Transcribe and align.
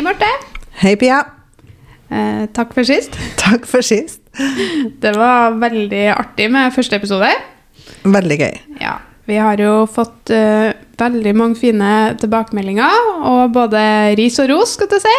Hei, 0.00 0.04
Marte. 0.06 0.28
Hei, 0.80 0.94
Pia. 0.96 1.18
Eh, 2.08 2.46
takk 2.56 2.70
for 2.72 2.88
sist. 2.88 3.18
Takk 3.42 3.66
for 3.68 3.84
sist. 3.84 4.22
Det 4.96 5.10
var 5.12 5.58
veldig 5.60 6.06
artig 6.14 6.46
med 6.48 6.72
første 6.72 6.96
episode. 6.96 7.28
Veldig 8.08 8.38
gøy. 8.40 8.56
Ja, 8.80 8.94
Vi 9.28 9.36
har 9.36 9.60
jo 9.60 9.84
fått 9.92 10.32
uh, 10.32 10.72
veldig 11.04 11.34
mange 11.36 11.60
fine 11.60 11.90
tilbakemeldinger, 12.16 12.96
og 13.28 13.52
både 13.52 13.84
ris 14.16 14.40
og 14.40 14.48
ros, 14.54 14.72
skal 14.78 14.88
jeg 14.96 15.04
si. 15.04 15.14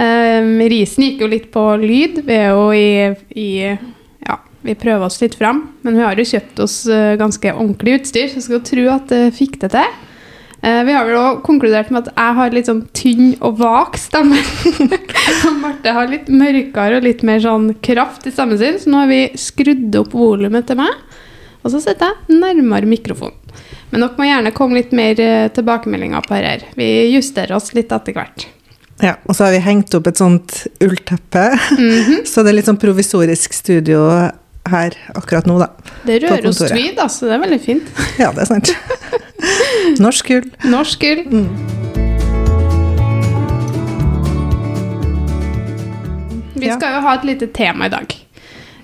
Um, 0.00 0.64
risen 0.64 1.10
gikk 1.10 1.20
jo 1.20 1.30
litt 1.34 1.52
på 1.52 1.66
lyd. 1.84 2.22
Vi 2.24 2.40
er 2.40 2.56
jo 2.56 2.72
i, 2.72 3.12
i 3.36 3.50
Ja, 3.68 4.40
vi 4.64 4.80
prøver 4.80 5.10
oss 5.10 5.20
litt 5.20 5.36
fram, 5.36 5.66
men 5.84 6.00
vi 6.00 6.06
har 6.08 6.16
jo 6.16 6.30
kjøpt 6.32 6.64
oss 6.64 6.86
uh, 6.88 7.20
ganske 7.20 7.52
ordentlig 7.52 8.00
utstyr, 8.00 8.32
så 8.32 8.40
jeg 8.40 8.48
skal 8.48 8.64
tro 8.72 8.88
at 8.96 9.12
det 9.12 9.24
fikk 9.36 9.60
det 9.66 9.74
til. 9.76 9.96
Eh, 10.66 10.82
vi 10.84 10.92
har 10.92 11.04
vel 11.06 11.14
også 11.14 11.42
konkludert 11.46 11.92
med 11.94 12.08
at 12.08 12.16
jeg 12.16 12.36
har 12.40 12.54
litt 12.54 12.66
sånn 12.66 12.82
tynn 12.96 13.34
og 13.38 13.60
vak 13.60 13.98
stemme. 14.02 14.40
Og 15.46 15.60
Marte 15.60 15.92
har 15.94 16.10
litt 16.10 16.26
mørkere 16.32 16.98
og 16.98 17.06
litt 17.06 17.22
mer 17.26 17.38
sånn 17.42 17.68
kraft 17.84 18.26
i 18.26 18.32
stemmen 18.34 18.58
sin, 18.58 18.80
så 18.82 18.90
nå 18.90 19.04
har 19.04 19.10
vi 19.10 19.20
skrudd 19.38 19.94
opp 20.00 20.14
volumet 20.16 20.66
til 20.66 20.80
meg. 20.80 20.90
Og 21.62 21.70
så 21.70 21.82
sitter 21.82 22.10
jeg 22.10 22.40
nærmere 22.40 22.88
mikrofonen. 22.90 23.38
Men 23.92 24.02
dere 24.02 24.18
må 24.18 24.26
gjerne 24.26 24.52
komme 24.54 24.80
litt 24.80 24.94
mer 24.96 25.20
eh, 25.22 25.46
tilbakemeldinger 25.54 26.26
på 26.26 26.40
dette. 26.42 26.72
Vi 26.78 26.88
justerer 27.14 27.54
oss 27.58 27.70
litt 27.76 27.94
etter 27.94 28.16
hvert. 28.16 28.48
Ja, 29.04 29.14
Og 29.28 29.36
så 29.36 29.46
har 29.46 29.54
vi 29.54 29.62
hengt 29.62 29.94
opp 29.94 30.08
et 30.08 30.18
sånt 30.18 30.62
ullteppe, 30.82 31.50
så 32.30 32.42
det 32.42 32.50
er 32.50 32.58
litt 32.58 32.70
sånn 32.70 32.80
provisorisk 32.80 33.54
studio 33.54 34.06
her 34.72 34.96
akkurat 35.14 35.46
nå, 35.48 35.58
da. 35.62 35.70
Det 36.06 36.20
rører 36.24 36.48
oss 36.50 36.58
tweed, 36.62 36.98
altså. 37.02 37.26
Det 37.30 37.34
er 37.38 37.42
veldig 37.46 37.60
fint. 37.64 37.88
Ja, 38.22 38.32
det 38.32 38.46
er 38.46 38.50
sant. 38.50 38.72
Norsk 40.04 40.28
gull. 40.32 40.50
Norsk 40.72 41.00
gull. 41.04 41.24
Vi 46.56 46.66
Ja. 46.70 46.76
skal 46.78 46.94
jo 46.96 47.00
ha 47.04 47.14
et 47.18 47.24
lite 47.28 47.46
tema 47.52 47.86
i 47.86 47.92
dag. 47.92 48.14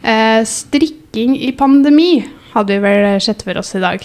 Eh, 0.04 0.44
strikking 0.44 1.36
i 1.40 1.52
pandemi 1.56 2.24
hadde 2.52 2.74
vi 2.76 2.78
vel 2.84 3.20
sett 3.20 3.42
for 3.42 3.56
oss 3.58 3.74
i 3.74 3.80
dag. 3.80 4.02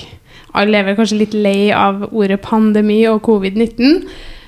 Alle 0.56 0.78
er 0.80 0.84
vel 0.88 0.96
kanskje 0.96 1.18
litt 1.20 1.34
lei 1.34 1.72
av 1.76 2.08
ordet 2.14 2.42
pandemi 2.42 3.02
og 3.10 3.22
covid-19. 3.28 4.08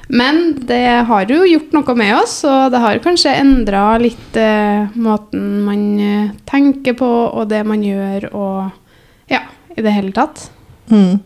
Men 0.10 0.56
det 0.66 1.06
har 1.06 1.30
jo 1.30 1.44
gjort 1.46 1.74
noe 1.76 1.94
med 1.98 2.16
oss, 2.18 2.40
og 2.50 2.72
det 2.74 2.82
har 2.82 3.02
kanskje 3.04 3.36
endra 3.38 3.84
litt 4.02 4.38
eh, 4.42 4.90
måten 4.98 5.60
man 5.68 5.84
eh, 6.02 6.32
tenker 6.50 6.96
på, 6.98 7.10
og 7.30 7.46
det 7.52 7.62
man 7.70 7.84
gjør, 7.86 8.26
og 8.34 9.30
ja, 9.30 9.44
i 9.76 9.86
det 9.86 9.94
hele 9.94 10.10
tatt. 10.16 10.48
Mm. 10.90 11.22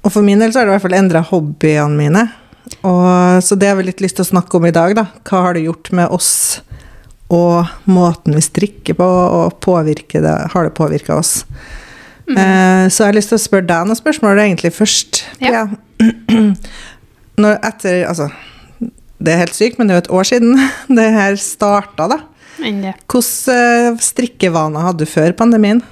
Og 0.00 0.14
for 0.14 0.24
min 0.24 0.40
del 0.40 0.54
så 0.54 0.62
har 0.62 0.68
det 0.68 0.72
i 0.72 0.76
hvert 0.78 0.86
fall 0.86 0.96
endra 0.96 1.24
hobbyene 1.28 2.00
mine. 2.00 2.24
Og, 2.80 3.44
så 3.44 3.58
det 3.60 3.68
har 3.68 3.76
vi 3.76 3.90
litt 3.90 4.00
lyst 4.00 4.16
til 4.16 4.24
å 4.24 4.32
snakke 4.32 4.56
om 4.56 4.68
i 4.68 4.72
dag, 4.72 4.96
da. 4.96 5.04
Hva 5.28 5.44
har 5.44 5.58
det 5.58 5.66
gjort 5.66 5.92
med 6.00 6.08
oss 6.14 6.32
og 7.28 7.68
måten 7.84 8.38
vi 8.38 8.40
strikker 8.40 8.96
på, 8.96 9.04
og 9.04 9.68
det, 9.84 10.36
har 10.54 10.64
det 10.64 10.76
påvirka 10.78 11.18
oss? 11.20 11.42
Eh, 12.28 12.88
så 12.88 13.02
jeg 13.02 13.08
har 13.10 13.16
lyst 13.16 13.32
til 13.32 13.36
å 13.36 13.42
spørre 13.42 13.68
deg 13.68 13.88
noen 13.88 14.00
spørsmål 14.00 14.40
egentlig 14.46 14.72
først. 14.76 15.26
Ja. 15.44 15.66
Pia. 15.68 16.54
Når 17.38 17.60
etter 17.66 18.02
Altså, 18.08 18.28
det 19.18 19.32
er 19.32 19.42
helt 19.44 19.56
sykt, 19.56 19.78
men 19.78 19.88
det 19.88 19.94
er 19.94 20.00
jo 20.00 20.04
et 20.06 20.12
år 20.18 20.28
siden 20.32 20.58
det 20.98 21.06
her 21.14 21.38
starta, 21.40 22.08
da. 22.10 22.20
Hvilke 22.58 23.20
eh, 23.54 23.94
strikkevaner 24.02 24.88
hadde 24.88 25.06
du 25.06 25.10
før 25.10 25.34
pandemien? 25.38 25.82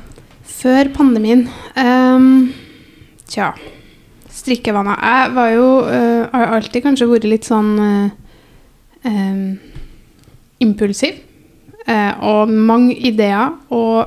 Før 0.57 0.91
pandemien 0.97 1.45
um, 1.79 2.49
Tja. 3.31 3.53
Strikkevaner. 4.35 4.99
Jeg 4.99 5.35
var 5.35 5.53
jo 5.55 5.69
uh, 5.87 6.27
Har 6.33 6.57
alltid 6.59 6.85
kanskje 6.85 7.09
vært 7.11 7.27
litt 7.27 7.47
sånn 7.47 7.71
uh, 7.79 8.11
um, 9.07 9.57
impulsiv. 10.63 11.19
Uh, 11.87 12.13
og 12.27 12.51
mange 12.51 12.95
ideer. 12.95 13.55
Og 13.75 14.07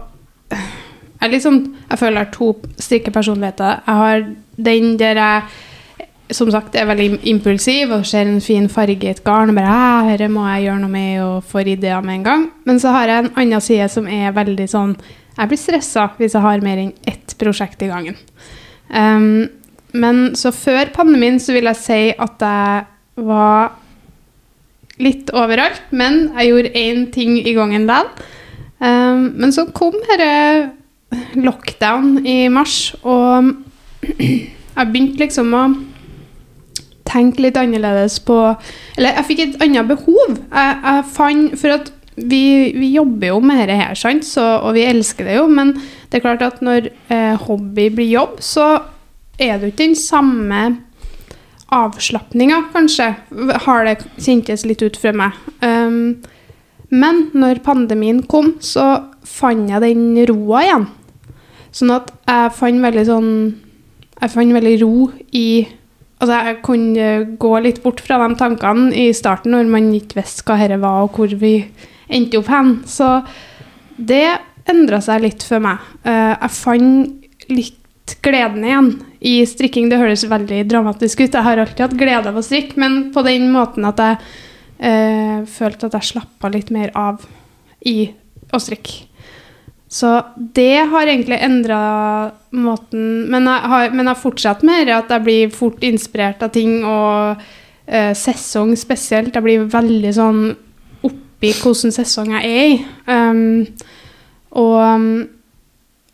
jeg 0.52 1.28
er 1.28 1.34
litt 1.34 1.44
sånn 1.44 1.62
Jeg 1.90 2.00
føler 2.00 2.22
jeg 2.22 2.28
har 2.28 2.36
to 2.36 2.52
strikkepersonligheter. 2.80 3.84
Jeg 3.88 4.04
har 4.04 4.28
den 4.70 4.96
der 5.00 5.20
jeg 5.20 5.68
som 6.36 6.50
sagt 6.54 6.76
er 6.78 6.88
veldig 6.90 7.22
impulsiv 7.30 7.94
og 7.96 8.06
ser 8.08 8.28
en 8.30 8.42
fin 8.44 8.68
farge 8.70 9.08
i 9.08 9.12
et 9.12 9.24
garn 9.26 9.50
og 9.52 9.58
bare 9.58 9.70
herre, 9.74 10.18
dette 10.18 10.30
må 10.34 10.46
jeg 10.46 10.68
gjøre 10.68 10.82
noe 10.84 10.94
med 10.94 11.22
og 11.24 11.48
får 11.50 11.72
ideer 11.74 12.06
med 12.06 12.20
en 12.20 12.28
gang. 12.28 12.46
Men 12.70 12.82
så 12.82 12.94
har 12.94 13.10
jeg 13.10 13.24
en 13.24 13.32
annen 13.42 13.66
side 13.66 13.90
som 13.90 14.08
er 14.10 14.36
veldig 14.36 14.68
sånn 14.70 14.96
Jeg 15.40 15.48
blir 15.48 15.62
stressa 15.62 16.10
hvis 16.18 16.36
jeg 16.36 16.44
har 16.44 16.64
mer 16.66 16.82
enn 16.82 16.94
ett 17.08 17.34
prosjekt 17.40 17.82
i 17.86 17.88
gangen. 17.88 18.18
Um, 18.90 19.48
men 19.96 20.36
så 20.36 20.52
før 20.52 20.92
pandemien 20.94 21.40
så 21.40 21.56
vil 21.56 21.70
jeg 21.70 21.80
si 21.80 22.02
at 22.12 22.44
jeg 22.44 23.24
var 23.30 23.78
litt 25.00 25.32
overalt, 25.32 25.80
men 25.96 26.28
jeg 26.36 26.52
gjorde 26.52 26.76
én 26.76 27.06
ting 27.14 27.38
i 27.40 27.56
gangen 27.56 27.88
likevel. 27.88 28.12
Um, 28.80 29.24
men 29.40 29.52
så 29.52 29.66
kom 29.76 29.96
denne 30.08 30.76
lockdown 31.40 32.26
i 32.28 32.48
mars, 32.52 32.94
og 33.02 33.50
jeg 34.20 34.92
begynte 34.92 35.24
liksom 35.24 35.56
å 35.56 35.64
tenke 37.10 37.44
litt 37.44 37.58
annerledes 37.60 38.20
på 38.26 38.38
Eller 38.98 39.18
jeg 39.18 39.28
fikk 39.30 39.42
et 39.44 39.64
annet 39.66 39.90
behov. 39.90 40.36
Jeg, 40.38 40.76
jeg 40.84 41.08
fant 41.16 41.56
For 41.60 41.76
at 41.80 41.94
vi, 42.20 42.44
vi 42.76 42.92
jobber 42.94 43.32
jo 43.32 43.40
med 43.44 43.62
dette 43.62 43.78
her, 43.80 43.96
sant? 43.96 44.28
Så, 44.28 44.44
og 44.44 44.74
vi 44.76 44.84
elsker 44.88 45.28
det 45.28 45.38
jo, 45.38 45.48
men 45.48 45.72
det 46.10 46.20
er 46.20 46.26
klart 46.26 46.44
at 46.44 46.60
når 46.66 46.90
eh, 47.08 47.36
hobby 47.46 47.88
blir 47.96 48.10
jobb, 48.12 48.40
så 48.44 48.68
er 49.40 49.56
det 49.56 49.70
jo 49.70 49.72
ikke 49.72 49.86
den 49.86 49.96
samme 49.96 50.64
avslapninga, 51.72 52.64
kanskje, 52.74 53.14
har 53.66 53.88
det 53.88 54.00
kjentes 54.18 54.66
litt 54.68 54.84
ut 54.84 54.98
for 55.00 55.16
meg. 55.16 55.38
Um, 55.62 56.20
men 56.90 57.28
når 57.38 57.62
pandemien 57.66 58.24
kom, 58.28 58.56
så 58.60 59.14
fant 59.24 59.70
jeg 59.70 59.84
den 59.86 60.18
roa 60.30 60.64
igjen. 60.66 60.88
Sånn 61.72 61.94
at 61.94 62.10
jeg 62.26 62.56
fant 62.58 62.82
veldig 62.82 63.04
sånn 63.06 63.34
Jeg 64.20 64.32
fant 64.34 64.52
veldig 64.52 64.72
ro 64.82 64.94
i 65.38 65.68
Altså, 66.20 66.36
jeg 66.36 66.60
kunne 66.68 67.10
gå 67.40 67.54
litt 67.64 67.80
bort 67.84 68.02
fra 68.04 68.20
de 68.20 68.36
tankene 68.40 68.92
i 68.92 69.08
starten 69.16 69.56
når 69.56 69.72
man 69.72 69.88
ikke 69.96 70.20
visste 70.20 70.44
hva 70.48 70.58
dette 70.60 70.80
var, 70.82 71.06
og 71.06 71.16
hvor 71.16 71.32
vi 71.40 71.54
endte 72.12 72.42
opp 72.42 72.50
hen. 72.52 72.74
Så 72.90 73.22
det 73.96 74.26
endra 74.70 75.00
seg 75.04 75.24
litt 75.24 75.46
for 75.48 75.64
meg. 75.64 75.80
Eh, 76.04 76.34
jeg 76.36 76.56
fant 76.58 77.48
litt 77.50 78.16
gleden 78.26 78.66
igjen 78.66 78.92
i 79.24 79.40
strikking. 79.48 79.90
Det 79.90 80.00
høres 80.02 80.28
veldig 80.30 80.64
dramatisk 80.70 81.24
ut. 81.24 81.34
Jeg 81.34 81.46
har 81.46 81.62
alltid 81.62 81.86
hatt 81.86 82.00
glede 82.00 82.32
av 82.32 82.40
å 82.40 82.46
strikke, 82.46 82.80
men 82.82 83.02
på 83.16 83.24
den 83.26 83.50
måten 83.54 83.88
at 83.88 84.02
jeg 84.04 84.20
eh, 84.80 85.38
følte 85.50 85.90
at 85.90 86.00
jeg 86.00 86.12
slappa 86.14 86.52
litt 86.52 86.74
mer 86.76 86.92
av 86.98 87.24
i 87.88 88.10
å 88.52 88.60
strikke. 88.62 89.09
Så 89.90 90.10
det 90.36 90.86
har 90.92 91.10
egentlig 91.10 91.40
endra 91.42 91.80
måten 92.54 93.26
Men 93.32 93.48
jeg 93.50 93.70
har, 93.72 93.90
men 93.90 94.06
jeg 94.06 94.14
har 94.14 94.22
fortsatt 94.22 94.62
mer 94.66 94.92
at 94.94 95.10
jeg 95.10 95.26
blir 95.26 95.54
fort 95.54 95.82
inspirert 95.86 96.44
av 96.46 96.54
ting, 96.54 96.84
og 96.86 97.42
eh, 97.90 98.14
sesong 98.18 98.76
spesielt. 98.78 99.34
Jeg 99.34 99.46
blir 99.46 99.66
veldig 99.70 100.14
sånn 100.14 100.44
oppi 101.10 101.54
hvilken 101.56 101.94
sesong 101.96 102.36
jeg 102.38 102.54
er 102.54 102.70
i. 102.70 102.78
Um, 103.10 103.66
og 104.60 104.78
um, 104.78 105.12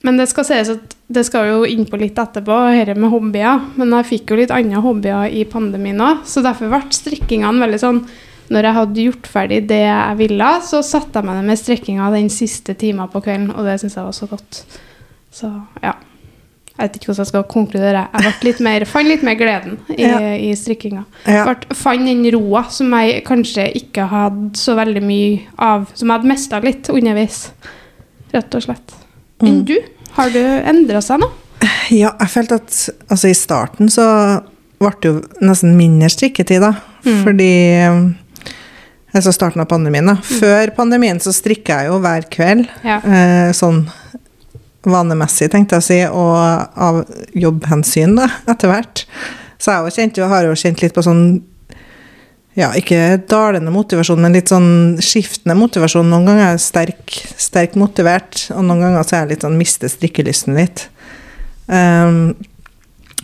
Men 0.06 0.19
det 0.22 0.28
skal 0.30 0.46
sies 0.46 0.69
at 0.69 0.96
det 1.09 1.24
skal 1.25 1.47
jo 1.50 1.59
innpå 1.66 1.97
litt 1.97 2.19
etterpå, 2.22 2.57
dette 2.78 2.96
med 3.00 3.12
hobbyer. 3.12 3.63
Men 3.80 3.96
jeg 4.00 4.09
fikk 4.13 4.31
jo 4.31 4.40
litt 4.40 4.53
andre 4.53 4.84
hobbyer 4.86 5.34
i 5.34 5.44
pandemien 5.50 6.00
òg, 6.02 6.24
så 6.30 6.44
derfor 6.46 6.72
ble 6.72 6.81
strikkingene 6.96 7.63
veldig 7.63 7.81
sånn 7.81 8.02
når 8.53 8.67
jeg 8.67 8.73
hadde 8.79 9.06
gjort 9.07 9.28
ferdig 9.31 9.62
det 9.69 9.80
jeg 9.88 10.18
ville, 10.19 10.50
så 10.68 10.81
satte 10.86 11.18
jeg 11.21 11.25
meg 11.25 11.39
ned 11.39 11.47
med 11.50 11.57
strekkinga 11.62 12.09
den 12.13 12.27
siste 12.30 12.75
timen 12.77 13.07
på 13.09 13.21
kvelden, 13.25 13.51
og 13.56 13.65
det 13.65 13.80
syns 13.81 13.95
jeg 13.97 14.06
var 14.06 14.12
så 14.18 14.27
godt. 14.30 14.59
Så 15.33 15.50
ja. 15.83 15.94
Jeg 16.75 16.89
vet 16.89 16.95
ikke 16.97 17.07
hvordan 17.07 17.24
jeg 17.24 17.30
skal 17.30 17.44
konkludere. 17.47 18.01
Jeg 18.12 18.33
litt 18.44 18.57
mer, 18.65 18.83
fant 18.86 19.07
litt 19.07 19.21
mer 19.24 19.38
gleden 19.39 19.77
i, 19.95 20.01
Ja. 20.03 20.18
i 20.36 20.50
strikkinga. 20.59 21.06
Ja. 21.25 21.45
Fant 21.71 22.03
den 22.06 22.25
roa 22.36 22.65
som 22.69 22.92
jeg 23.00 23.21
kanskje 23.24 23.69
ikke 23.80 24.09
hadde 24.12 24.59
så 24.59 24.75
veldig 24.75 25.01
mye 25.07 25.39
av, 25.57 25.86
som 25.95 26.09
jeg 26.12 26.18
hadde 26.19 26.27
mista 26.33 26.59
litt 26.59 26.89
underveis. 26.92 27.51
Rett 28.33 28.53
og 28.59 28.62
slett. 28.68 28.94
Enn 29.42 29.62
Mm. 29.62 29.65
du? 29.65 29.77
Har 30.18 30.30
du 30.30 30.39
endra 30.44 31.01
seg 31.01 31.19
nå? 31.24 31.31
Ja, 31.92 32.12
jeg 32.19 32.27
følte 32.30 32.56
at 32.59 32.89
altså, 33.09 33.30
i 33.30 33.33
starten 33.33 33.88
så 33.89 34.44
ble 34.80 34.92
det 35.01 35.09
jo 35.13 35.21
nesten 35.42 35.77
mindre 35.77 36.09
strikketid, 36.12 36.59
da. 36.59 36.74
Fordi 37.24 37.50
um, 37.88 38.15
Altså 39.15 39.31
starten 39.31 39.63
av 39.63 39.69
pandemien, 39.71 40.07
da. 40.09 40.17
Før 40.19 40.73
pandemien 40.75 41.21
så 41.23 41.31
strikka 41.35 41.79
jeg 41.79 41.91
jo 41.94 42.01
hver 42.03 42.27
kveld. 42.33 42.67
Ja. 42.83 43.00
Eh, 43.00 43.50
sånn 43.56 43.85
vanemessig, 44.85 45.47
tenkte 45.53 45.77
jeg 45.77 45.81
å 45.81 45.85
si, 45.85 46.00
og 46.12 46.35
av 46.75 47.01
jobbhensyn, 47.33 48.17
da, 48.19 48.27
etter 48.51 48.69
hvert. 48.69 49.06
Så 49.57 49.71
jeg 49.71 49.95
jo 49.95 50.19
jo, 50.19 50.29
har 50.29 50.45
jo 50.45 50.57
kjent 50.59 50.83
litt 50.83 50.94
på 50.94 51.03
sånn 51.06 51.25
ja, 52.56 52.69
ikke 52.77 53.17
dalende 53.27 53.71
motivasjon, 53.73 54.21
men 54.23 54.35
litt 54.38 54.51
sånn 54.51 54.95
skiftende 55.03 55.57
motivasjon. 55.59 56.07
Noen 56.07 56.29
ganger 56.29 56.45
er 56.45 56.53
jeg 56.53 56.63
sterk, 56.63 57.15
sterk 57.41 57.75
motivert, 57.79 58.45
og 58.56 58.63
noen 58.63 58.85
ganger 58.85 59.03
så 59.03 59.18
er 59.18 59.25
jeg 59.25 59.31
litt 59.33 59.47
sånn 59.47 59.57
mister 59.59 59.91
strikkelysten 59.91 60.56
litt. 60.56 60.85
Um, 61.68 62.35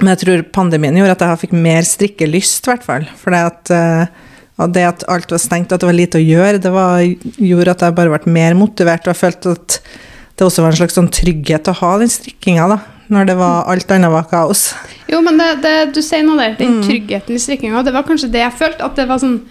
men 0.01 0.11
jeg 0.13 0.21
tror 0.23 0.43
pandemien 0.51 0.97
gjorde 0.97 1.15
at 1.15 1.23
jeg 1.23 1.43
fikk 1.45 1.55
mer 1.55 1.87
strikkelyst, 1.87 2.65
i 2.65 2.73
hvert 2.73 2.83
fall. 2.83 3.07
For 3.21 3.37
at, 3.37 3.71
eh, 3.71 4.30
Og 4.61 4.73
det 4.75 4.85
at 4.87 5.03
alt 5.11 5.31
var 5.33 5.41
stengt, 5.41 5.73
at 5.73 5.81
det 5.81 5.89
var 5.89 5.97
lite 5.97 6.19
å 6.19 6.23
gjøre, 6.23 6.61
det 6.61 6.71
var, 6.73 7.01
gjorde 7.37 7.75
at 7.75 7.85
jeg 7.85 7.97
bare 7.97 8.13
ble 8.13 8.33
mer 8.33 8.57
motivert. 8.57 9.05
Og 9.07 9.13
jeg 9.13 9.21
følte 9.21 9.55
at 9.57 9.77
det 10.37 10.47
også 10.47 10.63
var 10.63 10.73
en 10.73 10.79
slags 10.79 10.97
sånn 10.97 11.11
trygghet 11.13 11.69
å 11.69 11.77
ha 11.81 11.93
den 12.01 12.11
strikkinga, 12.11 12.67
da. 12.71 12.81
Når 13.11 13.25
det 13.27 13.33
var 13.41 13.65
alt 13.67 13.89
annet 13.91 14.13
var 14.13 14.27
kaos. 14.31 14.69
Jo, 15.11 15.19
men 15.25 15.35
det, 15.41 15.49
det, 15.65 15.73
du 15.97 15.99
sier 15.99 16.23
noe 16.23 16.39
der, 16.39 16.53
den 16.55 16.79
tryggheten 16.85 17.35
i 17.35 17.41
strikkinga. 17.43 17.81
Det 17.83 17.91
var 17.91 18.05
kanskje 18.07 18.29
det 18.31 18.45
jeg 18.45 18.55
følte. 18.55 18.87
At 18.87 18.95
det 18.99 19.09
var 19.09 19.19
sånn 19.21 19.41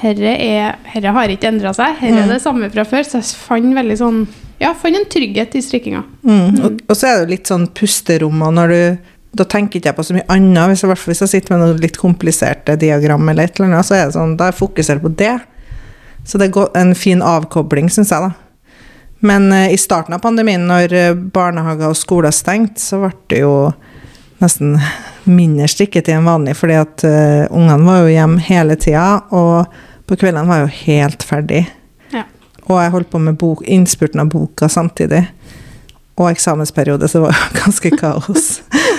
Herre, 0.00 0.30
er, 0.40 0.78
herre 0.88 1.12
har 1.12 1.32
ikke 1.34 1.50
endra 1.50 1.74
seg. 1.76 1.98
Herre 2.00 2.22
er 2.24 2.30
det 2.32 2.40
samme 2.40 2.70
fra 2.72 2.86
før. 2.88 3.04
Så 3.04 3.20
jeg 3.20 3.28
fant 3.36 3.76
veldig 3.76 3.98
sånn 4.00 4.22
Ja, 4.62 4.72
fant 4.78 4.96
en 4.96 5.04
trygghet 5.12 5.58
i 5.58 5.62
strikkinga. 5.62 6.00
Mm. 6.24 6.62
Og, 6.64 6.80
og 6.88 6.96
så 6.96 7.10
er 7.10 7.18
det 7.18 7.26
jo 7.26 7.32
litt 7.34 7.52
sånn 7.52 7.68
pusterom, 7.76 8.40
og 8.46 8.56
når 8.56 8.72
du 8.72 8.82
da 9.32 9.46
tenker 9.48 9.80
ikke 9.80 9.88
jeg 9.88 9.96
på 9.96 10.04
så 10.04 10.16
mye 10.16 10.28
annet. 10.32 10.72
Hvis 10.72 10.84
jeg, 10.84 10.98
hvis 11.08 11.22
jeg 11.24 11.32
sitter 11.32 11.54
med 11.54 11.62
noe 11.64 11.80
litt 11.80 11.96
kompliserte 12.00 12.76
diagram, 12.80 13.28
eller 13.32 13.48
et 13.48 13.56
eller 13.56 13.70
annet, 13.70 13.88
så 13.88 13.96
er 13.96 14.06
det 14.06 14.16
sånn, 14.16 14.36
da 14.40 14.50
fokuserer 14.52 15.00
jeg 15.00 15.06
på 15.06 15.14
det. 15.22 15.36
Så 16.28 16.38
det 16.38 16.50
er 16.52 16.76
en 16.78 16.92
fin 16.98 17.22
avkobling, 17.24 17.88
syns 17.90 18.12
jeg, 18.12 18.28
da. 18.28 18.32
Men 19.24 19.48
uh, 19.54 19.72
i 19.72 19.78
starten 19.78 20.16
av 20.16 20.22
pandemien, 20.22 20.66
når 20.66 20.94
uh, 20.98 21.14
barnehager 21.14 21.92
og 21.92 21.98
skoler 21.98 22.34
stengte, 22.34 22.82
så 22.82 23.00
ble 23.04 23.12
det 23.30 23.40
jo 23.44 23.54
nesten 24.42 24.74
mindre 25.30 25.68
strikketid 25.70 26.16
enn 26.16 26.26
vanlig, 26.26 26.56
fordi 26.58 26.76
at 26.80 27.04
uh, 27.06 27.44
ungene 27.54 27.86
var 27.86 28.02
jo 28.02 28.12
hjemme 28.12 28.42
hele 28.48 28.76
tida, 28.76 29.06
og 29.30 29.70
på 30.10 30.18
kveldene 30.18 30.48
var 30.50 30.60
jeg 30.60 30.66
jo 30.66 30.80
helt 30.90 31.24
ferdig. 31.26 31.62
Ja. 32.12 32.26
Og 32.66 32.82
jeg 32.82 32.94
holdt 32.96 33.12
på 33.14 33.22
med 33.22 33.38
bok, 33.40 33.62
innspurten 33.64 34.20
av 34.20 34.32
boka 34.34 34.68
samtidig. 34.68 35.22
Og 36.18 36.28
eksamensperiode, 36.28 37.08
så 37.08 37.20
det 37.20 37.28
var 37.28 37.38
jo 37.38 37.52
ganske 37.62 37.94
kaos. 38.02 38.50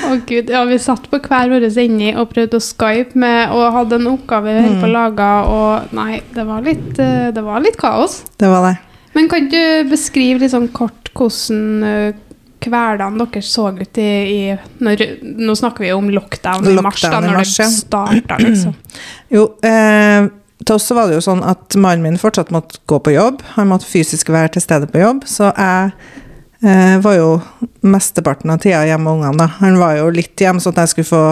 Å 0.03 0.17
gud, 0.27 0.49
ja, 0.51 0.63
Vi 0.67 0.79
satt 0.81 1.05
på 1.11 1.19
hver 1.23 1.51
vår 1.51 1.67
ende 1.69 2.13
og 2.19 2.31
prøvde 2.33 2.59
å 2.59 2.63
skype 2.63 3.19
med 3.19 3.53
og 3.55 3.77
hadde 3.77 3.99
en 4.01 4.09
oppgave 4.13 4.51
vi 4.51 4.65
holdt 4.65 4.81
på 4.83 4.89
å 4.89 4.93
lage, 4.93 5.29
og 5.53 5.95
nei, 5.95 6.19
det 6.35 6.47
var, 6.47 6.65
litt, 6.65 6.91
eh, 6.99 7.29
det 7.35 7.45
var 7.45 7.63
litt 7.63 7.79
kaos. 7.79 8.21
Det 8.41 8.51
var 8.51 8.67
det. 8.69 8.75
Men 9.13 9.29
kan 9.29 9.49
du 9.49 9.89
beskrive 9.91 10.41
litt 10.41 10.53
sånn 10.53 10.71
kort 10.73 11.11
hvordan 11.13 11.83
uh, 11.85 12.21
hverdagen 12.63 13.19
deres 13.19 13.51
så 13.53 13.67
ut 13.75 13.99
i, 14.01 14.11
i 14.33 14.83
når, 14.83 15.03
Nå 15.21 15.55
snakker 15.59 15.85
vi 15.85 15.91
jo 15.91 15.99
om 15.99 16.09
lockdown 16.13 16.69
i 16.71 16.77
mars, 16.81 17.03
da, 17.03 17.19
når 17.21 17.41
mars, 17.41 17.57
det 17.59 17.67
starta, 17.75 18.39
liksom. 18.41 18.73
Jo, 19.35 19.47
eh, 19.65 20.29
til 20.63 20.77
oss 20.77 20.87
så 20.87 20.97
var 20.97 21.09
det 21.09 21.17
jo 21.17 21.25
sånn 21.25 21.43
at 21.45 21.75
mannen 21.75 22.05
min 22.05 22.19
fortsatt 22.19 22.53
måtte 22.55 22.79
gå 22.89 22.99
på 23.03 23.15
jobb. 23.15 23.41
Han 23.57 23.69
måtte 23.71 23.89
fysisk 23.89 24.31
være 24.33 24.55
til 24.55 24.63
stede 24.63 24.87
på 24.91 25.01
jobb, 25.01 25.25
så 25.27 25.51
jeg 25.51 25.91
eh, 26.63 26.97
var 27.03 27.17
jo 27.17 27.29
mesteparten 27.85 28.53
av 28.53 28.63
tida 28.63 28.83
hjemme 28.87 29.05
med 29.05 29.19
ungene. 29.19 29.37
da. 29.43 29.47
Han 29.59 29.79
var 29.81 29.97
jo 29.99 30.09
litt 30.15 30.39
hjemme, 30.39 30.63
så 30.63 30.73
at 30.73 30.83
jeg 30.83 30.93
skulle 30.93 31.11
få 31.11 31.25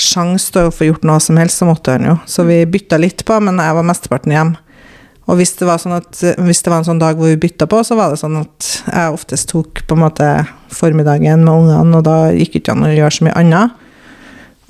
sjanse 0.00 0.52
til 0.54 0.68
å 0.68 0.72
få 0.74 0.88
gjort 0.88 1.06
noe 1.08 1.20
som 1.22 1.38
helst, 1.40 1.60
så 1.60 1.68
måtte 1.68 1.96
han 1.96 2.08
jo. 2.08 2.16
Så 2.30 2.46
vi 2.48 2.62
bytta 2.68 3.00
litt 3.00 3.24
på, 3.26 3.36
men 3.42 3.60
jeg 3.60 3.76
var 3.76 3.86
mesteparten 3.86 4.34
hjemme. 4.34 4.60
Og 5.30 5.38
hvis 5.38 5.52
det, 5.60 5.66
var 5.68 5.78
sånn 5.78 5.94
at, 5.94 6.10
hvis 6.42 6.62
det 6.64 6.72
var 6.72 6.80
en 6.80 6.88
sånn 6.88 7.00
dag 7.02 7.18
hvor 7.18 7.30
vi 7.30 7.38
bytta 7.38 7.68
på, 7.70 7.82
så 7.86 7.94
var 7.98 8.10
det 8.10 8.18
sånn 8.18 8.40
at 8.40 8.70
jeg 8.88 9.14
oftest 9.14 9.50
tok 9.52 9.84
på 9.86 9.94
en 9.94 10.02
måte 10.02 10.26
formiddagen 10.74 11.44
med 11.44 11.52
ungene, 11.52 12.00
og 12.00 12.06
da 12.08 12.16
gikk 12.34 12.56
det 12.56 12.62
ikke 12.64 12.74
an 12.74 12.88
å 12.88 12.90
gjøre 12.90 13.14
så 13.14 13.26
mye 13.28 13.36
annet. 13.38 13.86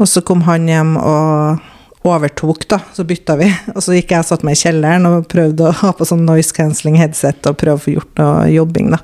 Og 0.00 0.08
så 0.08 0.20
kom 0.24 0.44
han 0.44 0.68
hjem 0.68 0.94
og 1.00 1.64
overtok, 2.08 2.66
da. 2.68 2.80
Så 2.96 3.04
bytta 3.08 3.36
vi. 3.40 3.48
Og 3.74 3.82
så 3.84 3.96
gikk 3.96 4.14
jeg 4.14 4.24
og 4.24 4.28
satte 4.28 4.48
meg 4.48 4.56
i 4.56 4.62
kjelleren 4.62 5.08
og 5.08 5.28
prøvde 5.32 5.68
å 5.68 5.74
ha 5.82 5.92
på 5.96 6.08
sånn 6.08 6.26
noise 6.28 6.54
cancelling 6.56 6.96
headset 7.00 7.48
og 7.48 7.58
prøve 7.60 7.76
å 7.76 7.84
få 7.84 7.96
gjort 7.96 8.20
noe 8.20 8.48
jobbing, 8.52 8.92
da. 8.96 9.00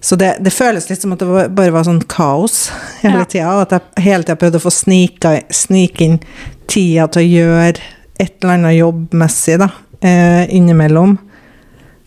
Så 0.00 0.16
det, 0.20 0.32
det 0.44 0.52
føles 0.52 0.88
litt 0.90 1.00
som 1.04 1.12
at 1.14 1.20
det 1.22 1.44
bare 1.54 1.72
var 1.72 1.84
sånn 1.86 2.02
kaos 2.10 2.70
hele 3.02 3.20
Ja. 3.22 3.24
tida, 3.24 3.52
og 3.54 3.62
at 3.62 3.70
jeg 3.76 4.04
hele 4.04 4.22
tida 4.26 4.36
prøvde 4.40 4.58
å 4.60 4.64
få 4.64 4.72
snike, 4.74 5.34
snike 5.54 6.00
inn 6.04 6.18
tida 6.66 7.06
til 7.08 7.22
å 7.22 7.28
gjøre 7.30 7.78
et 8.20 8.34
eller 8.42 8.54
annet 8.58 8.76
jobbmessig, 8.78 9.58
da, 9.62 9.68
eh, 10.02 10.46
innimellom. 10.54 11.16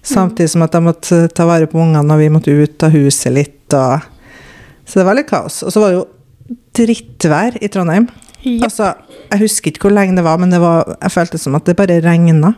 Samtidig 0.03 0.49
som 0.49 0.61
at 0.63 0.71
jeg 0.77 0.83
måtte 0.85 1.21
ta 1.35 1.45
vare 1.45 1.67
på 1.67 1.79
ungene, 1.81 2.13
og 2.13 2.19
vi 2.19 2.29
måtte 2.29 2.53
ut 2.53 2.83
av 2.83 2.91
huset 2.95 3.33
litt, 3.33 3.73
og 3.73 4.01
Så 4.87 5.01
det 5.01 5.05
var 5.05 5.15
litt 5.15 5.27
kaos. 5.27 5.63
Og 5.63 5.71
så 5.73 5.81
var 5.81 5.89
det 5.91 5.97
jo 5.97 6.05
drittvær 6.77 7.57
i 7.61 7.67
Trondheim. 7.67 8.05
Yep. 8.45 8.61
Altså, 8.63 8.93
jeg 9.33 9.39
husker 9.41 9.71
ikke 9.73 9.81
hvor 9.89 9.95
lenge 9.97 10.15
det 10.15 10.23
var, 10.23 10.37
men 10.39 10.49
det 10.53 10.61
var, 10.61 10.93
jeg 11.01 11.11
følte 11.11 11.39
som 11.41 11.55
at 11.57 11.65
det 11.67 11.75
bare 11.75 11.97
regna. 12.05 12.53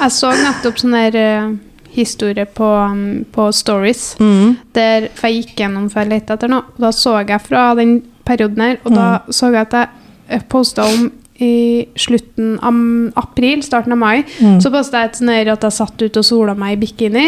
Jeg 0.00 0.14
så 0.14 0.30
nettopp 0.32 0.78
sånn 0.80 0.94
der 0.96 1.18
eh, 1.20 1.50
historie 1.96 2.46
på, 2.46 2.66
um, 2.66 3.24
på 3.32 3.48
Stories, 3.52 4.16
der 4.76 5.08
for 5.14 5.28
jeg 5.28 5.44
gikk 5.44 5.62
gjennom 5.62 5.88
for 5.92 6.04
jeg 6.04 6.12
lette 6.14 6.36
etter 6.36 6.52
noe. 6.52 6.66
Og 6.76 6.86
da 6.86 6.92
så 6.94 7.18
jeg 7.22 7.42
fra 7.44 7.68
den 7.78 8.00
perioden 8.26 8.64
her, 8.64 8.80
og 8.84 8.96
da 8.96 9.08
så 9.30 9.52
jeg 9.54 9.66
at 9.66 9.78
jeg 10.26 10.46
posta 10.50 10.86
om 10.86 11.10
i 11.42 11.84
slutten 12.00 12.54
av 12.64 12.78
april, 13.20 13.60
starten 13.62 13.92
av 13.92 14.00
mai, 14.00 14.24
så 14.62 14.72
posta 14.72 15.02
jeg 15.02 15.10
et 15.10 15.20
sånn 15.20 15.34
at 15.36 15.68
jeg 15.68 15.76
satt 15.76 16.06
ute 16.06 16.22
og 16.22 16.26
sola 16.26 16.56
meg 16.58 16.76
i 16.76 16.80
bikini. 16.86 17.26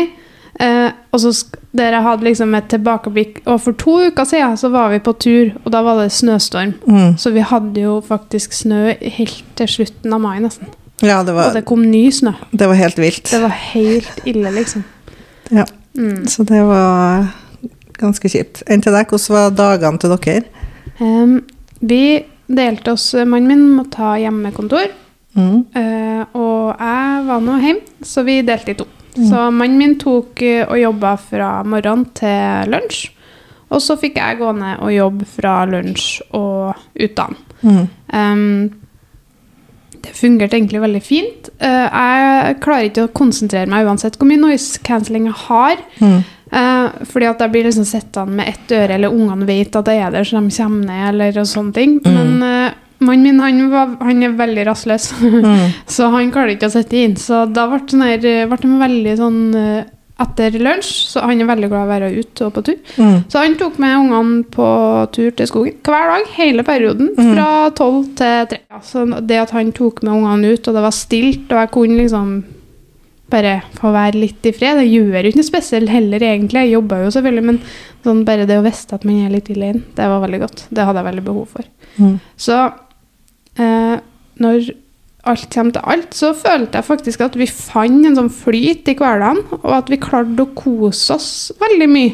Eh, 0.59 0.91
og 1.15 1.21
så 1.23 1.31
der 1.79 1.95
jeg 1.95 2.03
hadde 2.03 2.27
liksom 2.27 2.55
et 2.59 2.65
tilbakeblikk 2.73 3.37
Og 3.47 3.61
for 3.63 3.77
to 3.79 3.93
uker 4.09 4.27
siden 4.27 4.57
så 4.59 4.71
var 4.73 4.89
vi 4.91 4.99
på 4.99 5.13
tur, 5.15 5.53
og 5.65 5.71
da 5.71 5.85
var 5.87 6.01
det 6.03 6.11
snøstorm. 6.13 6.75
Mm. 6.87 7.15
Så 7.19 7.31
vi 7.31 7.45
hadde 7.47 7.81
jo 7.81 8.01
faktisk 8.03 8.53
snø 8.53 8.97
helt 9.01 9.45
til 9.55 9.69
slutten 9.69 10.13
av 10.13 10.25
mai, 10.25 10.39
nesten. 10.43 10.73
Ja, 11.03 11.23
det 11.23 11.35
Og 11.35 11.55
det 11.55 11.65
kom 11.65 11.83
ny 11.91 12.11
snø. 12.11 12.33
det 12.51 12.67
var 12.67 12.75
helt 12.75 12.99
vilt. 12.99 13.31
Det 13.31 13.41
var 13.43 13.55
helt 13.73 14.21
ille, 14.27 14.51
liksom. 14.51 14.85
Ja. 15.51 15.65
Mm. 15.97 16.27
Så 16.27 16.45
det 16.45 16.63
var 16.67 17.29
ganske 17.99 18.29
kjipt. 18.31 18.63
Enn 18.67 18.83
til 18.83 18.93
deg, 18.93 19.07
hvordan 19.11 19.35
var 19.37 19.51
dagene 19.51 19.99
til 19.99 20.17
dere? 20.17 20.43
Um, 21.01 21.43
vi 21.81 22.25
delte 22.49 22.93
oss, 22.93 23.13
mannen 23.15 23.47
min 23.49 23.69
må 23.77 23.85
ta 23.91 24.17
hjemmekontor, 24.19 24.89
Mm. 25.39 25.67
uh, 25.77 26.25
og 26.35 26.81
jeg 26.81 27.25
var 27.29 27.41
nå 27.45 27.59
hjemme, 27.63 27.83
så 28.03 28.25
vi 28.27 28.41
delte 28.43 28.73
i 28.73 28.75
to. 28.75 28.87
Så 29.15 29.51
mannen 29.55 29.79
min 29.79 29.97
tok 29.99 30.41
eh, 30.43 30.65
og 30.67 30.79
jobba 30.79 31.17
fra 31.19 31.63
morgen 31.67 32.05
til 32.15 32.71
lunsj, 32.73 33.11
og 33.71 33.81
så 33.83 33.97
fikk 34.01 34.17
jeg 34.19 34.39
gå 34.39 34.51
ned 34.57 34.81
og 34.81 34.93
jobbe 34.95 35.27
fra 35.27 35.55
lunsj 35.67 36.21
og 36.39 36.75
ut 36.99 37.15
dagen. 37.19 37.37
Mm. 37.63 38.71
Det 40.09 40.17
fungerte 40.17 40.57
egentlig 40.57 40.81
veldig 40.83 41.03
fint. 41.05 41.51
Eh, 41.61 41.85
jeg 41.87 42.59
klarer 42.65 42.89
ikke 42.89 43.07
å 43.07 43.13
konsentrere 43.21 43.69
meg 43.71 43.87
uansett 43.89 44.17
hvor 44.19 44.29
mye 44.31 44.41
noise 44.41 44.81
cancelling 44.87 45.29
jeg 45.29 45.39
har. 45.45 45.83
Mm. 46.01 46.19
Eh, 46.49 47.05
fordi 47.11 47.29
at 47.29 47.43
jeg 47.45 47.53
blir 47.53 47.69
liksom 47.69 47.85
sittende 47.89 48.39
med 48.41 48.49
ett 48.55 48.73
øre, 48.73 48.97
eller 48.97 49.13
ungene 49.13 49.49
vet 49.49 49.77
at 49.77 49.91
jeg 49.93 50.01
er 50.07 50.15
der, 50.15 50.25
så 50.25 50.41
de 50.41 50.55
kommer 50.57 50.87
ned, 50.89 51.09
eller 51.13 51.45
sånne 51.45 51.77
ting. 51.77 51.99
Men 52.07 52.33
eh, 52.47 52.79
mannen 53.05 53.27
min 53.29 53.43
han, 53.45 53.61
var, 53.71 53.93
han 54.09 54.25
er 54.25 54.39
veldig 54.39 54.67
rastløs, 54.71 55.11
Mm. 55.19 55.69
så 55.95 56.09
han 56.15 56.33
klarer 56.33 56.57
ikke 56.57 56.71
å 56.71 56.77
sitte 56.79 57.05
inn. 57.05 57.17
Så 57.21 57.45
da 57.53 57.69
ble 57.69 57.83
det 57.85 57.93
sånn 57.93 58.49
ble 58.49 58.61
det 58.65 58.75
veldig 58.87 59.17
sånn 59.21 59.41
etter 60.19 60.59
lunsj, 60.59 60.91
så 61.13 61.23
han 61.23 61.41
er 61.41 61.49
veldig 61.49 61.71
glad 61.71 61.85
i 61.85 61.87
å 61.87 61.93
være 61.93 62.11
ute 62.19 62.47
og 62.47 62.55
på 62.57 62.65
tur. 62.67 62.79
Mm. 62.99 63.19
Så 63.31 63.43
han 63.43 63.57
tok 63.61 63.79
med 63.83 63.97
ungene 64.01 64.45
på 64.55 64.69
tur 65.15 65.31
til 65.39 65.51
skogen 65.51 65.77
hver 65.87 66.13
dag, 66.13 66.31
hele 66.35 66.65
perioden, 66.67 67.13
fra 67.17 67.49
tolv 67.79 68.09
til 68.19 68.49
tre. 68.51 68.63
Så 68.83 69.05
det 69.29 69.43
at 69.45 69.55
han 69.55 69.71
tok 69.77 70.03
med 70.03 70.17
ungene 70.17 70.55
ut, 70.55 70.67
og 70.67 70.79
det 70.79 70.87
var 70.89 70.97
stilt, 70.97 71.47
og 71.53 71.63
jeg 71.63 71.73
kunne 71.77 72.01
liksom 72.03 72.33
bare 73.29 73.59
få 73.77 73.93
være 73.93 74.23
litt 74.23 74.47
i 74.49 74.55
fred, 74.57 74.81
det 74.81 74.89
gjør 74.89 75.21
jo 75.21 75.31
ikke 75.31 75.41
noe 75.43 75.51
spesielt 75.51 75.93
heller, 75.93 76.25
egentlig. 76.25 76.65
Jeg 76.65 76.79
jobba 76.79 77.03
jo 77.03 77.15
selvfølgelig, 77.15 77.47
men 77.51 77.63
sånn 78.07 78.23
bare 78.27 78.47
det 78.49 78.59
å 78.59 78.65
vite 78.65 78.97
at 78.97 79.07
man 79.07 79.23
er 79.23 79.35
litt 79.35 79.51
alene, 79.53 79.85
det 79.97 80.11
var 80.11 80.23
veldig 80.25 80.43
godt. 80.45 80.67
Det 80.73 80.87
hadde 80.89 81.03
jeg 81.03 81.09
veldig 81.11 81.27
behov 81.29 81.57
for. 81.59 81.69
Mm. 82.01 82.15
Så 82.41 82.59
eh, 83.61 83.97
når 84.43 84.71
alt 85.27 85.49
kommer 85.53 85.75
til 85.75 85.83
alt, 85.85 86.13
så 86.15 86.33
følte 86.37 86.79
jeg 86.79 86.87
faktisk 86.87 87.25
at 87.27 87.37
vi 87.37 87.47
fant 87.51 88.07
en 88.07 88.17
sånn 88.17 88.31
flyt 88.33 88.89
i 88.89 88.95
hverdagen, 88.99 89.43
og 89.59 89.73
at 89.75 89.91
vi 89.91 89.99
klarte 90.01 90.45
å 90.45 90.53
kose 90.57 91.17
oss 91.17 91.31
veldig 91.61 91.89
mye. 91.91 92.13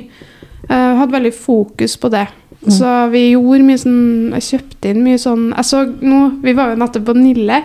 Eh, 0.64 0.94
hadde 0.98 1.12
veldig 1.12 1.34
fokus 1.36 1.98
på 2.00 2.10
det. 2.14 2.26
Så 2.64 2.90
vi 3.12 3.34
gjorde 3.34 3.60
mye 3.66 3.76
sånn 3.76 4.30
Jeg 4.32 4.44
kjøpte 4.46 4.88
inn 4.88 5.02
mye 5.04 5.18
sånn 5.20 5.50
Jeg 5.50 5.66
så 5.68 5.82
nå 5.84 6.20
Vi 6.40 6.54
var 6.56 6.70
jo 6.70 6.78
nettopp 6.80 7.04
på 7.10 7.14
Nille, 7.18 7.58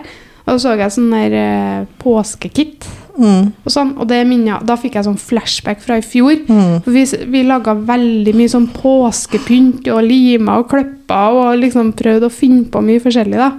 og 0.44 0.50
så 0.50 0.58
så 0.60 0.74
jeg 0.76 0.92
sånn 0.92 1.14
der 1.14 1.36
eh, 1.40 1.86
påskekit 2.02 2.84
Mm. 3.20 3.50
og 3.66 3.72
sånn, 3.72 3.90
og 4.00 4.06
det 4.08 4.20
minnet 4.24 4.64
Da 4.64 4.76
fikk 4.80 4.94
jeg 4.96 5.04
sånn 5.04 5.18
flashback 5.20 5.82
fra 5.82 5.98
i 5.98 6.04
fjor. 6.04 6.38
Mm. 6.46 6.80
For 6.84 6.94
vi, 6.94 7.04
vi 7.32 7.42
laga 7.44 7.74
veldig 7.74 8.32
mye 8.38 8.52
sånn 8.52 8.68
påskepynt 8.72 9.88
og 9.92 10.04
lima 10.06 10.58
og 10.60 10.68
klippa 10.70 11.18
og 11.34 11.58
liksom 11.60 11.92
prøvde 11.98 12.30
å 12.30 12.32
finne 12.32 12.68
på 12.70 12.82
mye 12.84 13.02
forskjellig, 13.02 13.36
da. 13.40 13.50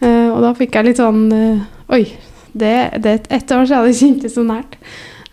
Eh, 0.00 0.28
og 0.32 0.40
da 0.44 0.52
fikk 0.56 0.78
jeg 0.78 0.88
litt 0.88 1.00
sånn 1.00 1.26
uh, 1.28 1.64
Oi, 1.92 2.04
det, 2.56 2.74
det 3.04 3.10
er 3.12 3.26
ett 3.36 3.52
år 3.52 3.66
siden 3.68 3.88
det 3.88 3.98
kjentes 3.98 4.36
så 4.38 4.44
nært. 4.46 4.78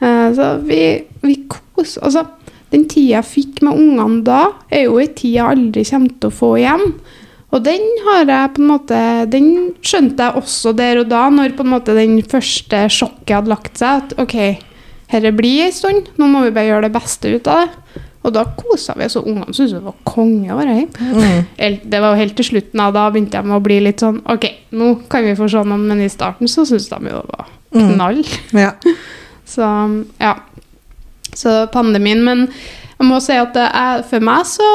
Uh, 0.01 0.27
så 0.35 0.49
vi, 0.67 0.81
vi 1.23 1.37
kos 1.47 1.95
Altså, 2.03 2.25
den 2.73 2.83
tida 2.91 3.19
jeg 3.19 3.29
fikk 3.29 3.61
med 3.63 3.79
ungene 3.79 4.25
da, 4.27 4.41
er 4.73 4.87
jo 4.89 4.99
en 4.99 5.15
tid 5.15 5.37
jeg 5.37 5.45
aldri 5.53 5.85
kommer 5.87 6.17
til 6.17 6.29
å 6.29 6.37
få 6.41 6.51
igjen. 6.59 6.85
Og 7.55 7.63
den 7.63 7.85
har 8.03 8.25
jeg 8.27 8.53
på 8.57 8.59
en 8.59 8.71
måte 8.73 8.97
Den 9.31 9.45
skjønte 9.79 10.25
jeg 10.25 10.41
også 10.41 10.73
der 10.75 10.99
og 10.99 11.07
da, 11.13 11.27
når 11.31 11.55
på 11.55 11.63
en 11.63 11.71
måte 11.77 11.95
den 11.95 12.19
første 12.27 12.83
sjokket 12.91 13.37
hadde 13.37 13.53
lagt 13.53 13.79
seg. 13.79 14.03
At 14.03 14.17
ok, 14.19 14.35
dette 15.13 15.31
blir 15.37 15.69
ei 15.69 15.71
stund, 15.75 16.11
nå 16.19 16.27
må 16.27 16.43
vi 16.43 16.53
bare 16.57 16.73
gjøre 16.73 16.89
det 16.89 16.95
beste 16.97 17.31
ut 17.37 17.47
av 17.51 17.63
det. 17.63 18.03
Og 18.27 18.33
da 18.35 18.43
kosa 18.59 18.93
vi 18.99 19.05
oss, 19.07 19.15
og 19.19 19.27
ungene 19.31 19.53
syntes 19.55 19.77
det 19.77 19.83
var 19.85 19.95
konge 20.07 20.51
å 20.51 20.57
være 20.59 20.73
hjemme. 20.81 21.11
Mm. 21.15 21.77
Det 21.87 22.01
var 22.03 22.11
jo 22.11 22.21
helt 22.21 22.35
til 22.39 22.49
slutten, 22.51 22.81
da, 22.93 23.05
begynte 23.13 23.39
de 23.43 23.55
å 23.55 23.61
bli 23.63 23.77
litt 23.85 24.03
sånn 24.03 24.19
Ok, 24.33 24.49
nå 24.75 24.89
kan 25.07 25.23
vi 25.23 25.35
få 25.39 25.47
se 25.51 25.63
noen, 25.63 25.85
men 25.87 26.03
i 26.03 26.09
starten 26.11 26.51
så 26.51 26.65
syntes 26.67 26.89
de 26.91 27.13
jo 27.13 27.21
det 27.23 27.37
var 27.37 27.53
Mm. 27.75 27.89
knall. 27.93 28.21
Ja. 28.55 28.71
Så 29.45 29.63
ja. 30.21 30.33
Så 31.35 31.67
pandemien. 31.71 32.23
Men 32.23 32.45
jeg 32.97 33.07
må 33.09 33.19
si 33.21 33.35
at 33.37 33.53
det 33.53 33.67
er, 33.75 34.03
for 34.07 34.23
meg 34.23 34.47
så 34.49 34.67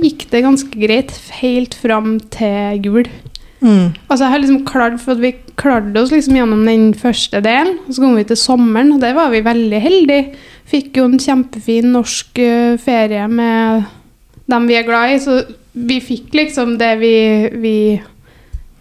gikk 0.00 0.26
det 0.32 0.44
ganske 0.46 0.80
greit 0.80 1.12
helt 1.42 1.76
fram 1.78 2.16
til 2.34 2.80
jul. 2.84 3.04
Mm. 3.60 3.92
Altså 4.08 4.24
jeg 4.24 4.32
har 4.32 4.42
liksom 4.42 4.64
klart, 4.66 4.98
for 5.02 5.18
Vi 5.18 5.34
klarte 5.58 6.00
oss 6.00 6.12
liksom 6.14 6.36
gjennom 6.38 6.64
den 6.66 6.92
første 6.94 7.40
delen, 7.42 7.78
og 7.86 7.94
så 7.94 8.02
kom 8.04 8.16
vi 8.16 8.24
til 8.28 8.38
sommeren, 8.38 8.92
og 8.94 9.00
der 9.02 9.16
var 9.18 9.30
vi 9.34 9.40
veldig 9.42 9.80
heldige. 9.82 10.34
Fikk 10.68 10.98
jo 11.00 11.06
en 11.08 11.20
kjempefin 11.22 11.92
norsk 11.94 12.40
eh, 12.44 12.76
ferie 12.82 13.24
med 13.30 13.88
dem 14.48 14.68
vi 14.68 14.76
er 14.78 14.86
glad 14.86 15.14
i, 15.14 15.18
så 15.22 15.40
vi 15.78 15.98
fikk 16.02 16.34
liksom 16.36 16.76
det 16.80 16.90
vi, 17.00 17.14
vi 17.60 17.76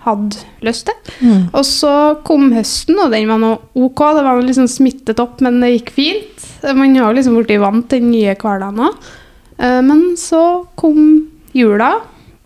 hadde 0.08 0.40
lyst 0.64 0.88
til. 0.88 1.14
Mm. 1.22 1.48
Og 1.52 1.64
så 1.68 1.94
kom 2.28 2.50
høsten, 2.56 2.98
og 3.04 3.12
den 3.12 3.28
var 3.30 3.42
nå 3.44 3.54
ok. 3.76 4.04
Det 4.18 4.26
var 4.28 4.44
liksom 4.44 4.70
smittet 4.72 5.20
opp, 5.24 5.42
men 5.44 5.60
det 5.64 5.74
gikk 5.76 5.94
fint. 5.96 6.46
Man 6.76 6.96
har 6.96 7.16
liksom 7.16 7.36
blitt 7.40 7.60
vant 7.62 7.90
til 7.92 8.04
den 8.04 8.14
nye 8.16 8.36
hverdagen 8.40 8.84
òg. 8.88 9.10
Men 9.58 10.02
så 10.22 10.42
kom 10.78 11.00
jula, 11.58 11.98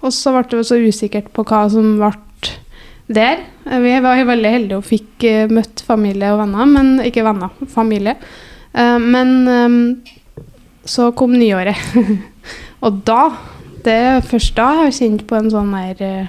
og 0.01 0.13
så 0.15 0.33
ble 0.33 0.45
det 0.53 0.67
så 0.69 0.79
usikkert 0.79 1.29
på 1.35 1.45
hva 1.45 1.65
som 1.69 1.97
ble 1.99 2.13
der. 3.11 3.43
Eh, 3.65 3.79
Vi 3.79 3.99
var 3.99 4.23
veldig 4.25 4.51
heldige 4.51 4.79
og 4.79 4.87
fikk 4.87 5.23
eh, 5.27 5.51
møtt 5.51 5.83
familie 5.85 6.31
og 6.33 6.41
venner, 6.43 6.65
men 6.69 6.93
ikke 7.05 7.25
venner, 7.25 7.51
familie. 7.69 8.15
Eh, 8.73 8.99
Men 8.99 9.47
eh, 9.47 10.13
så 10.85 11.11
kom 11.15 11.33
nyåret. 11.37 11.77
og 12.85 13.01
da, 13.05 13.23
det 13.85 13.93
er 13.93 14.21
først 14.25 14.55
da 14.57 14.69
jeg 14.73 14.83
har 14.85 14.95
kjent 14.99 15.25
på 15.29 15.37
en 15.37 15.51
sånn 15.53 15.73
der 15.75 16.01
eh, 16.05 16.27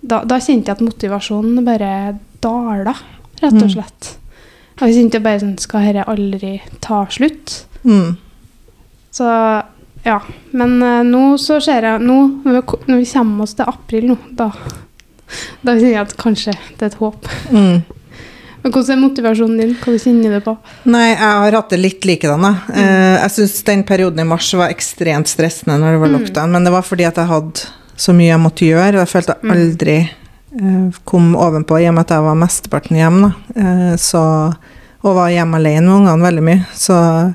da, 0.00 0.22
da 0.24 0.38
kjente 0.40 0.70
jeg 0.70 0.78
at 0.78 0.84
motivasjonen 0.86 1.64
bare 1.66 2.18
dala, 2.40 2.94
rett 3.42 3.52
og 3.56 3.66
Mm. 3.68 3.74
slett. 3.74 4.14
Og 4.80 4.86
jeg 4.88 4.96
kjente 4.96 5.20
bare 5.20 5.40
sånn 5.42 5.58
Skal 5.60 5.84
dette 5.92 6.06
aldri 6.08 6.54
ta 6.80 7.02
slutt? 7.12 7.66
Mm. 7.84 8.16
Så 9.12 9.26
ja. 10.06 10.16
Men 10.56 10.78
uh, 10.82 11.02
nå 11.04 11.36
så 11.36 11.58
ser 11.60 11.84
jeg 11.84 12.00
Nå 12.00 12.16
når 12.46 12.54
vi, 12.56 12.78
når 12.88 13.02
vi 13.02 13.08
kommer 13.12 13.44
oss 13.44 13.52
til 13.58 13.68
april 13.68 14.06
nå, 14.08 14.16
da 14.32 14.46
da 15.64 15.74
kjenner 15.76 15.92
jeg 15.92 16.00
at 16.06 16.16
kanskje 16.16 16.54
det 16.78 16.86
er 16.86 16.86
et 16.94 16.96
håp. 17.02 17.28
Mm. 17.52 17.82
Men 18.62 18.72
hvordan 18.74 18.90
er 18.92 19.00
motivasjonen 19.00 19.58
din? 19.62 19.74
Hva 19.80 19.94
kjenner 19.98 20.34
du 20.36 20.40
på? 20.44 20.56
Nei, 20.92 21.06
jeg 21.14 21.18
har 21.18 21.52
hatt 21.56 21.70
det 21.72 21.78
litt 21.80 22.04
likedan. 22.04 22.42
da. 22.44 22.50
Eh, 22.74 23.16
jeg 23.22 23.30
syns 23.36 23.62
den 23.64 23.84
perioden 23.88 24.20
i 24.20 24.24
mars 24.28 24.50
var 24.54 24.68
ekstremt 24.72 25.30
stressende 25.32 25.78
når 25.80 25.92
det 25.96 26.00
var 26.00 26.08
Mm. 26.10 26.50
men 26.52 26.64
det 26.64 26.72
var 26.72 26.82
fordi 26.82 27.06
at 27.06 27.16
jeg 27.16 27.26
hadde 27.26 27.66
så 27.96 28.12
mye 28.14 28.28
jeg 28.32 28.40
måtte 28.40 28.66
gjøre, 28.68 28.94
og 29.00 29.06
jeg 29.06 29.08
følte 29.08 29.34
jeg 29.34 29.44
Mm. 29.44 29.50
aldri 29.56 30.10
eh, 30.52 31.00
kom 31.04 31.34
ovenpå, 31.36 31.80
i 31.80 31.86
og 31.88 31.94
med 31.94 32.00
at 32.00 32.08
jeg 32.16 32.22
var 32.22 32.34
mesteparten 32.34 32.96
hjemme. 32.96 33.34
Eh, 33.56 33.96
så, 33.96 34.54
og 35.04 35.14
var 35.14 35.28
hjemme 35.30 35.54
alene 35.56 35.86
med 35.86 35.94
ungene 36.00 36.26
veldig 36.28 36.42
mye. 36.42 36.66
Så 36.74 37.34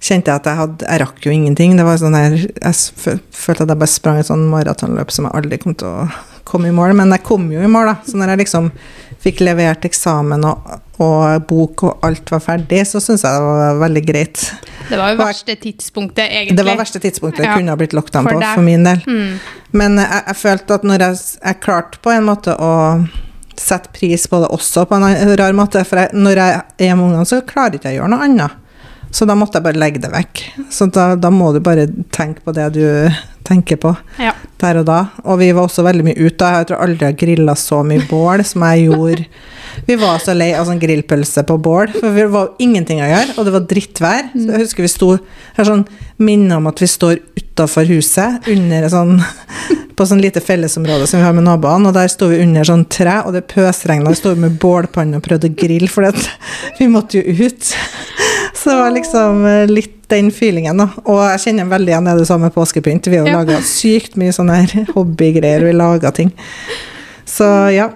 kjente 0.00 0.26
jeg 0.26 0.34
at 0.36 0.44
jeg 0.44 0.56
hadde 0.56 0.84
Jeg 0.90 1.00
rakk 1.00 1.20
jo 1.24 1.30
ingenting. 1.30 1.76
Det 1.76 1.84
var 1.84 1.96
sånn 1.96 2.14
her, 2.14 2.36
Jeg 2.36 2.74
følte 3.32 3.62
at 3.62 3.68
jeg 3.68 3.78
bare 3.78 3.88
sprang 3.88 4.18
et 4.18 4.26
sånn 4.26 4.48
maratonløp 4.50 5.10
som 5.10 5.24
jeg 5.24 5.34
aldri 5.34 5.58
kom 5.62 5.74
til 5.74 5.88
å 5.88 6.10
komme 6.44 6.68
i 6.68 6.70
mål. 6.72 6.94
Men 6.94 7.10
jeg 7.10 7.22
kom 7.24 7.50
jo 7.50 7.60
i 7.60 7.66
mål, 7.66 7.86
da. 7.86 7.96
Så 8.04 8.14
når 8.16 8.28
jeg 8.36 8.46
liksom 8.46 8.70
fikk 9.24 9.40
levert 9.42 9.84
eksamen 9.88 10.44
og, 10.46 10.68
og 11.02 11.42
bok 11.48 11.82
og 11.88 12.04
alt 12.06 12.30
var 12.30 12.42
ferdig, 12.44 12.82
så 12.86 13.00
syns 13.02 13.24
jeg 13.26 13.32
det 13.32 13.46
var 13.46 13.78
veldig 13.80 14.02
greit. 14.06 14.42
Det 14.88 14.98
var 15.00 15.12
jo 15.14 15.18
verste 15.18 15.56
tidspunktet, 15.60 16.24
egentlig. 16.28 16.56
Det 16.58 16.66
var 16.68 16.78
verste 16.78 17.00
tidspunktet 17.02 17.42
jeg 17.42 17.50
Ja. 17.50 17.56
kunne 17.58 17.74
ha 17.74 17.80
blitt 17.80 17.96
lockdown 17.96 18.28
For 18.28 18.38
på, 18.38 18.52
for 18.54 18.62
min 18.62 18.84
del. 18.86 19.02
Mm. 19.06 19.38
Men 19.72 19.98
jeg, 19.98 20.22
jeg 20.28 20.36
følte 20.36 20.74
at 20.78 20.84
når 20.86 21.06
jeg, 21.08 21.22
jeg 21.44 21.60
klarte 21.64 21.98
på 22.04 22.12
en 22.14 22.28
måte 22.28 22.54
å 22.54 22.72
sette 23.56 23.88
pris 23.96 24.26
på 24.28 24.38
det 24.42 24.50
også 24.52 24.84
på 24.86 24.98
en 25.00 25.36
rar 25.40 25.52
måte, 25.56 25.82
for 25.88 25.96
jeg, 26.04 26.12
når 26.14 26.36
jeg 26.42 26.62
er 26.90 26.94
med 26.94 27.06
ungene, 27.08 27.26
så 27.26 27.40
klarer 27.48 27.72
jeg 27.76 27.80
ikke 27.82 27.94
å 27.94 27.98
gjøre 28.00 28.12
noe 28.12 28.28
annet. 28.28 28.62
Så 29.16 29.24
da 29.28 29.36
måtte 29.38 29.56
jeg 29.56 29.64
bare 29.64 29.80
legge 29.80 30.02
det 30.02 30.10
vekk. 30.12 30.42
Så 30.72 30.90
da, 30.92 31.14
da 31.16 31.30
må 31.32 31.48
du 31.54 31.62
bare 31.64 31.86
tenke 32.12 32.42
på 32.44 32.52
det 32.56 32.66
du 32.76 32.84
tenker 33.46 33.78
på 33.80 33.92
Ja. 34.18 34.32
der 34.60 34.80
og 34.80 34.86
da. 34.88 34.98
Og 35.24 35.38
vi 35.40 35.52
var 35.54 35.68
også 35.68 35.84
veldig 35.86 36.04
mye 36.08 36.18
ute. 36.18 36.48
Jeg 36.58 36.66
tror 36.68 36.82
aldri 36.82 37.06
jeg 37.06 37.14
har 37.14 37.20
grilla 37.20 37.54
så 37.56 37.78
mye 37.86 38.04
bål 38.10 38.42
som 38.44 38.64
jeg 38.66 38.88
gjorde. 38.90 39.24
Vi 39.86 39.96
var 40.00 40.18
så 40.24 40.34
lei 40.36 40.50
av 40.56 40.66
sånn 40.68 40.80
grillpølse 40.82 41.44
på 41.46 41.56
bål, 41.62 41.92
for 41.94 42.16
det 42.16 42.26
var 42.32 42.52
ingenting 42.62 43.00
å 43.04 43.08
gjøre, 43.10 43.36
og 43.36 43.46
det 43.46 43.54
var 43.54 43.66
drittvær. 43.70 44.30
Så 44.34 44.46
jeg 44.50 44.62
husker 44.64 44.86
vi 44.86 44.92
sto 44.92 45.10
Jeg 45.16 45.58
har 45.60 45.68
sånn 45.70 45.86
minne 46.18 46.56
om 46.56 46.66
at 46.70 46.80
vi 46.80 46.88
står 46.88 47.20
utafor 47.36 47.88
huset, 47.88 48.48
under 48.52 48.88
sånn 48.92 49.18
på 49.96 50.04
sånn 50.04 50.20
lite 50.20 50.42
fellesområde 50.44 51.06
som 51.08 51.20
vi 51.20 51.24
har 51.24 51.32
med 51.36 51.46
naboene, 51.46 51.88
og 51.88 51.96
der 51.96 52.10
sto 52.12 52.28
vi 52.28 52.42
under 52.44 52.66
sånn 52.68 52.84
tre, 52.92 53.22
og 53.24 53.32
det 53.36 53.46
pøsregna. 53.48 54.12
Vi 54.12 54.20
sto 54.20 54.34
med 54.36 54.58
bålpanne 54.60 55.16
og 55.20 55.24
prøvde 55.24 55.48
å 55.48 55.56
grille, 55.56 55.88
for 55.88 56.04
vi 56.80 56.88
måtte 56.92 57.20
jo 57.22 57.46
ut. 57.46 57.72
Så 58.66 58.72
det 58.72 58.78
var 58.80 58.90
liksom 58.90 59.44
eh, 59.46 59.66
litt 59.70 59.92
den 60.10 60.32
feelingen, 60.34 60.80
da. 60.82 60.88
Og 61.06 61.20
jeg 61.30 61.42
kjenner 61.44 61.68
veldig 61.70 61.92
igjen 61.92 62.06
det 62.08 62.14
du 62.18 62.24
sa 62.26 62.36
med 62.42 62.54
påskepynt. 62.54 63.06
Vi 63.06 63.16
har 63.20 63.26
jo 63.26 63.30
Ja. 63.30 63.38
laga 63.44 63.60
sykt 63.62 64.16
mye 64.18 64.34
sånne 64.34 64.56
her 64.64 64.88
hobbygreier, 64.96 65.62
vi 65.68 65.72
lager 65.76 66.10
ting. 66.16 66.32
Så 67.26 67.46
ja. 67.74 67.88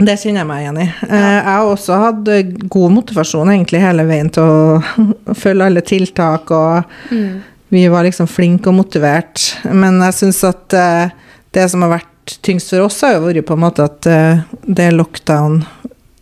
Det 0.00 0.14
kjenner 0.16 0.40
jeg 0.40 0.48
meg 0.48 0.62
igjen 0.64 0.78
i. 0.80 0.86
Ja. 1.10 1.16
Jeg 1.20 1.44
har 1.48 1.66
også 1.68 1.96
hatt 2.00 2.28
eh, 2.32 2.52
god 2.72 2.92
motivasjon 2.98 3.50
egentlig 3.52 3.80
hele 3.84 4.04
veien 4.08 4.30
til 4.32 4.44
å 4.44 5.34
følge 5.42 5.66
alle 5.70 5.82
tiltak, 5.84 6.52
og 6.56 6.84
Mm. 7.10 7.40
vi 7.72 7.86
var 7.88 8.04
liksom 8.04 8.28
flinke 8.28 8.68
og 8.68 8.74
motivert. 8.80 9.44
Men 9.72 10.00
jeg 10.08 10.16
syns 10.20 10.44
at 10.48 10.72
eh, 10.76 11.10
det 11.56 11.68
som 11.72 11.82
har 11.84 11.96
vært 11.98 12.38
tyngst 12.46 12.70
for 12.72 12.84
oss, 12.86 13.00
har 13.04 13.16
jo 13.18 13.26
vært 13.28 13.44
på 13.48 13.56
en 13.56 13.64
måte 13.64 13.84
at 13.84 14.06
eh, 14.06 14.40
det 14.68 14.88
er 14.90 14.96
lockdown 14.96 15.62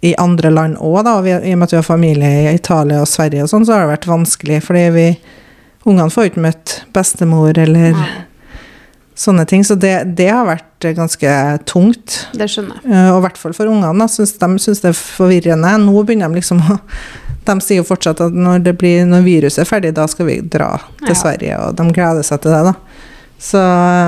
i 0.01 0.13
andre 0.19 0.51
land 0.55 0.77
òg, 0.79 1.01
da. 1.05 1.17
vi, 1.25 1.33
I 1.35 1.53
og 1.55 1.59
med 1.59 1.67
at 1.69 1.73
vi 1.73 1.79
har 1.81 1.87
familie 1.87 2.29
i 2.45 2.55
Italia 2.55 3.01
og 3.03 3.09
Sverige 3.11 3.43
og 3.43 3.51
sånn, 3.51 3.65
så 3.67 3.75
har 3.75 3.85
det 3.87 3.93
vært 3.97 4.07
vanskelig. 4.11 4.61
Fordi 4.69 4.87
vi 4.95 5.09
Ungene 5.89 6.11
får 6.13 6.27
ikke 6.29 6.43
møtt 6.45 6.73
bestemor 6.93 7.57
eller 7.59 7.95
Nei, 7.97 8.09
sånne 9.17 9.47
ting. 9.49 9.63
Så 9.65 9.75
det, 9.81 9.95
det 10.19 10.27
har 10.29 10.45
vært 10.47 10.85
ganske 10.97 11.31
tungt. 11.71 12.19
det 12.37 12.49
skjønner 12.53 12.77
jeg. 12.83 12.93
Eh, 12.93 13.09
Og 13.15 13.21
i 13.23 13.25
hvert 13.25 13.39
fall 13.41 13.55
for 13.57 13.71
ungene. 13.71 14.09
Synes 14.13 14.35
de 14.39 14.49
syns 14.61 14.83
det 14.85 14.91
er 14.93 14.99
forvirrende. 14.99 15.71
Nå 15.87 16.03
begynner 16.05 16.29
de 16.29 16.41
liksom 16.43 16.61
å 16.61 16.79
De 17.49 17.55
sier 17.65 17.79
jo 17.81 17.87
fortsatt 17.89 18.21
at 18.21 18.35
når, 18.37 18.59
det 18.67 18.75
blir, 18.77 19.07
når 19.09 19.23
viruset 19.25 19.63
er 19.63 19.69
ferdig, 19.71 19.95
da 19.97 20.05
skal 20.11 20.27
vi 20.29 20.35
dra 20.45 20.75
til 21.01 21.15
Ja. 21.15 21.17
Sverige, 21.17 21.59
og 21.65 21.79
de 21.79 21.87
gleder 21.97 22.27
seg 22.27 22.43
til 22.45 22.53
det, 22.53 22.59
da. 22.67 22.75
Så 23.41 23.63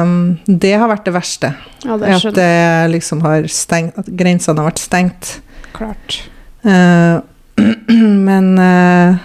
um, 0.05 0.13
det 0.45 0.75
har 0.77 0.91
vært 0.91 1.07
det 1.09 1.15
verste. 1.17 1.55
Ja, 1.87 1.97
det 1.97 2.11
At 2.19 2.35
det 2.37 2.51
liksom 2.93 3.23
har 3.25 3.47
stengt 3.49 3.97
At 4.03 4.11
grensene 4.13 4.61
har 4.61 4.69
vært 4.69 4.83
stengt. 4.83 5.39
Klart. 5.77 6.21
Uh, 6.65 7.21
men 8.29 8.59
uh, 8.59 9.17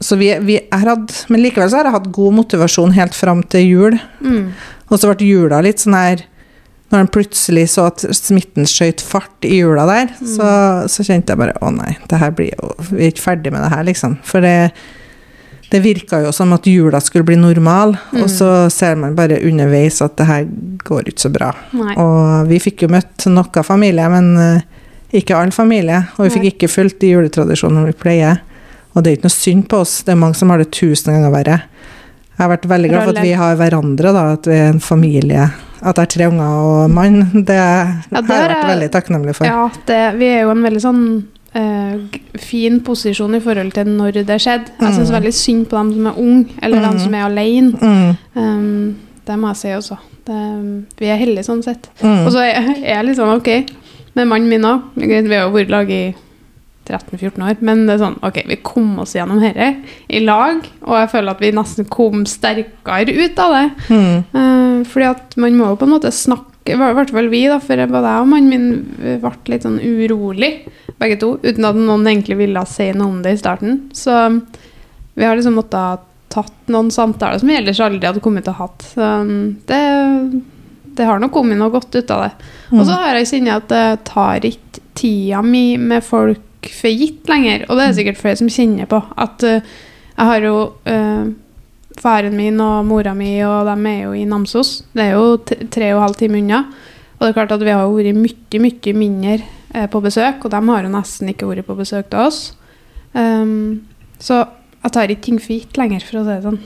Så 0.00 0.16
vi, 0.16 0.30
vi 0.40 0.54
hatt 0.72 1.24
Men 1.28 1.42
likevel 1.42 1.68
så 1.68 1.80
har 1.80 1.88
jeg 1.88 1.96
hatt 1.98 2.10
god 2.16 2.36
motivasjon 2.38 2.94
helt 2.96 3.16
fram 3.16 3.42
til 3.52 3.66
jul. 3.66 3.98
Mm. 4.24 4.52
Og 4.88 4.96
så 5.00 5.10
ble 5.10 5.28
jula 5.28 5.60
litt 5.64 5.82
sånn 5.84 5.96
her 5.98 6.22
Når 6.88 7.02
en 7.04 7.10
plutselig 7.12 7.66
så 7.74 7.88
at 7.90 8.04
smitten 8.16 8.68
skjøt 8.68 9.04
fart 9.04 9.44
i 9.44 9.58
jula 9.60 9.84
der, 9.90 10.14
så, 10.22 10.46
så 10.88 11.04
kjente 11.04 11.34
jeg 11.34 11.42
bare 11.42 11.58
å 11.60 11.68
nei, 11.74 11.98
det 12.08 12.20
her 12.22 12.32
blir 12.32 12.54
jo 12.54 12.70
Vi 12.88 13.02
er 13.04 13.12
ikke 13.12 13.26
ferdig 13.26 13.52
med 13.52 13.60
det 13.66 13.74
her, 13.74 13.84
liksom. 13.84 14.14
For 14.24 14.40
det, 14.40 14.70
det 15.68 15.82
virka 15.84 16.22
jo 16.24 16.32
som 16.32 16.54
at 16.56 16.64
jula 16.64 17.00
skulle 17.04 17.28
bli 17.28 17.36
normal, 17.36 17.92
Mm. 18.08 18.22
og 18.24 18.30
så 18.32 18.48
ser 18.72 18.96
man 18.96 19.12
bare 19.18 19.36
underveis 19.44 20.00
at 20.00 20.16
det 20.16 20.26
her 20.30 20.46
går 20.88 21.10
ikke 21.10 21.26
så 21.26 21.30
bra. 21.34 21.50
Nei. 21.76 21.92
Og 22.00 22.48
vi 22.48 22.62
fikk 22.70 22.86
jo 22.86 22.88
møtt 22.94 23.26
noe 23.28 23.64
familie, 23.68 24.08
men 24.08 24.30
eh, 24.40 24.62
ikke 25.12 25.36
all 25.36 25.50
familie. 25.50 26.02
Og 26.18 26.26
vi 26.26 26.30
fikk 26.34 26.46
ikke 26.54 26.68
fulgt 26.68 26.98
de 27.00 27.12
juletradisjonene 27.14 27.86
vi 27.86 27.92
pleier. 27.92 28.40
Og 28.94 29.02
det 29.04 29.10
er 29.12 29.16
ikke 29.18 29.28
noe 29.28 29.36
synd 29.36 29.68
på 29.68 29.80
oss, 29.84 30.02
det 30.02 30.12
er 30.12 30.16
mange 30.20 30.34
som 30.34 30.50
har 30.50 30.58
det 30.58 30.70
tusen 30.74 31.12
ganger 31.14 31.30
verre. 31.30 31.62
Jeg 32.38 32.44
har 32.44 32.50
vært 32.56 32.68
veldig 32.70 32.88
glad 32.90 33.04
for 33.08 33.16
at 33.18 33.24
vi 33.24 33.32
har 33.32 33.56
hverandre, 33.56 34.12
da, 34.14 34.32
at 34.34 34.46
vi 34.46 34.54
er 34.54 34.68
en 34.72 34.80
familie. 34.80 35.48
At 35.80 35.96
jeg 35.96 36.02
har 36.04 36.06
tre 36.12 36.26
unger 36.28 36.60
og 36.68 36.90
mann, 36.90 37.18
det, 37.34 37.56
Ja, 37.56 38.20
det 38.20 38.28
har 38.30 38.44
jeg 38.44 38.52
vært 38.56 38.70
veldig 38.72 38.90
takknemlig 38.94 39.34
for. 39.38 39.46
Ja, 39.46 39.68
det, 39.86 39.98
vi 40.18 40.26
er 40.26 40.40
jo 40.42 40.50
en 40.50 40.62
veldig 40.62 40.82
sånn 40.82 41.02
eh, 41.54 42.18
fin 42.38 42.80
posisjon 42.86 43.34
i 43.34 43.40
forhold 43.42 43.72
til 43.74 43.90
når 43.96 44.20
det 44.28 44.38
skjedde. 44.42 44.70
Jeg 44.80 44.94
syns 44.98 45.10
Mm. 45.10 45.16
veldig 45.18 45.34
synd 45.34 45.66
på 45.70 45.76
dem 45.78 45.92
som 45.94 46.06
er 46.06 46.18
unge, 46.18 46.46
eller 46.62 46.80
dem 46.80 46.94
Mm. 46.94 46.98
som 47.04 47.14
er 47.14 47.24
alene. 47.24 47.72
Mm, 47.80 48.16
Um, 48.36 48.96
det 49.26 49.38
må 49.38 49.48
jeg 49.48 49.56
si 49.56 49.68
også. 49.68 49.96
Det, 50.26 50.84
vi 50.98 51.06
er 51.06 51.16
heldige 51.18 51.44
sånn 51.44 51.62
sett. 51.64 51.88
mm, 52.02 52.26
Og 52.26 52.32
så 52.32 52.38
er 52.38 52.54
er 52.84 52.94
jeg 52.96 53.04
litt 53.06 53.16
sånn 53.16 53.36
ok 53.36 53.66
med 54.18 54.30
mannen 54.30 54.50
min 54.50 54.66
òg. 54.66 54.88
Vi 54.98 55.12
har 55.14 55.46
jo 55.46 55.54
vært 55.54 55.70
i 55.70 55.74
lag 55.74 55.92
i 55.94 56.02
13-14 56.88 57.44
år, 57.44 57.58
men 57.64 57.84
det 57.86 57.96
er 57.96 58.02
sånn 58.02 58.18
ok, 58.24 58.38
vi 58.48 58.58
kom 58.64 58.94
oss 59.02 59.14
gjennom 59.16 59.42
dette 59.42 59.70
i 60.08 60.22
lag, 60.24 60.62
og 60.86 60.94
jeg 60.96 61.10
føler 61.12 61.34
at 61.34 61.42
vi 61.44 61.50
nesten 61.56 61.88
kom 61.92 62.24
sterkere 62.28 63.12
ut 63.12 63.42
av 63.44 63.56
det. 63.56 63.66
mm, 63.88 64.16
Eh, 64.38 64.86
fordi 64.88 65.08
at 65.10 65.36
man 65.36 65.58
må 65.58 65.72
jo 65.72 65.78
på 65.80 65.88
en 65.88 65.94
måte 65.96 66.14
snakke, 66.14 66.72
i 66.72 66.76
hvert 66.78 67.12
fall 67.12 67.30
vi, 67.32 67.46
da, 67.48 67.58
for 67.64 67.80
både 67.92 68.12
jeg 68.12 68.24
og 68.24 68.28
mannen 68.32 68.50
min 68.52 68.66
eh, 69.02 69.20
ble 69.20 69.52
litt 69.52 69.64
sånn 69.64 69.80
urolig, 69.80 70.52
begge 70.98 71.18
to, 71.20 71.34
uten 71.44 71.68
at 71.68 71.78
noen 71.78 72.06
egentlig 72.08 72.38
ville 72.40 72.64
si 72.68 72.90
noe 72.92 73.12
om 73.12 73.22
det 73.24 73.36
i 73.36 73.40
starten. 73.40 73.80
Så 73.96 74.14
vi 75.18 75.26
har 75.26 75.36
liksom 75.36 75.56
måttet 75.58 76.04
tatt 76.32 76.70
noen 76.70 76.90
samtaler 76.92 77.40
som 77.40 77.50
jeg 77.50 77.62
ellers 77.62 77.80
aldri 77.80 78.06
hadde 78.06 78.22
kommet 78.24 78.44
til 78.46 78.52
å 78.52 78.60
hatt. 78.62 78.84
Så 78.84 79.00
um, 79.24 79.56
det, 79.68 79.80
det 80.98 81.06
har 81.06 81.20
nok 81.22 81.32
kommet 81.34 81.58
noe 81.60 81.72
godt 81.72 81.94
ut 81.94 82.10
av 82.10 82.26
det. 82.26 82.30
Og 82.74 82.84
så 82.84 82.96
har 82.98 83.18
jeg 83.18 83.30
kjent 83.30 83.54
at 83.54 83.68
det 83.70 83.86
tar 84.08 84.46
ikke 84.46 84.82
tida 84.98 85.42
mi 85.46 85.78
med 85.78 86.04
folk 86.04 86.70
for 86.74 86.90
gitt 86.90 87.28
lenger. 87.30 87.66
Og 87.68 87.78
det 87.78 87.86
er 87.86 87.98
sikkert 87.98 88.20
flere 88.20 88.40
som 88.40 88.50
kjenner 88.50 88.88
på. 88.90 89.00
At 89.16 89.44
uh, 89.46 89.60
jeg 90.18 90.30
har 90.30 90.46
jo 90.46 90.56
uh, 90.88 91.30
faren 91.98 92.36
min 92.38 92.58
og 92.62 92.86
mora 92.88 93.14
mi, 93.16 93.36
og 93.46 93.68
de 93.70 93.76
er 93.92 94.00
jo 94.06 94.14
i 94.18 94.26
Namsos. 94.28 94.72
Det 94.92 95.06
er 95.06 95.16
jo 95.16 95.38
tre 95.46 95.92
og 95.92 96.00
en 96.00 96.06
halv 96.08 96.18
time 96.18 96.42
unna. 96.42 96.64
Og 97.18 97.24
det 97.24 97.30
er 97.30 97.38
klart 97.40 97.54
at 97.54 97.64
vi 97.66 97.74
har 97.74 97.86
jo 97.86 97.96
vært 97.96 98.18
mye, 98.18 98.62
mye 98.64 98.96
mindre 98.98 99.38
uh, 99.74 99.86
på 99.90 100.02
besøk, 100.04 100.44
og 100.44 100.54
de 100.54 100.62
har 100.70 100.86
jo 100.86 100.94
nesten 100.94 101.30
ikke 101.32 101.50
vært 101.50 101.68
på 101.68 101.78
besøk 101.78 102.10
til 102.10 102.26
oss. 102.26 102.42
Um, 103.14 103.86
så 104.22 104.42
jeg 104.82 104.94
tar 104.94 105.10
ikke 105.10 105.26
ting 105.26 105.40
for 105.42 105.54
gitt 105.54 105.78
lenger, 105.78 106.04
for 106.06 106.20
å 106.20 106.26
si 106.26 106.34
det 106.34 106.44
sånn. 106.46 106.60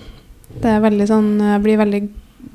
Det 0.63 0.69
er 0.69 0.83
veldig 0.85 1.07
sånn, 1.09 1.31
Jeg 1.41 1.63
blir 1.65 1.79
veldig 1.81 2.03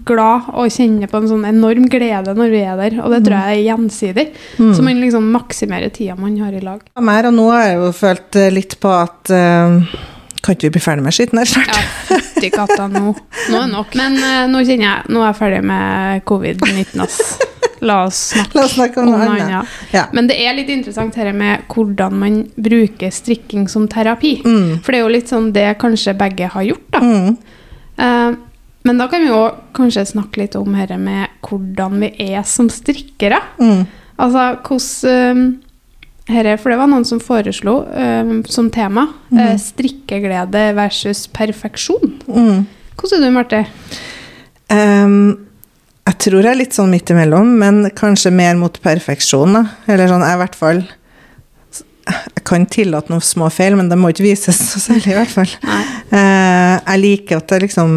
glad 0.07 0.49
og 0.53 0.71
kjenner 0.71 1.09
på 1.11 1.21
en 1.21 1.29
sånn 1.29 1.47
enorm 1.49 1.87
glede 1.91 2.35
når 2.37 2.53
vi 2.53 2.61
er 2.63 2.77
der, 2.79 2.99
og 3.03 3.13
det 3.13 3.21
tror 3.25 3.37
jeg 3.37 3.57
er 3.57 3.65
gjensidig. 3.67 4.27
Mm. 4.57 4.73
Så 4.75 4.85
man 4.85 5.01
liksom 5.03 5.31
maksimerer 5.33 5.93
tida 5.93 6.17
man 6.19 6.37
har 6.41 6.55
i 6.55 6.63
lag. 6.63 6.85
Mer, 7.03 7.29
og 7.29 7.35
nå 7.37 7.49
har 7.51 7.65
jeg 7.65 7.81
jo 7.81 7.89
følt 7.97 8.39
eh, 8.39 8.53
litt 8.53 8.77
på 8.83 8.93
at 8.93 9.33
uh, 9.33 9.97
Kan 10.43 10.55
ikke 10.55 10.69
vi 10.69 10.77
bli 10.77 10.83
ferdig 10.83 11.03
med 11.05 11.15
skitten 11.15 11.41
her 11.41 11.49
snart? 11.49 11.73
Ja, 11.73 12.19
fytti 12.21 12.51
katta, 12.53 12.87
nå. 12.91 13.11
Nå 13.51 13.59
er 13.59 13.69
nok. 13.71 13.93
Men 13.99 14.17
uh, 14.21 14.45
nå 14.51 14.63
kjenner 14.63 14.89
jeg 14.89 15.13
Nå 15.13 15.21
er 15.21 15.31
jeg 15.31 15.39
ferdig 15.41 15.61
med 15.67 16.25
covid-19, 16.29 17.03
ass. 17.03 17.21
La 17.85 17.99
oss 18.07 18.21
snakke 18.31 18.57
La 18.57 18.63
oss 18.65 18.73
snakke 18.73 19.01
om 19.01 19.11
noe 19.11 19.27
annet. 19.27 19.75
Ja. 19.93 20.07
Men 20.15 20.29
det 20.29 20.39
er 20.41 20.55
litt 20.57 20.71
interessant 20.73 21.17
her 21.19 21.29
med 21.37 21.67
hvordan 21.71 22.15
man 22.17 22.39
bruker 22.55 23.13
strikking 23.13 23.67
som 23.71 23.85
terapi. 23.91 24.37
Mm. 24.45 24.79
For 24.81 24.93
det 24.93 24.99
er 24.99 25.05
jo 25.05 25.13
litt 25.13 25.31
sånn 25.31 25.51
det 25.55 25.69
kanskje 25.81 26.15
begge 26.17 26.49
har 26.53 26.65
gjort, 26.65 26.87
da. 26.95 27.03
Mm. 27.03 27.37
Eh, 27.97 28.31
men 28.87 28.99
da 29.01 29.09
kan 29.11 29.23
vi 29.23 29.29
jo 29.29 29.43
kanskje 29.77 30.07
snakke 30.13 30.41
litt 30.41 30.57
om 30.59 30.75
dette 30.77 30.97
med 31.01 31.33
hvordan 31.45 31.99
vi 32.01 32.11
er 32.31 32.43
som 32.47 32.69
strikkere. 32.71 33.39
Mm. 33.59 33.85
Altså 34.17 34.49
hvordan 34.65 35.57
herre, 36.27 36.57
For 36.59 36.73
det 36.73 36.79
var 36.79 36.89
noen 36.91 37.05
som 37.07 37.21
foreslo 37.23 37.79
um, 37.87 38.41
som 38.49 38.69
tema 38.73 39.05
mm. 39.29 39.39
uh, 39.39 39.55
strikkeglede 39.61 40.63
versus 40.75 41.25
perfeksjon. 41.31 42.17
Mm. 42.27 42.65
Hvordan 42.97 43.21
er 43.21 43.29
du, 43.29 43.35
Marte? 43.35 43.61
Um, 44.67 45.47
jeg 46.07 46.19
tror 46.23 46.41
jeg 46.41 46.51
er 46.51 46.59
litt 46.59 46.75
sånn 46.75 46.91
midt 46.91 47.11
imellom, 47.11 47.53
men 47.61 47.89
kanskje 47.95 48.31
mer 48.35 48.55
mot 48.59 48.75
perfeksjon. 48.83 49.55
Da. 49.55 49.63
Eller 49.91 50.11
sånn, 50.11 50.25
jeg 50.25 50.39
i 50.39 50.41
hvert 50.43 50.59
fall 50.59 50.83
Jeg 52.07 52.43
kan 52.47 52.65
tillate 52.71 53.11
noen 53.11 53.23
små 53.25 53.49
feil, 53.51 53.75
men 53.75 53.89
det 53.91 53.97
må 53.99 54.13
ikke 54.13 54.25
vises 54.27 54.59
så 54.69 54.79
særlig, 54.79 55.11
i 55.11 55.17
hvert 55.17 55.33
fall. 55.33 55.55
Eh, 55.67 56.75
jeg 56.77 57.01
liker 57.03 57.41
at 57.41 57.49
det 57.51 57.65
liksom 57.65 57.91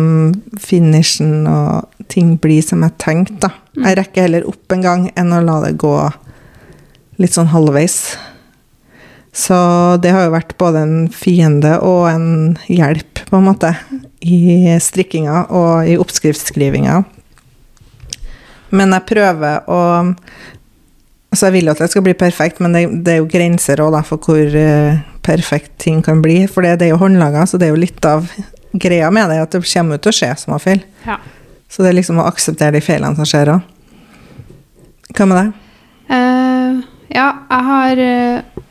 finishen 0.59 1.47
og 1.47 2.07
ting 2.11 2.35
blir 2.43 2.64
som 2.67 2.83
jeg 2.87 2.97
tenkte, 3.02 3.38
da. 3.47 3.52
Jeg 3.79 4.00
rekker 4.00 4.26
heller 4.26 4.49
opp 4.50 4.75
en 4.75 4.83
gang 4.83 5.07
enn 5.14 5.31
å 5.37 5.45
la 5.47 5.61
det 5.62 5.76
gå 5.79 5.95
litt 7.23 7.37
sånn 7.37 7.52
halvveis. 7.52 8.00
Så 9.31 9.57
det 10.02 10.11
har 10.11 10.26
jo 10.26 10.35
vært 10.35 10.57
både 10.59 10.83
en 10.83 10.97
fiende 11.14 11.76
og 11.87 12.09
en 12.11 12.29
hjelp, 12.67 13.23
på 13.31 13.38
en 13.38 13.47
måte, 13.47 13.75
i 14.26 14.75
strikkinga 14.83 15.47
og 15.55 15.87
i 15.87 15.95
oppskriftsskrivinga. 16.00 16.99
Men 18.75 18.95
jeg 18.95 19.07
prøver 19.07 19.71
å 19.71 19.81
Altså, 21.31 21.47
jeg 21.47 21.55
vil 21.55 21.69
jo 21.69 21.75
at 21.77 21.79
det 21.79 21.91
skal 21.93 22.03
bli 22.03 22.15
perfekt, 22.19 22.59
men 22.63 22.75
det, 22.75 22.85
det 23.07 23.13
er 23.15 23.21
jo 23.21 23.29
grenser 23.31 23.79
også, 23.83 23.95
da, 23.95 24.01
for 24.07 24.25
hvor 24.27 24.55
uh, 24.59 25.03
perfekt 25.23 25.77
ting 25.79 26.01
kan 26.03 26.23
bli. 26.25 26.43
For 26.51 26.67
det, 26.67 26.81
det 26.81 26.89
er 26.89 26.97
jo 26.97 27.03
håndlaga, 27.03 27.45
så 27.47 27.59
det 27.61 27.69
er 27.69 27.77
jo 27.77 27.83
litt 27.85 28.07
av 28.09 28.27
greia 28.73 29.11
med 29.14 29.31
det, 29.31 29.38
at 29.45 29.55
det 29.55 29.62
kommer 29.71 29.99
ut 29.99 30.03
til 30.07 30.11
å 30.11 30.19
skje 30.19 30.31
små 30.43 30.59
feil. 30.62 30.83
Ja. 31.07 31.21
Så 31.71 31.85
det 31.85 31.93
er 31.93 32.01
liksom 32.01 32.19
å 32.19 32.27
akseptere 32.27 32.75
de 32.75 32.83
feilene 32.83 33.14
som 33.19 33.29
skjer 33.31 33.53
òg. 33.55 33.69
Hva 35.14 35.29
med 35.31 35.38
deg? 35.38 35.55
Uh, 36.11 36.83
ja, 37.14 37.29
jeg 37.47 37.69
har, 37.71 38.03
uh, 38.03 38.66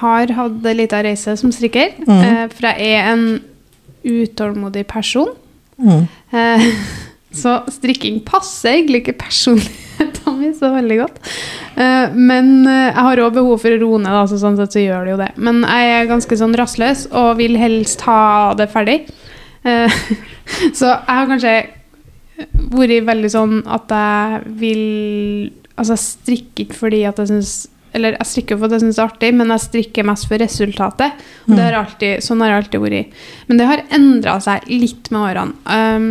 har 0.00 0.34
hatt 0.40 0.72
en 0.72 0.80
liten 0.80 1.04
reise 1.04 1.36
som 1.36 1.52
strikker. 1.52 2.00
Mm. 2.08 2.48
for 2.54 2.70
jeg 2.70 2.96
er 2.96 3.12
en 3.12 3.26
utålmodig 4.08 4.86
person. 4.88 5.34
Mm. 5.76 6.08
Så 7.30 7.60
strikking 7.70 8.18
passer 8.26 8.74
egentlig 8.74 9.04
ikke 9.04 9.20
personligheten 9.20 10.38
min 10.40 10.54
så 10.56 10.72
veldig 10.74 10.98
godt. 11.02 11.18
Eh, 11.76 12.14
men 12.16 12.52
eh, 12.66 12.88
jeg 12.88 13.06
har 13.06 13.22
òg 13.24 13.34
behov 13.36 13.60
for 13.62 13.74
å 13.74 13.80
roe 13.82 14.00
ned, 14.02 14.20
så 14.30 14.38
sånn 14.40 14.58
sett 14.58 14.74
så 14.74 14.82
gjør 14.82 15.06
det 15.06 15.14
jo 15.14 15.20
det. 15.20 15.30
Men 15.38 15.62
jeg 15.66 15.92
er 15.96 16.10
ganske 16.10 16.40
sånn 16.40 16.56
rastløs 16.58 17.06
og 17.10 17.34
vil 17.40 17.58
helst 17.60 18.02
ha 18.08 18.22
det 18.58 18.70
ferdig. 18.72 19.02
Eh, 19.62 20.00
så 20.78 20.94
jeg 20.94 21.18
har 21.20 21.30
kanskje 21.30 21.54
vært 22.72 23.04
veldig 23.04 23.32
sånn 23.32 23.58
at 23.68 23.92
jeg 23.92 24.54
vil 24.60 24.84
Altså, 25.80 25.94
jeg 25.94 26.04
strikker 26.04 26.64
ikke 26.66 26.76
fordi 26.76 26.98
at 27.08 27.16
jeg 27.22 27.28
syns 27.30 27.50
Eller 27.96 28.18
jeg 28.18 28.28
strikker 28.28 28.58
for 28.58 28.68
at 28.68 28.74
jeg 28.74 28.82
syns 28.82 28.98
det 28.98 29.00
er 29.00 29.06
artig, 29.06 29.30
men 29.32 29.52
jeg 29.54 29.62
strikker 29.64 30.04
mest 30.04 30.26
for 30.28 30.42
resultatet. 30.42 31.22
Og 31.46 31.54
det 31.56 31.64
har 31.64 31.76
alltid, 31.78 32.20
sånn 32.24 32.42
har 32.44 32.52
jeg 32.52 32.60
alltid 32.60 32.82
vært. 32.84 33.16
Men 33.48 33.60
det 33.60 33.68
har 33.70 33.82
endra 33.96 34.34
seg 34.44 34.68
litt 34.68 35.08
med 35.10 35.24
årene. 35.24 35.56
Um, 35.64 36.10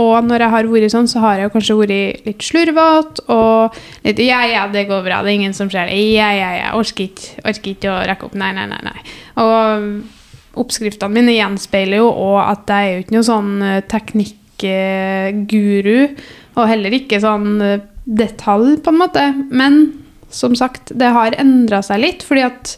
og 0.00 0.24
når 0.24 0.40
jeg 0.40 0.52
har 0.54 0.68
vært 0.72 0.94
sånn, 0.94 1.08
så 1.10 1.20
har 1.20 1.42
jeg 1.42 1.52
kanskje 1.52 1.76
vært 1.76 2.24
litt 2.24 2.46
slurvete 2.46 3.26
og 3.32 3.76
litt 4.06 4.22
Ja, 4.24 4.40
ja, 4.48 4.64
det 4.72 4.86
går 4.88 5.02
bra, 5.04 5.20
det 5.20 5.34
er 5.34 5.40
ingen 5.42 5.56
som 5.56 5.68
ser 5.72 5.90
det. 5.90 5.98
Ja, 6.14 6.30
ja, 6.32 6.50
ja, 6.56 6.70
orker 6.78 7.10
ikke, 7.10 7.34
orker 7.44 7.74
ikke 7.74 7.92
å 7.92 7.98
rekke 8.08 8.28
opp. 8.28 8.36
Nei, 8.40 8.52
nei, 8.56 8.64
nei. 8.70 8.80
nei. 8.88 9.00
Og 9.42 10.62
oppskriftene 10.62 11.12
mine 11.12 11.36
gjenspeiler 11.36 12.00
jo 12.00 12.08
òg 12.08 12.40
at 12.44 12.72
jeg 12.72 12.88
er 12.88 12.94
jo 12.94 13.04
ikke 13.04 13.16
noen 13.16 13.28
sånn 13.28 13.52
eh, 13.68 13.84
teknikkguru, 13.92 15.98
og 16.56 16.68
heller 16.68 16.96
ikke 16.96 17.20
sånn 17.20 17.50
eh, 17.64 17.84
detalj, 18.04 18.78
på 18.84 18.92
en 18.92 19.00
måte. 19.00 19.26
Men 19.52 19.82
som 20.32 20.56
sagt, 20.56 20.94
det 20.96 21.12
har 21.12 21.36
endra 21.40 21.82
seg 21.84 22.00
litt, 22.00 22.24
fordi 22.24 22.48
at 22.48 22.76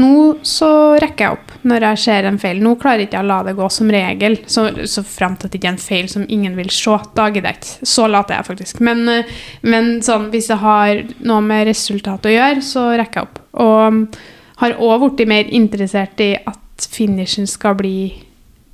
nå 0.00 0.12
så 0.48 0.68
rekker 0.96 1.26
jeg 1.26 1.36
opp 1.36 1.50
når 1.68 1.84
jeg 1.86 2.00
ser 2.06 2.26
en 2.28 2.38
feil. 2.40 2.62
Nå 2.64 2.74
klarer 2.80 3.02
jeg 3.02 3.10
ikke 3.10 3.20
å 3.20 3.28
la 3.28 3.38
det 3.44 3.52
gå 3.58 3.68
som 3.72 3.90
regel, 3.92 4.38
så, 4.48 4.64
så 4.88 5.04
frem 5.04 5.36
til 5.36 5.48
at 5.48 5.52
det 5.52 5.60
ikke 5.60 5.68
er 5.68 5.74
en 5.74 5.82
feil 5.84 6.08
som 6.08 6.24
ingen 6.32 6.56
vil 6.56 6.70
se. 6.72 6.96
Da 7.16 7.28
gidder 7.28 7.52
jeg 7.52 7.60
ikke. 7.60 7.88
Så 7.92 8.06
lat 8.08 8.32
er 8.32 8.40
jeg 8.40 8.48
faktisk. 8.48 8.80
Men, 8.88 9.02
eh, 9.12 9.32
men 9.68 9.94
sånn, 10.04 10.30
hvis 10.32 10.48
jeg 10.52 10.62
har 10.62 11.02
noe 11.20 11.44
med 11.44 11.66
resultat 11.68 12.28
å 12.28 12.32
gjøre, 12.32 12.64
så 12.64 12.86
rekker 12.96 13.20
jeg 13.20 13.28
opp. 13.28 13.42
Og 13.62 14.16
har 14.62 14.78
òg 14.78 15.08
blitt 15.10 15.28
mer 15.28 15.50
interessert 15.52 16.20
i 16.24 16.32
at 16.40 16.86
finishen 16.92 17.48
skal 17.50 17.76
bli 17.78 17.96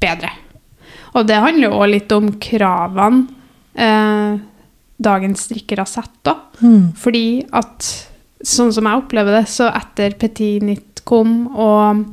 bedre. 0.01 0.31
Og 1.17 1.27
det 1.27 1.41
handler 1.43 1.67
jo 1.67 1.81
òg 1.81 1.91
litt 1.97 2.15
om 2.15 2.31
kravene 2.39 3.27
eh, 3.75 4.39
dagens 4.99 5.49
strikkere 5.49 5.87
setter. 5.89 6.45
Mm. 6.63 6.93
Fordi 6.99 7.27
at 7.59 7.89
sånn 8.45 8.71
som 8.75 8.87
jeg 8.87 9.03
opplever 9.03 9.41
det, 9.41 9.47
så 9.51 9.71
etter 9.73 10.15
Petit 10.19 10.63
Nytt 10.65 10.88
kom 11.09 11.39
og 11.55 12.05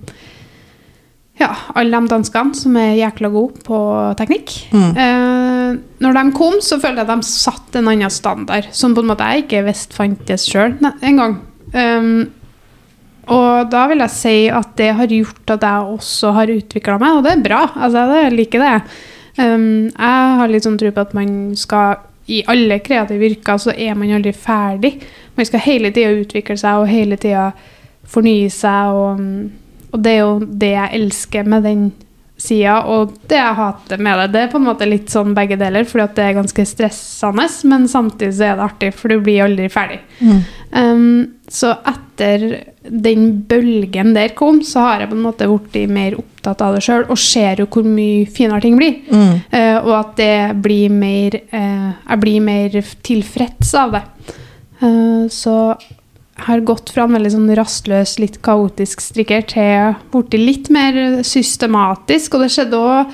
ja, 1.35 1.49
alle 1.75 1.99
de 1.99 2.07
danskene 2.13 2.55
som 2.55 2.77
er 2.79 2.93
jækla 2.95 3.27
gode 3.33 3.59
på 3.65 3.77
teknikk 4.19 4.53
Mm. 4.71 4.91
eh, 4.95 5.75
Når 5.99 6.13
de 6.15 6.23
kom, 6.37 6.61
så 6.63 6.77
følte 6.79 7.03
jeg 7.03 7.09
at 7.09 7.19
de 7.19 7.27
satte 7.27 7.79
en 7.81 7.89
annen 7.91 8.09
standard, 8.13 8.69
som 8.71 8.95
på 8.95 9.01
en 9.03 9.09
måte 9.11 9.27
jeg 9.27 9.43
ikke 9.43 9.65
visste 9.67 9.95
fantes 9.97 10.45
sjøl 10.47 10.77
engang. 11.03 11.39
Um, 11.73 12.29
og 13.27 13.71
da 13.71 13.87
vil 13.89 14.03
jeg 14.03 14.13
si 14.13 14.35
at 14.53 14.75
det 14.77 14.91
har 14.95 15.07
gjort 15.11 15.49
at 15.55 15.65
jeg 15.65 15.95
også 15.97 16.31
har 16.37 16.51
utvikla 16.53 16.99
meg, 17.01 17.17
og 17.17 17.23
det 17.25 17.31
er 17.33 17.43
bra. 17.47 17.61
Altså, 17.75 18.05
jeg 18.21 18.35
liker 18.37 18.61
det. 18.61 18.75
Um, 19.39 19.87
jeg 19.89 20.37
har 20.39 20.47
litt 20.47 20.63
sånn 20.63 20.77
tro 20.79 20.91
på 20.93 21.01
at 21.01 21.15
man 21.17 21.55
skal 21.59 21.97
I 22.27 22.43
alle 22.47 22.79
kreative 22.79 23.27
yrker 23.27 23.57
så 23.61 23.73
er 23.75 23.93
man 23.97 24.13
aldri 24.15 24.31
ferdig. 24.33 24.95
Man 25.35 25.45
skal 25.45 25.59
hele 25.65 25.91
tida 25.91 26.13
utvikle 26.15 26.55
seg 26.57 26.79
og 26.79 26.87
hele 26.89 27.17
tida 27.21 27.51
fornye 28.09 28.49
seg. 28.53 28.95
Og, 28.95 29.91
og 29.91 30.01
det 30.03 30.15
er 30.15 30.23
jo 30.23 30.33
det 30.45 30.73
jeg 30.75 30.99
elsker 31.01 31.53
med 31.55 31.65
den 31.67 31.85
sida, 32.37 32.81
og 32.91 33.13
det 33.29 33.37
jeg 33.39 33.57
hater 33.57 34.01
med 34.03 34.19
det. 34.19 34.27
Det 34.33 34.41
er 34.43 34.51
på 34.51 34.59
en 34.59 34.67
måte 34.67 34.87
litt 34.89 35.11
sånn 35.11 35.35
begge 35.37 35.57
deler, 35.59 35.87
fordi 35.87 36.03
at 36.03 36.15
det 36.17 36.25
er 36.25 36.37
ganske 36.39 36.67
stressende, 36.67 37.47
men 37.71 37.87
samtidig 37.91 38.35
så 38.35 38.49
er 38.49 38.59
det 38.59 38.67
artig, 38.67 38.91
for 38.97 39.13
du 39.13 39.23
blir 39.23 39.45
aldri 39.45 39.69
ferdig. 39.71 40.01
Mm. 40.19 40.39
Um, 40.75 41.19
så 41.51 41.75
etter 41.87 42.45
den 42.85 43.27
bølgen 43.47 44.13
der 44.17 44.35
kom, 44.37 44.59
så 44.65 44.83
har 44.83 45.03
jeg 45.03 45.11
på 45.13 45.17
en 45.17 45.25
måte 45.25 45.47
blitt 45.49 45.91
mer 45.93 46.17
opptatt 46.19 46.63
av 46.65 46.75
det 46.75 46.83
sjøl, 46.85 47.05
og 47.07 47.21
ser 47.21 47.63
jo 47.63 47.69
hvor 47.71 47.87
mye 47.87 48.25
finere 48.27 48.65
ting 48.65 48.79
blir. 48.79 48.99
Mm. 49.07 49.35
Uh, 49.53 49.77
og 49.79 49.93
at 50.01 50.15
det 50.19 50.37
blir 50.65 50.91
mer 50.93 51.39
uh, 51.53 51.91
Jeg 51.95 52.21
blir 52.21 52.43
mer 52.43 52.81
tilfreds 53.05 53.71
av 53.79 53.95
det. 53.95 54.03
Uh, 54.83 55.31
så 55.31 55.55
har 56.35 56.59
gått 56.67 56.91
fra 56.91 57.05
en 57.05 57.15
veldig 57.15 57.31
sånn 57.31 57.53
rastløs, 57.55 58.17
litt 58.19 58.41
kaotisk 58.43 59.03
strikker 59.03 59.45
til 59.47 59.95
borti 60.11 60.39
litt 60.41 60.67
mer 60.73 61.21
systematisk. 61.23 62.35
Og 62.35 62.43
det 62.43 62.51
skjedde 62.55 62.81
òg 62.81 63.13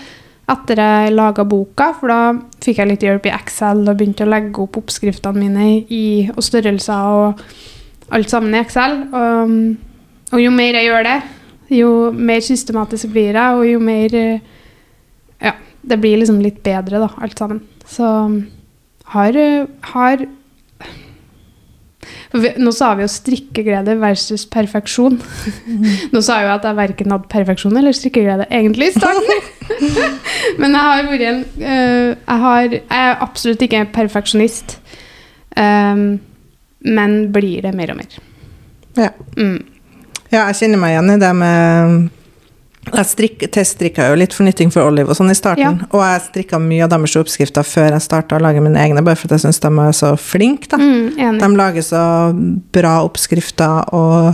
etter 0.52 0.82
jeg 0.82 1.14
laga 1.14 1.46
boka, 1.48 1.92
for 2.00 2.12
da 2.12 2.22
fikk 2.64 2.82
jeg 2.82 2.90
litt 2.90 3.06
hjelp 3.06 3.30
i 3.30 3.36
Excel 3.36 3.86
og 3.86 3.94
begynte 4.00 4.26
å 4.26 4.32
legge 4.32 4.64
opp 4.64 4.82
oppskriftene 4.82 5.38
mine 5.38 5.68
i, 5.86 6.06
og 6.34 6.42
størrelser 6.44 7.12
og 7.22 7.46
alt 8.12 8.34
sammen 8.34 8.58
i 8.58 8.62
Excel. 8.64 8.98
Og, 9.14 9.54
og 10.34 10.42
jo 10.42 10.52
mer 10.56 10.80
jeg 10.80 10.90
gjør 10.90 11.08
det, 11.08 11.20
jo 11.78 11.94
mer 12.16 12.44
systematisk 12.44 13.14
blir 13.14 13.38
jeg, 13.38 13.60
og 13.60 13.68
jo 13.70 13.84
mer 13.84 14.18
Ja, 15.42 15.56
det 15.82 15.98
blir 16.02 16.20
liksom 16.20 16.42
litt 16.44 16.60
bedre, 16.66 17.00
da, 17.02 17.08
alt 17.22 17.40
sammen. 17.40 17.64
Så 17.90 18.10
har, 19.14 19.38
har 19.94 20.26
vi, 22.34 22.54
Nå 22.62 22.72
sa 22.76 22.94
vi 22.96 23.06
jo 23.06 23.12
strikkeglede 23.12 23.98
versus 24.02 24.46
perfeksjon. 24.50 25.18
Nå 26.14 26.24
sa 26.24 26.40
jeg 26.40 26.48
jo 26.48 26.54
at 26.56 26.68
jeg 26.68 26.80
verken 26.80 27.16
hadde 27.16 27.32
perfeksjon 27.32 27.78
eller 27.78 27.96
strikkeglede 27.96 28.48
egentlig 28.50 28.92
i 28.92 28.96
starten. 28.96 29.48
Men 30.62 30.78
jeg 30.78 30.88
har 30.88 31.08
vært 31.10 31.28
en 31.28 31.46
uh, 31.62 32.10
jeg, 32.16 32.42
har, 32.46 32.66
jeg 32.76 32.84
er 33.02 33.24
absolutt 33.28 33.66
ikke 33.68 33.84
en 33.84 33.94
perfeksjonist. 33.96 34.78
Um, 35.58 36.22
men 36.82 37.12
blir 37.34 37.62
det 37.62 37.74
mer 37.78 37.92
og 37.94 38.00
mer. 38.00 38.16
Ja. 38.98 39.12
Mm. 39.38 39.60
ja, 40.32 40.48
jeg 40.50 40.58
kjenner 40.62 40.82
meg 40.82 40.96
igjen 40.96 41.14
i 41.14 41.20
det 41.22 41.32
med 41.38 42.08
Jeg 42.92 43.10
strik, 43.10 43.44
teststrikka 43.56 44.10
jo 44.12 44.20
litt 44.20 44.36
fornytting 44.36 44.72
for 44.74 44.90
Olive 44.90 45.14
og 45.14 45.18
sånn 45.18 45.32
i 45.32 45.38
starten. 45.38 45.82
Ja. 45.84 45.90
Og 45.92 46.04
jeg 46.04 46.24
strikka 46.28 46.60
mye 46.62 46.86
av 46.86 46.94
deres 46.94 47.18
oppskrifter 47.22 47.68
før 47.68 47.96
jeg 47.96 48.06
starta 48.06 48.38
å 48.38 48.44
lage 48.44 48.64
mine 48.64 48.80
egne, 48.82 49.04
bare 49.06 49.20
fordi 49.20 49.38
jeg 49.38 49.46
syns 49.48 49.62
de 49.64 49.72
er 49.72 49.98
så 49.98 50.14
flinke, 50.20 50.72
da. 50.72 50.80
Mm. 50.82 51.40
De 51.42 51.52
lager 51.58 51.86
så 51.86 52.04
bra 52.76 53.00
oppskrifter 53.08 53.94
og 53.96 54.34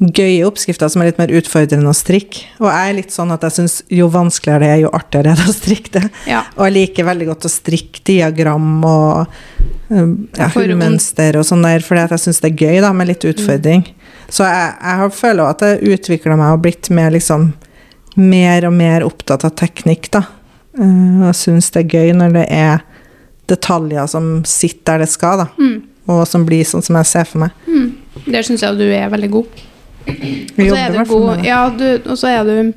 gøye 0.00 0.46
oppskrifter 0.48 0.88
som 0.88 1.02
er 1.02 1.10
litt 1.10 1.20
mer 1.20 1.32
utfordrende 1.36 1.90
å 1.92 1.96
strikke. 1.96 2.46
Og 2.62 2.68
jeg 2.70 2.88
er 2.88 2.96
litt 2.96 3.12
sånn 3.12 3.32
at 3.34 3.44
jeg 3.44 3.56
syns 3.58 3.74
jo 3.92 4.08
vanskeligere 4.12 4.64
det 4.64 4.70
er, 4.72 4.82
jo 4.86 4.92
artigere 4.96 5.34
er 5.34 5.40
det 5.42 5.48
å 5.50 5.56
strikke 5.56 5.94
det. 5.98 6.04
Ja. 6.30 6.40
Og 6.56 6.64
jeg 6.66 6.76
liker 6.78 7.08
veldig 7.10 7.28
godt 7.28 7.46
å 7.46 7.52
strikke 7.52 8.04
diagram 8.08 8.70
og 8.88 9.34
um, 9.92 10.14
ja, 10.38 10.48
hullmønster 10.56 11.36
og 11.40 11.44
sånn 11.48 11.66
der, 11.68 11.84
fordi 11.84 12.06
jeg 12.06 12.24
syns 12.24 12.40
det 12.40 12.54
er 12.54 12.64
gøy 12.64 12.80
da, 12.86 12.94
med 12.96 13.12
litt 13.12 13.26
utfordring. 13.28 13.84
Så 14.32 14.46
jeg, 14.48 14.72
jeg 14.88 15.12
føler 15.18 15.44
at 15.44 15.66
jeg 15.66 15.98
utvikla 15.98 16.38
meg 16.40 16.56
og 16.56 16.64
blitt 16.64 16.88
mer 16.94 17.12
liksom 17.12 17.50
mer 18.20 18.66
og 18.68 18.74
mer 18.76 19.04
opptatt 19.06 19.44
av 19.48 19.54
teknikk, 19.58 20.10
da. 20.14 20.24
Uh, 20.78 21.26
og 21.28 21.34
syns 21.34 21.70
det 21.74 21.82
er 21.86 21.96
gøy 21.98 22.12
når 22.14 22.36
det 22.36 22.44
er 22.54 22.84
detaljer 23.50 24.06
som 24.10 24.28
sitter 24.46 24.92
der 25.00 25.04
det 25.04 25.10
skal, 25.10 25.42
da. 25.44 25.48
Mm, 25.58 25.80
Og 26.10 26.22
som 26.26 26.44
blir 26.46 26.64
sånn 26.66 26.82
som 26.82 26.96
jeg 27.00 27.08
ser 27.10 27.26
for 27.28 27.44
meg. 27.44 27.56
mm. 27.66 27.88
Der 28.30 28.42
syns 28.46 28.62
jeg 28.62 28.76
du 28.78 28.86
er 28.86 29.10
veldig 29.10 29.30
god. 29.30 29.60
Og 30.10 30.60
så 30.66 30.76
er 30.76 30.94
du 30.94 31.00
god. 31.08 31.44
Ja, 31.46 31.60
du, 31.70 31.86
og 32.10 32.16
så 32.18 32.30
er 32.30 32.44
du 32.48 32.72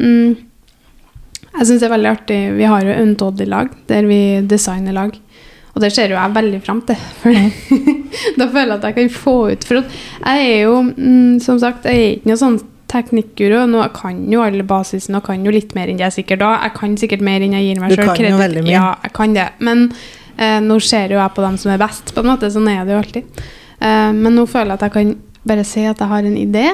mm, 0.00 0.36
Jeg 1.58 1.66
syns 1.66 1.82
det 1.82 1.88
er 1.88 1.92
veldig 1.92 2.08
artig 2.12 2.38
Vi 2.56 2.68
har 2.70 2.86
jo 2.86 2.94
Untodd 3.02 3.42
i 3.42 3.48
lag, 3.50 3.68
der 3.90 4.06
vi 4.08 4.20
designer 4.48 4.94
lag. 4.96 5.12
Og 5.74 5.82
det 5.84 5.90
ser 5.92 6.08
jo 6.08 6.16
jeg 6.16 6.36
veldig 6.36 6.60
fram 6.64 6.80
til. 6.88 6.96
Da 8.38 8.46
føler 8.48 8.70
jeg 8.70 8.78
at 8.78 8.86
jeg 8.88 8.96
kan 8.96 9.10
få 9.12 9.34
ut 9.52 9.66
For 9.68 9.82
jeg 9.82 10.46
er 10.46 10.62
jo, 10.64 10.78
mm, 10.88 11.36
som 11.44 11.58
sagt, 11.60 11.84
jeg 11.84 12.00
er 12.00 12.14
ikke 12.16 12.30
noe 12.32 12.40
sånn 12.40 12.58
teknikkguru. 12.92 13.58
Nå 13.70 13.82
kan 13.96 14.24
jo 14.30 14.42
alle 14.44 14.66
basisen 14.66 15.18
og 15.18 15.24
kan 15.26 15.44
jo 15.46 15.54
litt 15.54 15.74
mer 15.78 15.90
enn 15.90 15.98
det 16.00 16.06
jeg 16.08 16.18
sikkert 16.20 16.42
da. 16.44 16.52
Jeg 16.66 16.76
kan 16.78 16.96
sikkert 17.00 17.24
mer 17.26 17.44
enn 17.44 17.56
jeg 17.58 17.68
gir 17.70 17.82
meg 17.82 17.94
Du 17.94 17.98
selv 18.00 18.14
kan 18.14 18.30
jo 18.30 18.40
veldig 18.40 18.64
mye. 18.66 18.74
Ja, 18.74 18.88
jeg 19.02 19.14
kan 19.16 19.36
det. 19.36 19.46
Men 19.58 19.86
eh, 20.38 20.58
nå 20.64 20.80
ser 20.84 21.14
jo 21.14 21.20
jeg 21.20 21.34
på 21.36 21.46
dem 21.46 21.56
som 21.60 21.72
er 21.74 21.80
best, 21.82 22.14
på 22.14 22.24
en 22.24 22.30
måte. 22.32 22.50
Sånn 22.54 22.68
er 22.72 22.84
det 22.86 22.94
jo 22.96 23.00
alltid. 23.04 23.40
Eh, 23.80 24.12
men 24.16 24.36
nå 24.38 24.46
føler 24.50 24.74
jeg 24.74 24.80
at 24.80 24.86
jeg 24.88 24.94
kan 24.98 25.16
bare 25.46 25.64
si 25.66 25.84
at 25.86 26.00
jeg 26.02 26.10
har 26.10 26.26
en 26.26 26.38
idé, 26.40 26.66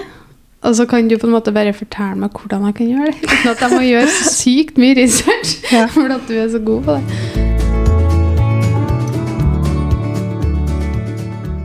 og 0.62 0.77
så 0.79 0.87
kan 0.87 1.09
du 1.11 1.16
på 1.18 1.27
en 1.27 1.35
måte 1.35 1.53
bare 1.53 1.72
fortelle 1.75 2.14
meg 2.22 2.37
hvordan 2.38 2.68
jeg 2.70 2.77
kan 2.79 2.90
gjøre 2.92 3.12
det. 3.12 3.27
Uten 3.27 3.51
at 3.51 3.64
jeg 3.64 3.72
må 3.75 3.81
gjøre 3.83 4.12
sykt 4.31 4.79
mye 4.81 4.94
research, 5.01 5.57
Ja. 5.75 5.87
for 5.94 6.12
at 6.14 6.29
du 6.29 6.37
er 6.38 6.48
så 6.53 6.61
god 6.62 6.85
på 6.87 6.96
det. 6.96 7.03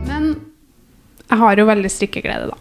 Men 0.08 0.32
jeg 1.28 1.38
har 1.44 1.62
jo 1.62 1.68
veldig 1.70 1.92
strikkeglede, 1.94 2.50
da. 2.50 2.58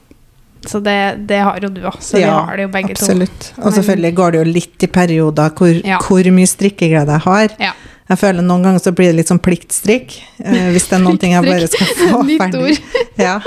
Så 0.65 0.79
det, 0.83 1.27
det 1.27 1.37
har 1.43 1.59
jo 1.61 1.69
du 1.69 1.81
òg. 1.81 1.99
Så 2.01 2.17
vi 2.17 2.23
har 2.23 2.55
det 2.57 2.63
jo 2.65 2.71
begge 2.73 2.91
absolutt. 2.97 3.51
to. 3.55 3.61
Og 3.61 3.73
selvfølgelig 3.73 4.13
går 4.15 4.31
det 4.31 4.37
jo 4.39 4.47
litt 4.53 4.83
i 4.83 4.87
perioder 4.87 5.49
hvor, 5.55 5.85
Ja. 5.85 5.99
hvor 5.99 6.23
mye 6.31 6.47
strikkeglede 6.47 7.07
jeg 7.19 7.21
har. 7.27 7.49
Ja. 7.59 7.73
Jeg 8.09 8.17
føler 8.21 8.41
Noen 8.41 8.63
ganger 8.63 8.79
så 8.79 8.91
blir 8.95 9.11
det 9.11 9.15
litt 9.19 9.27
sånn 9.27 9.41
pliktstrikk. 9.43 10.13
eh, 10.43 10.71
hvis 10.71 10.87
det 10.87 10.93
er 10.95 11.03
noen 11.03 11.17
ting 11.19 11.33
jeg 11.33 11.43
bare 11.43 11.67
skal 11.67 11.87
få 11.87 12.23
ferdig. 12.41 12.79
Ja. 13.17 13.39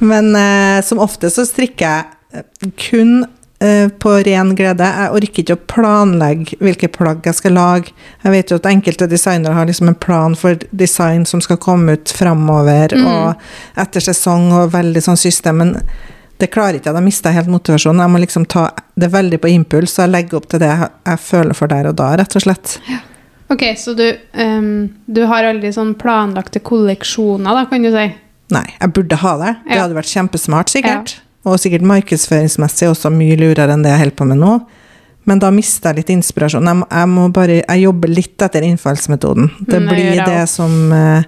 Men 0.00 0.34
eh, 0.36 0.80
som 0.82 0.98
ofte 1.02 1.30
så 1.32 1.44
strikker 1.48 2.04
jeg 2.32 2.44
kun 2.78 3.24
eh, 3.60 3.88
på 3.88 4.12
ren 4.26 4.54
glede. 4.56 4.84
Jeg 4.84 5.10
orker 5.16 5.42
ikke 5.42 5.56
å 5.56 5.62
planlegge 5.74 6.58
hvilke 6.62 6.88
plagg 6.92 7.26
jeg 7.26 7.34
skal 7.38 7.52
lage. 7.58 7.92
Jeg 8.24 8.32
vet 8.36 8.50
jo 8.52 8.56
at 8.60 8.68
enkelte 8.70 9.08
designere 9.10 9.54
har 9.56 9.66
liksom 9.68 9.88
en 9.88 9.98
plan 9.98 10.34
for 10.38 10.56
design 10.72 11.24
som 11.28 11.40
skal 11.44 11.56
komme 11.62 11.92
ut 11.98 12.12
framover, 12.14 12.94
Mm. 12.96 13.06
og 13.06 13.36
etter 13.76 14.00
sesong 14.00 14.50
og 14.52 14.72
veldig 14.72 15.02
sånn 15.02 15.18
system. 15.18 15.56
Men 15.58 15.74
det 16.42 16.50
klarer 16.50 16.78
ikke 16.80 16.90
jeg. 16.90 16.96
Da 16.98 17.04
mister 17.04 17.30
jeg 17.30 17.38
helt 17.42 17.52
motivasjonen. 17.54 18.02
Jeg 18.02 18.12
må 18.12 18.20
liksom 18.24 18.44
ta 18.50 18.66
det 18.98 19.08
veldig 19.14 19.38
på 19.42 19.50
impuls, 19.52 19.94
og 19.98 20.04
jeg 20.06 20.12
legger 20.16 20.40
opp 20.40 20.48
til 20.50 20.62
det 20.62 20.68
jeg, 20.72 20.90
jeg 21.06 21.22
føler 21.22 21.58
for 21.58 21.70
der 21.72 21.88
og 21.92 21.96
da, 22.00 22.10
rett 22.20 22.36
og 22.38 22.44
slett. 22.44 22.76
Ok, 23.52 23.62
så 23.76 23.92
du, 23.94 24.06
um, 24.40 24.88
du 25.06 25.22
har 25.28 25.44
aldri 25.44 25.70
sånn 25.76 25.94
planlagte 26.00 26.62
kolleksjoner, 26.64 27.52
da, 27.58 27.66
kan 27.70 27.84
du 27.84 27.90
si? 27.94 28.06
Nei, 28.52 28.64
jeg 28.80 28.92
burde 28.96 29.16
ha 29.22 29.32
det. 29.40 29.52
Det 29.66 29.76
Ja. 29.76 29.82
hadde 29.86 29.96
vært 29.96 30.10
kjempesmart, 30.12 30.72
sikkert. 30.72 31.14
Og 31.44 31.58
sikkert 31.58 31.82
markedsføringsmessig 31.88 32.88
også 32.90 33.10
mye 33.12 33.36
lurere 33.40 33.72
enn 33.74 33.82
det 33.84 33.90
jeg 33.94 34.02
holder 34.04 34.18
på 34.18 34.26
med 34.30 34.38
nå. 34.42 34.52
Men 35.24 35.38
da 35.38 35.50
mister 35.54 35.90
jeg 35.92 36.00
litt 36.02 36.12
inspirasjon. 36.16 36.66
Jeg 36.66 36.84
jeg 36.90 37.08
må 37.08 37.28
bare 37.32 37.60
Jeg 37.62 37.82
jobber 37.84 38.08
litt 38.10 38.42
etter 38.42 38.62
innfallsmetoden. 38.66 39.50
Det 39.68 39.80
blir 39.86 40.24
det 40.26 40.48
som 40.50 40.92
eh, 40.92 41.22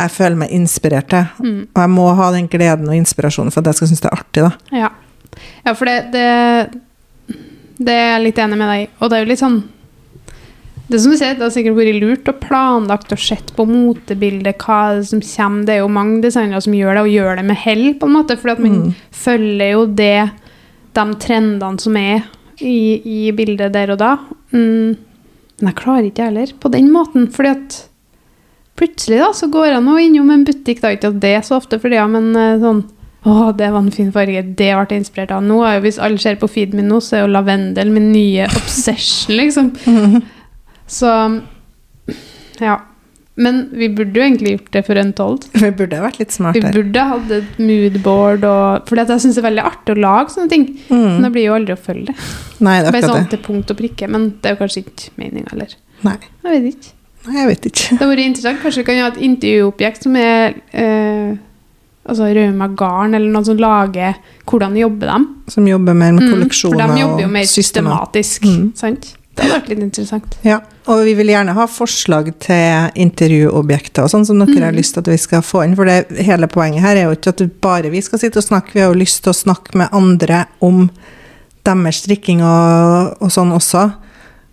jeg 0.00 0.10
føler 0.14 0.36
meg 0.42 0.52
inspirert 0.56 1.08
til. 1.12 1.26
Mm. 1.44 1.60
Og 1.74 1.80
jeg 1.82 1.90
må 1.90 2.06
ha 2.18 2.30
den 2.34 2.48
gleden 2.52 2.88
og 2.88 2.96
inspirasjonen 2.96 3.52
for 3.54 3.60
at 3.62 3.70
jeg 3.72 3.80
skal 3.80 3.90
synes 3.90 4.00
det 4.04 4.10
er 4.10 4.18
artig, 4.20 4.42
da. 4.46 4.78
Ja. 4.84 4.88
ja, 5.66 5.72
for 5.74 5.84
det, 5.90 5.98
det 6.14 6.80
Det 7.80 7.92
er 7.96 8.10
jeg 8.18 8.24
litt 8.26 8.38
enig 8.42 8.58
med 8.60 8.68
deg 8.68 8.82
i. 8.82 8.88
Og 9.00 9.08
det 9.10 9.16
er 9.18 9.22
jo 9.24 9.28
litt 9.30 9.40
sånn 9.40 9.60
Det 10.90 10.98
som 11.00 11.12
du 11.12 11.16
sier, 11.20 11.36
det 11.38 11.44
har 11.46 11.52
sikkert 11.54 11.76
vært 11.78 12.00
lurt 12.02 12.28
og 12.32 12.40
planlagt 12.42 13.12
og 13.14 13.20
sett 13.22 13.52
på 13.54 13.62
motebildet, 13.68 14.58
hva 14.58 14.98
som 15.06 15.20
kommer. 15.22 15.64
Det 15.68 15.76
er 15.76 15.84
jo 15.84 15.92
mange 15.94 16.18
designere 16.24 16.60
som 16.64 16.74
gjør 16.74 16.96
det, 16.98 17.04
og 17.06 17.12
gjør 17.14 17.36
det 17.38 17.44
med 17.46 17.56
hell, 17.62 17.84
på 18.00 18.08
en 18.08 18.16
måte. 18.16 18.36
For 18.40 18.50
at 18.50 18.58
man 18.58 18.74
Mm. 18.88 18.94
følger 19.12 19.70
jo 19.70 19.84
det, 19.86 20.30
de 20.98 21.04
trendene 21.22 21.78
som 21.78 21.96
er 21.96 22.24
i, 22.58 23.00
i 23.06 23.30
bildet 23.30 23.72
der 23.72 23.92
og 23.94 23.98
da. 24.02 24.16
Mm. 24.50 24.96
Men 25.60 25.68
jeg 25.70 25.76
klarer 25.78 26.08
ikke 26.10 26.26
heller 26.26 26.52
på 26.58 26.72
den 26.72 26.90
måten, 26.90 27.30
fordi 27.30 27.48
at 27.54 27.78
plutselig 28.80 29.18
da, 29.20 29.28
så 29.36 29.48
går 29.52 29.68
jeg 29.74 29.84
nå 29.84 29.98
innom 30.06 30.32
en 30.34 30.46
butikk, 30.48 30.80
da 30.82 30.94
ikke 30.96 31.12
at 31.12 31.20
det 31.22 31.34
er 31.38 31.44
så 31.46 31.58
ofte 31.60 31.78
for 31.82 31.92
det, 31.92 32.00
men 32.10 32.32
eh, 32.36 32.56
sånn 32.62 32.82
å, 33.28 33.50
det 33.52 33.66
var 33.68 33.82
en 33.84 33.90
fin 33.92 34.08
farge. 34.14 34.40
Det 34.56 34.70
ble 34.72 34.86
jeg 34.88 35.02
inspirert 35.02 35.32
av. 35.36 35.42
Nå 35.44 35.58
er 35.68 35.74
jo, 35.76 35.82
Hvis 35.84 35.98
alle 36.00 36.16
ser 36.22 36.38
på 36.40 36.48
feeden 36.48 36.78
min 36.80 36.88
nå, 36.88 37.02
så 37.04 37.18
er 37.18 37.26
jo 37.26 37.32
lavendel 37.34 37.90
min 37.92 38.06
nye 38.14 38.46
obsession, 38.48 39.36
liksom. 39.36 39.74
Så 41.00 41.10
ja. 42.60 42.78
Men 43.40 43.60
vi 43.72 43.86
burde 43.88 44.18
jo 44.20 44.24
egentlig 44.26 44.50
gjort 44.56 44.72
det 44.74 44.82
for 44.88 44.98
Untold. 45.00 45.44
Vi 45.54 45.70
burde 45.78 46.00
vært 46.02 46.18
litt 46.20 46.32
Vi 46.32 46.36
smartere. 46.40 46.72
burde 46.74 47.04
hatt 47.12 47.30
et 47.32 47.60
moodboard 47.62 48.42
og 48.44 48.88
For 48.90 49.00
jeg 49.00 49.06
syns 49.22 49.36
det 49.38 49.40
er 49.44 49.46
veldig 49.46 49.64
artig 49.64 49.94
å 49.94 50.00
lage 50.02 50.34
sånne 50.34 50.50
ting. 50.52 50.66
Men 50.90 51.04
Mm. 51.16 51.22
det 51.24 51.30
blir 51.36 51.46
jo 51.46 51.54
aldri 51.56 51.76
å 51.76 51.80
følge 51.80 52.06
det. 52.10 52.16
Nei, 52.60 52.74
det 52.82 52.88
er 52.88 52.92
Bare 52.92 53.00
akkurat 53.00 53.10
sånn 53.14 53.28
det. 53.28 53.30
til 53.36 53.44
punkt 53.46 53.70
og 53.70 53.78
prikke. 53.78 54.08
Men 54.10 54.26
det 54.42 54.50
er 54.50 54.56
jo 54.56 54.60
kanskje 54.64 54.82
ikke 54.84 55.14
meninga 55.22 55.52
heller. 55.54 55.76
Nei. 56.04 56.16
Jeg 56.44 56.50
vet 56.56 56.68
ikke. 56.74 56.92
Nei, 57.26 57.36
jeg 57.42 57.48
vet 57.50 57.66
ikke. 57.70 57.86
Det 57.98 58.00
har 58.00 58.08
vært 58.14 58.24
interessant. 58.24 58.60
Kanskje 58.62 58.80
vi 58.82 58.88
kan 58.88 59.00
ha 59.02 59.08
et 59.12 59.20
intervjuobjekt 59.26 60.06
som 60.06 60.16
er 60.16 60.54
eh, 60.72 61.36
altså 62.08 62.30
Rauma 62.34 62.68
Garn, 62.80 63.14
eller 63.14 63.28
noen 63.30 63.44
som 63.46 63.58
lager 63.60 64.16
hvordan 64.48 64.76
jobber 64.80 65.06
de. 65.12 65.18
Som 65.52 65.68
jobber 65.68 65.94
mer 65.94 66.12
med 66.16 66.24
Mm, 66.24 66.30
kolleksjoner 66.34 66.78
For 66.86 66.94
de 66.94 67.00
jobber 67.02 67.22
jo 67.26 67.28
mer 67.28 67.44
systematisk. 67.50 68.44
Mm. 68.48 68.70
Sant? 68.74 69.14
Det 69.36 69.44
hadde 69.46 69.60
vært 69.60 69.68
litt 69.70 69.82
interessant. 69.84 70.34
Ja, 70.44 70.56
og 70.90 71.04
vi 71.06 71.14
vil 71.14 71.30
gjerne 71.30 71.52
ha 71.54 71.64
forslag 71.70 72.32
til 72.42 72.90
intervjuobjekter 73.04 74.02
og 74.04 74.10
sånn 74.10 74.26
som 74.26 74.40
dere 74.40 74.56
Mm. 74.56 74.64
har 74.64 74.72
lyst 74.72 74.94
til 74.96 75.00
at 75.04 75.08
vi 75.12 75.16
skal 75.22 75.40
få 75.42 75.62
inn. 75.64 75.76
For 75.76 75.84
det, 75.84 76.08
hele 76.24 76.48
poenget 76.48 76.82
her 76.82 76.96
er 76.96 77.04
jo 77.04 77.14
ikke 77.14 77.28
at 77.36 77.60
bare 77.60 77.90
vi 77.90 78.00
skal 78.00 78.18
sitte 78.18 78.38
og 78.38 78.44
snakke, 78.48 78.74
vi 78.74 78.80
har 78.80 78.92
jo 78.92 78.98
lyst 78.98 79.22
til 79.22 79.30
å 79.30 79.36
snakke 79.44 79.76
med 79.78 79.88
andre 79.92 80.46
om 80.60 80.90
deres 81.64 82.02
strikking 82.02 82.40
og, 82.42 83.16
og 83.20 83.30
sånn 83.30 83.52
også. 83.52 83.92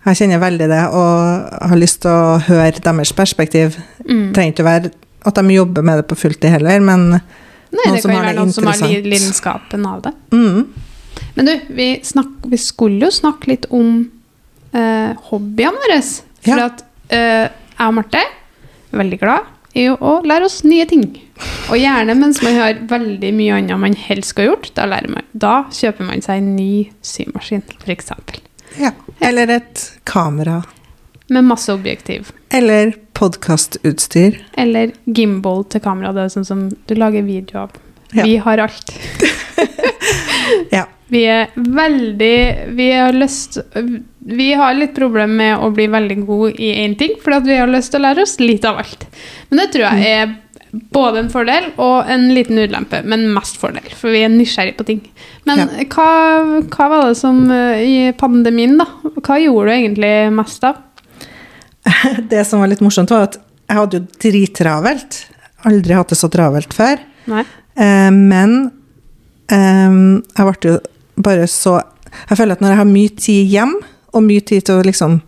Jeg 0.06 0.16
kjenner 0.20 0.40
veldig 0.40 0.68
det, 0.70 0.82
og 0.94 1.68
har 1.70 1.76
lyst 1.80 2.00
til 2.04 2.10
å 2.14 2.38
høre 2.46 2.80
deres 2.80 3.10
perspektiv. 3.12 3.76
Mm. 4.06 4.32
Trenger 4.36 4.52
ikke 4.54 4.64
være 4.68 4.90
at 5.28 5.34
de 5.40 5.54
jobber 5.56 5.82
med 5.84 5.98
det 6.00 6.06
på 6.08 6.16
fulltid 6.16 6.50
heller, 6.54 6.80
men 6.80 7.08
Nei, 7.10 7.18
noen 7.18 7.74
det 7.74 7.82
interessant. 7.82 8.04
Det 8.06 8.14
kan 8.14 8.22
være 8.24 8.36
noen 8.38 8.52
som 8.54 8.68
har 8.70 8.78
li- 8.88 9.02
lidenskapen 9.10 9.86
av 9.90 10.02
det. 10.06 10.12
mm, 10.32 10.68
Men 11.36 11.44
du, 11.50 11.52
vi, 11.76 11.88
snakk, 12.06 12.46
vi 12.48 12.56
skulle 12.62 13.00
jo 13.08 13.10
snakke 13.12 13.50
litt 13.50 13.66
om 13.74 13.90
eh, 14.72 15.12
hobbyene 15.28 15.82
våre. 15.84 16.00
For 16.46 16.54
Ja. 16.56 16.66
at 16.70 16.84
eh, 17.10 17.48
jeg 17.50 17.86
og 17.90 17.94
Marte 17.98 18.22
er 18.22 18.98
veldig 19.02 19.18
glad 19.20 19.54
i 19.78 19.88
å, 19.92 20.14
lære 20.24 20.46
oss 20.48 20.62
nye 20.64 20.86
ting. 20.88 21.04
Og 21.68 21.76
gjerne 21.76 22.14
mens 22.18 22.40
man 22.42 22.54
har 22.56 22.78
veldig 22.88 23.34
mye 23.36 23.58
annet 23.60 23.78
man 23.78 23.94
helst 23.94 24.32
skulle 24.32 24.48
gjort, 24.54 24.70
da, 24.74 24.86
lærer 24.90 25.10
man, 25.12 25.26
da 25.34 25.64
kjøper 25.70 26.06
man 26.08 26.22
seg 26.24 26.40
en 26.40 26.54
ny 26.56 26.88
symaskin, 27.04 27.62
f.eks. 27.84 28.10
ja. 28.78 28.92
Eller 29.20 29.50
et 29.58 29.84
kamera. 30.04 30.62
Med 31.28 31.44
masse 31.44 31.72
objektiv. 31.72 32.32
Eller 32.50 32.94
podkastutstyr. 33.18 34.38
Eller 34.56 34.92
gimbal 35.04 35.64
til 35.68 35.82
kamera. 35.84 36.14
Det 36.16 36.24
er 36.24 36.34
sånn 36.38 36.48
som 36.48 36.68
du 36.70 36.94
lager 36.96 37.26
video 37.26 37.66
av. 37.66 37.74
Ja. 38.12 38.24
Vi 38.24 38.36
har 38.44 38.64
alt. 38.68 38.94
Ja. 40.70 40.86
Vi 41.08 41.22
er 41.28 41.50
veldig 41.54 42.68
Vi 42.76 42.86
har 42.92 43.12
lyst 43.12 43.58
Vi 44.18 44.52
har 44.56 44.74
litt 44.76 44.94
problem 44.96 45.36
med 45.36 45.60
å 45.60 45.70
bli 45.72 45.86
veldig 45.92 46.16
gode 46.26 46.50
i 46.56 46.70
én 46.84 46.96
ting, 47.00 47.14
fordi 47.22 47.52
vi 47.52 47.58
har 47.60 47.68
lyst 47.68 47.92
til 47.92 48.00
å 48.00 48.06
lære 48.06 48.24
oss 48.24 48.36
litt 48.40 48.64
av 48.68 48.80
alt. 48.82 49.06
Men 49.48 49.62
det 49.62 49.68
tror 49.74 49.86
jeg 49.88 50.18
er 50.22 50.34
både 50.72 51.22
en 51.22 51.30
fordel 51.32 51.70
og 51.80 52.08
en 52.10 52.26
liten 52.36 52.58
ulempe, 52.60 53.00
men 53.08 53.26
mest 53.34 53.56
fordel, 53.60 53.86
for 53.96 54.12
vi 54.12 54.20
er 54.26 54.32
nysgjerrige 54.32 54.76
på 54.78 54.86
ting. 54.88 55.00
Men 55.48 55.62
Ja. 55.64 55.66
hva, 55.94 56.08
hva 56.68 56.88
var 56.92 57.06
det 57.08 57.16
som 57.20 57.38
eh, 57.50 57.80
i 57.84 58.12
pandemien, 58.12 58.76
da? 58.80 58.86
Hva 59.22 59.38
gjorde 59.40 59.70
du 59.70 59.76
egentlig 59.78 60.12
mest 60.36 60.64
av? 60.68 60.82
Det 62.30 62.44
som 62.46 62.60
var 62.60 62.68
litt 62.72 62.82
morsomt, 62.84 63.10
var 63.10 63.28
at 63.30 63.38
jeg 63.68 63.76
hadde 63.78 63.98
jo 64.00 64.06
drittravelt. 64.24 65.22
Aldri 65.68 65.96
hatt 65.96 66.12
det 66.12 66.18
så 66.20 66.28
travelt 66.32 66.74
før. 66.76 67.00
Nei? 67.28 67.44
Eh, 67.76 68.10
men 68.12 68.58
eh, 69.52 69.96
jeg 70.36 70.48
ble 70.48 70.72
jo 70.72 70.78
bare 71.18 71.46
så 71.50 71.80
Jeg 72.30 72.38
føler 72.38 72.56
at 72.56 72.62
når 72.64 72.72
jeg 72.72 72.78
har 72.80 72.88
mye 72.88 73.10
tid 73.20 73.50
hjem, 73.52 73.74
og 74.16 74.22
mye 74.24 74.40
tid 74.40 74.64
til 74.64 74.78
å 74.80 74.84
liksom 74.86 75.18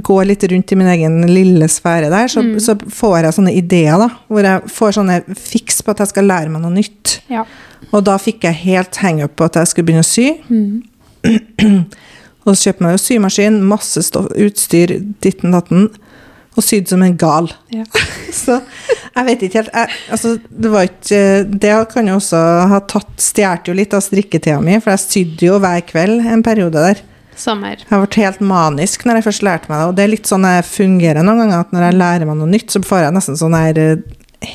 gå 0.00 0.16
litt 0.26 0.44
rundt 0.50 0.72
i 0.72 0.78
min 0.78 0.88
egen 0.88 1.18
lille 1.28 1.68
sfære 1.68 2.08
der, 2.10 2.28
så, 2.28 2.42
Mm. 2.42 2.58
så 2.60 2.76
får 2.80 3.18
jeg 3.22 3.34
sånne 3.38 3.54
ideer, 3.56 3.98
da. 3.98 4.08
Hvor 4.28 4.42
jeg 4.42 4.62
får 4.70 4.92
sånne 4.98 5.18
fiks 5.36 5.82
på 5.82 5.90
at 5.90 5.98
jeg 5.98 6.08
skal 6.08 6.24
lære 6.24 6.48
meg 6.50 6.62
noe 6.62 6.72
nytt. 6.72 7.20
Ja. 7.28 7.44
Og 7.92 8.04
da 8.04 8.16
fikk 8.18 8.44
jeg 8.44 8.54
helt 8.64 8.96
hangup 8.96 9.36
på 9.36 9.44
at 9.44 9.54
jeg 9.60 9.66
skulle 9.66 9.86
begynne 9.86 10.04
å 10.06 10.08
sy. 10.08 10.38
Mm. 10.48 10.82
Og 12.44 12.56
så 12.56 12.70
kjøpte 12.72 12.82
jeg 12.82 12.88
meg 12.88 13.02
symaskin, 13.02 13.60
masse 13.70 14.02
stoff, 14.02 14.26
utstyr, 14.34 14.96
ditten 15.22 15.52
datten. 15.54 15.90
Og 16.56 16.64
sydde 16.66 16.88
som 16.92 17.02
en 17.02 17.14
gal. 17.16 17.46
Ja. 17.72 17.84
Så 18.42 18.58
jeg 19.14 19.24
vet 19.28 19.42
ikke 19.46 19.58
helt 19.62 19.70
jeg, 19.72 19.88
altså, 20.12 20.34
Det 20.48 20.70
var 20.72 20.84
ikke 20.88 21.20
Det 21.60 21.72
kan 21.92 22.06
jo 22.08 22.14
også 22.16 22.40
ha 22.68 22.78
tatt 22.88 23.20
Stjålet 23.20 23.68
jo 23.68 23.74
litt 23.76 23.92
av 23.96 24.00
strikketida 24.04 24.58
mi, 24.64 24.78
for 24.80 24.92
jeg 24.92 25.02
sydde 25.04 25.46
jo 25.48 25.58
hver 25.62 25.80
kveld 25.88 26.20
en 26.28 26.42
periode 26.44 26.72
der. 26.76 27.00
Samme 27.36 27.66
her. 27.72 27.76
Jeg 27.90 28.00
ble 28.08 28.22
helt 28.22 28.40
manisk 28.40 29.04
når 29.08 29.14
jeg 29.20 29.24
først 29.24 29.42
lærte 29.46 29.68
meg 29.70 29.78
det, 29.80 29.86
og 29.88 29.94
det 29.96 30.04
er 30.04 30.10
litt 30.12 30.26
sånn 30.28 30.44
jeg 30.44 30.64
fungerer 30.68 31.22
noen 31.24 31.38
ganger, 31.42 31.60
at 31.64 31.72
når 31.72 31.86
jeg 31.88 31.98
lærer 31.98 32.26
meg 32.28 32.36
noe 32.36 32.50
nytt, 32.52 32.70
så 32.74 32.82
får 32.84 33.06
jeg 33.06 33.14
nesten 33.16 33.38
sånn 33.40 33.56
her 33.56 33.78
eh, 33.78 33.96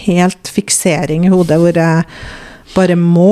helt 0.06 0.48
fiksering 0.54 1.26
i 1.26 1.32
hodet, 1.34 1.58
hvor 1.62 1.74
jeg 1.74 2.06
bare 2.76 2.96
må. 3.00 3.32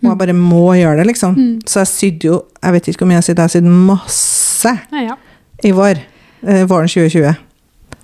Og 0.00 0.08
jeg 0.08 0.18
bare 0.18 0.32
må 0.34 0.62
gjøre 0.78 0.96
det, 1.02 1.06
liksom. 1.10 1.34
Så 1.68 1.82
jeg 1.82 1.88
sydde 1.90 2.24
jo 2.30 2.36
Jeg 2.62 2.72
vet 2.72 2.86
ikke 2.88 3.02
hvor 3.04 3.08
mye 3.10 3.18
jeg 3.20 3.26
sydde, 3.30 3.44
jeg 3.44 3.50
sydde 3.58 3.72
masse 3.90 4.72
Ja, 4.92 5.02
ja. 5.10 5.16
i 5.64 5.70
vår. 5.76 6.00
Eh, 6.48 6.62
våren 6.64 6.88
2020. 6.88 7.34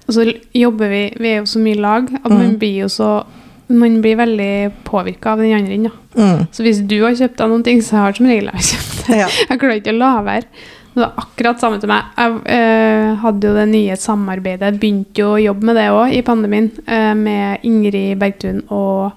Og 0.06 0.14
så 0.14 0.26
jobber 0.54 0.88
vi 0.92 1.00
Vi 1.18 1.28
er 1.32 1.38
jo 1.40 1.46
så 1.48 1.58
mye 1.64 1.80
lag 1.80 2.10
at 2.22 2.30
man 2.30 2.50
Mm. 2.52 2.58
blir 2.60 2.82
jo 2.82 2.88
så 2.92 3.24
Man 3.68 4.00
blir 4.00 4.16
veldig 4.16 4.70
påvirka 4.86 5.32
av 5.32 5.38
den 5.42 5.52
andre 5.56 5.74
enden. 5.74 5.92
Mm. 6.14 6.46
Så 6.54 6.62
hvis 6.62 6.80
du 6.86 7.00
har 7.02 7.16
kjøpt 7.18 7.38
deg 7.40 7.50
noen 7.50 7.64
ting, 7.66 7.82
så 7.82 7.96
har 8.04 8.16
som 8.16 8.28
regel 8.30 8.50
jeg 8.52 8.68
kjøpt 8.72 9.06
det. 9.08 9.20
Ja. 9.24 9.28
Jeg 9.50 9.58
klarer 9.62 9.80
ikke 9.80 9.94
å 9.94 9.98
la 9.98 10.10
være. 10.26 10.46
Det 10.96 11.02
var 11.02 11.12
akkurat 11.20 11.60
samme 11.60 11.80
til 11.82 11.90
meg. 11.90 12.06
Jeg 12.16 12.36
øh, 12.56 13.16
hadde 13.20 13.48
jo 13.50 13.56
det 13.58 13.66
nye 13.68 13.96
samarbeidet. 14.00 14.70
Jeg 14.70 14.80
begynte 14.80 15.20
jo 15.20 15.34
å 15.34 15.42
jobbe 15.42 15.68
med 15.68 15.76
det 15.76 15.88
òg 15.92 16.14
i 16.16 16.22
pandemien, 16.24 16.70
øh, 16.86 17.10
med 17.18 17.66
Ingrid 17.68 18.14
Bergtun 18.22 18.62
og 18.72 19.12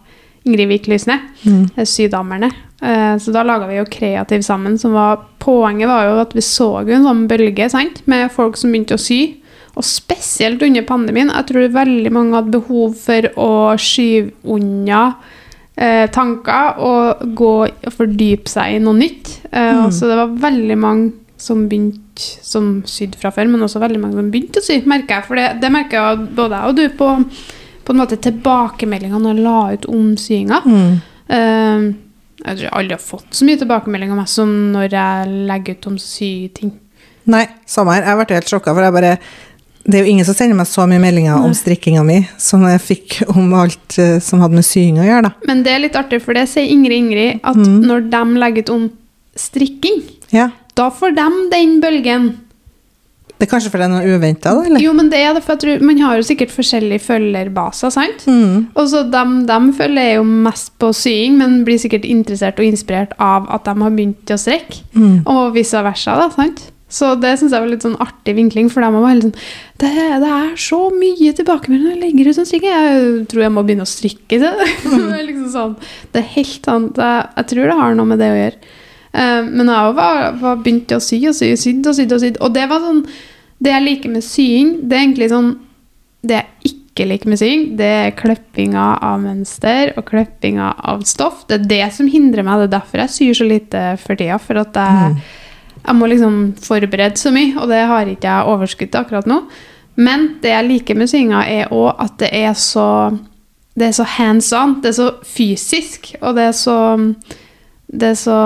Ingrid 0.50 0.68
Vik 0.74 0.90
Lysne, 0.92 1.20
Mm. 1.46 1.70
sydamerne. 1.78 1.88
Sydammerne. 1.88 2.50
Eh, 2.82 3.16
så 3.20 3.32
da 3.32 3.44
laga 3.44 3.68
vi 3.68 3.78
jo 3.78 3.86
Kreativ 3.86 4.42
sammen. 4.44 4.78
Som 4.78 4.94
var, 4.94 5.22
poenget 5.40 5.88
var 5.88 6.06
jo 6.10 6.20
at 6.20 6.34
vi 6.36 6.42
så 6.44 6.82
en 6.84 7.04
sånn 7.06 7.28
bølge 7.28 7.70
sant? 7.72 8.02
med 8.08 8.32
folk 8.32 8.58
som 8.58 8.72
begynte 8.72 8.96
å 8.96 9.00
sy. 9.00 9.38
Og 9.80 9.86
spesielt 9.88 10.62
under 10.66 10.84
pandemien. 10.88 11.32
Jeg 11.32 11.48
tror 11.48 11.70
veldig 11.72 12.12
mange 12.12 12.36
hadde 12.36 12.52
behov 12.58 12.98
for 13.00 13.30
å 13.40 13.52
skyve 13.80 14.34
unna 14.52 15.04
eh, 15.80 16.10
tanker 16.12 16.82
og 16.84 17.22
gå 17.40 17.54
og 17.64 17.94
fordype 17.96 18.52
seg 18.52 18.76
i 18.76 18.82
noe 18.84 18.98
nytt. 19.00 19.38
Eh, 19.52 19.72
Mm. 19.80 19.92
Så 19.96 20.10
det 20.10 20.18
var 20.20 20.36
veldig 20.50 20.78
mange 20.78 21.12
som 21.40 21.62
begynte 21.72 22.20
som 22.44 22.82
sydde 22.84 23.16
fra 23.22 23.32
før, 23.32 23.48
men 23.48 23.64
også 23.64 23.80
veldig 23.80 24.00
mange 24.04 24.20
som 24.20 24.28
begynte 24.34 24.60
å 24.60 24.66
sy, 24.66 24.82
merker 24.84 25.16
jeg. 25.22 25.28
For 25.30 25.40
det, 25.40 25.48
det 25.62 25.72
merker 25.72 25.96
jeg 26.02 26.28
både 26.36 26.58
jeg 26.60 26.68
og 26.74 26.76
du 26.76 26.84
på, 27.00 27.08
på 27.88 27.94
en 27.96 28.02
måte 28.02 28.20
tilbakemeldingene 28.20 29.22
når 29.24 29.38
jeg 29.38 29.46
la 29.46 29.62
ut 29.78 29.88
om 29.96 30.10
syinga. 30.20 30.60
Mm. 30.68 31.00
Eh, 31.30 31.88
jeg 32.44 32.56
tror 32.58 32.66
jeg 32.68 32.76
aldri 32.76 32.96
har 32.98 33.04
fått 33.04 33.40
så 33.40 33.48
mye 33.48 33.60
tilbakemelding 33.64 34.12
om 34.12 34.20
meg 34.20 34.28
som 34.32 34.52
når 34.76 34.94
jeg 34.98 35.32
legger 35.48 35.80
ut 35.80 35.88
om 35.94 35.98
syting. 36.04 36.76
Nei, 37.30 37.46
samme 37.70 37.94
her. 37.96 38.04
Jeg 38.10 38.20
ble 38.20 38.36
helt 38.40 38.52
sjokka, 38.52 38.74
for 38.76 38.84
jeg 38.84 38.96
bare 38.96 39.16
Det 39.90 39.98
er 39.98 40.06
jo 40.06 40.12
ingen 40.12 40.26
som 40.28 40.36
sender 40.38 40.58
meg 40.60 40.68
så 40.70 40.84
mye 40.90 41.02
meldinger 41.02 41.42
om 41.42 41.54
strikkinga 41.58 42.04
mi 42.06 42.20
som 42.38 42.62
jeg 42.68 42.82
fikk 42.84 43.16
om 43.34 43.54
alt 43.58 43.98
eh, 43.98 44.20
som 44.22 44.44
hadde 44.44 44.60
med 44.60 44.68
sying 44.68 45.00
å 45.02 45.08
gjøre, 45.08 45.24
da. 45.32 45.32
Men 45.50 45.64
det 45.66 45.72
er 45.74 45.82
litt 45.88 45.98
artig, 45.98 46.22
for 46.22 46.38
det 46.38 46.46
sier 46.52 46.70
Ingrid 46.70 47.00
Ingrid, 47.00 47.40
at 47.44 47.58
Mm. 47.58 47.80
når 47.90 48.06
de 48.14 48.22
legger 48.44 48.68
ut 48.68 48.70
om 48.76 48.84
strikking, 49.36 50.04
Ja. 50.32 50.52
da 50.76 50.90
får 50.94 51.16
de 51.18 51.26
den 51.50 51.82
bølgen. 51.82 52.30
Det 53.40 53.48
er 53.48 53.52
kanskje 53.58 53.70
fordi 53.72 53.86
det 53.86 53.88
er 53.88 53.94
noe 53.96 54.18
uventa, 54.20 54.52
da? 54.54 54.62
Eller? 54.68 54.82
Jo, 54.84 54.92
men 54.94 55.10
det 55.10 55.20
er 55.24 55.34
det, 55.34 55.44
for 55.46 55.56
jeg 55.56 55.62
tror, 55.64 55.82
man 55.88 55.98
har 56.04 56.18
jo 56.20 56.24
sikkert 56.28 56.52
forskjellige 56.52 57.00
følgerbaser, 57.06 57.90
sant? 57.96 58.26
Mm. 58.28 58.68
Og 58.76 58.90
så 58.92 59.04
de, 59.10 59.22
de 59.48 59.60
følger 59.78 60.16
jo 60.18 60.24
mest 60.28 60.74
på 60.78 60.90
sying, 60.94 61.38
men 61.40 61.64
blir 61.64 61.80
sikkert 61.80 62.04
interessert 62.04 62.60
og 62.60 62.68
inspirert 62.68 63.14
av 63.18 63.48
at 63.50 63.64
de 63.64 63.76
har 63.80 63.96
begynt 63.96 64.34
å 64.36 64.38
strekke. 64.38 64.82
Mm. 64.94 65.22
Og 65.26 65.54
vice 65.56 65.82
versa, 65.88 66.18
da, 66.20 66.28
sant? 66.36 66.66
Så 66.90 67.12
det 67.22 67.36
syns 67.38 67.54
jeg 67.54 67.62
var 67.62 67.70
litt 67.70 67.86
sånn 67.86 68.00
artig 68.02 68.34
vinkling, 68.34 68.70
for 68.74 68.82
de 68.82 68.90
var 68.96 69.12
helt 69.12 69.28
sånn 69.28 69.36
det, 69.80 69.92
det 70.24 70.30
er 70.34 70.56
så 70.60 70.80
mye 70.92 71.34
tilbakemeldinger 71.38 71.94
jeg 71.94 72.02
legger 72.02 72.30
ut 72.30 72.38
sånn 72.40 72.48
strikke. 72.50 72.74
Jeg 72.74 73.28
tror 73.30 73.44
jeg 73.46 73.54
må 73.56 73.64
begynne 73.68 73.86
å 73.86 73.90
strikke. 73.90 74.40
Det, 74.42 74.52
det 74.90 75.04
er 75.06 75.26
liksom 75.28 75.50
sånn 75.54 75.76
Det 76.10 76.24
er 76.24 76.32
helt 76.34 76.70
sant. 76.72 77.00
Jeg, 77.00 77.48
tror 77.54 77.70
det 77.70 77.78
har 77.80 77.96
noe 78.00 78.10
med 78.10 78.22
det 78.22 78.32
å 78.34 78.40
gjøre. 78.40 78.74
Eh, 79.14 79.40
men 79.46 79.72
jeg 79.72 79.96
var, 80.02 80.26
var 80.42 80.60
begynte 80.66 80.98
å 80.98 81.04
sy 81.04 81.22
og 81.30 81.38
sy, 81.38 81.54
sydd 81.62 81.88
og 81.88 81.98
sydd 81.98 82.18
og 82.18 82.24
sydd. 82.26 82.42
Og 82.44 82.54
det 82.58 82.68
var 82.74 82.84
sånn 82.84 83.06
Det 83.60 83.74
jeg 83.74 83.86
liker 83.86 84.14
med 84.18 84.26
sying, 84.26 84.76
det 84.88 84.98
er 84.98 85.06
egentlig 85.06 85.32
sånn 85.32 85.50
Det 86.26 86.38
jeg 86.40 86.74
ikke 86.74 87.08
liker 87.08 87.32
med 87.32 87.40
sying, 87.40 87.62
det 87.80 87.90
er 87.96 88.16
klippinga 88.18 88.86
av 89.08 89.22
mønster 89.24 89.94
og 89.94 90.10
klippinga 90.10 90.74
av 90.90 91.06
stoff. 91.08 91.46
Det 91.48 91.62
er 91.62 91.70
det 91.70 91.86
som 91.96 92.10
hindrer 92.12 92.44
meg. 92.44 92.60
Det 92.60 92.68
er 92.68 92.74
derfor 92.74 93.06
jeg 93.06 93.14
syr 93.14 93.38
så 93.40 93.48
lite 93.48 93.84
for 94.02 94.20
tida. 94.20 94.42
For 94.42 94.60
at 94.60 94.76
jeg 94.76 95.14
Mm. 95.14 95.22
Jeg 95.86 95.96
må 95.96 96.08
liksom 96.12 96.38
forberede 96.62 97.18
så 97.18 97.32
mye, 97.32 97.56
og 97.58 97.68
det 97.72 97.82
har 97.88 98.06
ikke 98.12 98.28
jeg 98.30 98.46
overskudd 98.54 98.92
til 98.92 99.02
akkurat 99.02 99.26
nå. 99.30 99.42
Men 100.00 100.36
det 100.42 100.52
jeg 100.54 100.68
liker 100.68 100.96
med 100.96 101.10
synginga, 101.12 101.42
er 101.48 101.72
òg 101.76 101.96
at 102.00 102.18
det 102.22 102.30
er 102.34 102.54
så 102.54 103.18
Det 103.80 103.88
er 103.88 103.92
så 103.96 104.04
hands 104.04 104.52
on. 104.54 104.82
Det 104.82 104.90
er 104.90 104.96
så 104.98 105.12
fysisk, 105.24 106.16
og 106.22 106.36
det 106.36 106.44
er 106.50 106.52
så 106.58 106.76
det 107.92 108.10
er 108.12 108.18
så 108.20 108.40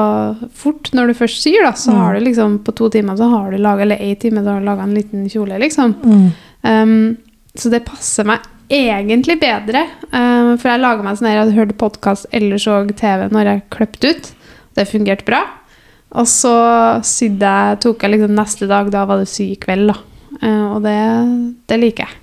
fort. 0.56 0.92
Når 0.94 1.08
du 1.08 1.14
først 1.18 1.42
syr, 1.42 1.64
da, 1.66 1.72
så 1.74 1.92
Mm. 1.92 1.98
har 2.00 2.14
du 2.14 2.20
liksom 2.26 2.60
på 2.64 2.72
to 2.76 2.90
timer 2.90 3.18
så 3.18 3.30
har 3.30 3.52
du 3.52 3.58
laget, 3.58 3.82
eller 3.82 3.98
én 3.98 4.20
time 4.20 4.44
så 4.44 4.54
har 4.54 4.60
du 4.60 4.66
laga 4.66 4.84
en 4.84 4.94
liten 4.94 5.26
kjole, 5.30 5.58
liksom. 5.60 5.96
Mm. 6.04 6.32
Um, 6.64 7.18
så 7.58 7.70
det 7.72 7.84
passer 7.86 8.24
meg 8.26 8.40
egentlig 8.70 9.40
bedre. 9.42 9.88
Um, 10.14 10.58
for 10.58 10.70
jeg 10.70 10.80
laga 10.80 11.04
meg 11.04 11.18
sånn 11.18 11.28
her, 11.28 11.44
jeg 11.46 11.56
hørte 11.56 11.74
hørt 11.74 11.78
podkast 11.78 12.26
eller 12.32 12.58
så 12.58 12.78
TV 12.96 13.28
når 13.32 13.44
jeg 13.50 13.64
kløpte 13.70 14.10
ut. 14.14 14.32
Det 14.76 14.88
fungerte 14.88 15.26
bra. 15.26 15.42
Og 16.14 16.28
så 16.30 16.54
sydde 17.04 17.54
jeg, 17.58 17.80
tok 17.82 18.04
jeg 18.06 18.12
liksom 18.18 18.36
neste 18.38 18.68
dag, 18.70 18.92
da 18.94 19.06
var 19.10 19.24
det 19.24 19.30
sy 19.32 19.52
i 19.54 19.60
kveld, 19.62 19.90
da. 19.90 19.96
Uh, 20.44 20.76
og 20.76 20.84
det, 20.86 20.98
det 21.72 21.80
liker 21.80 22.06
jeg. 22.06 22.20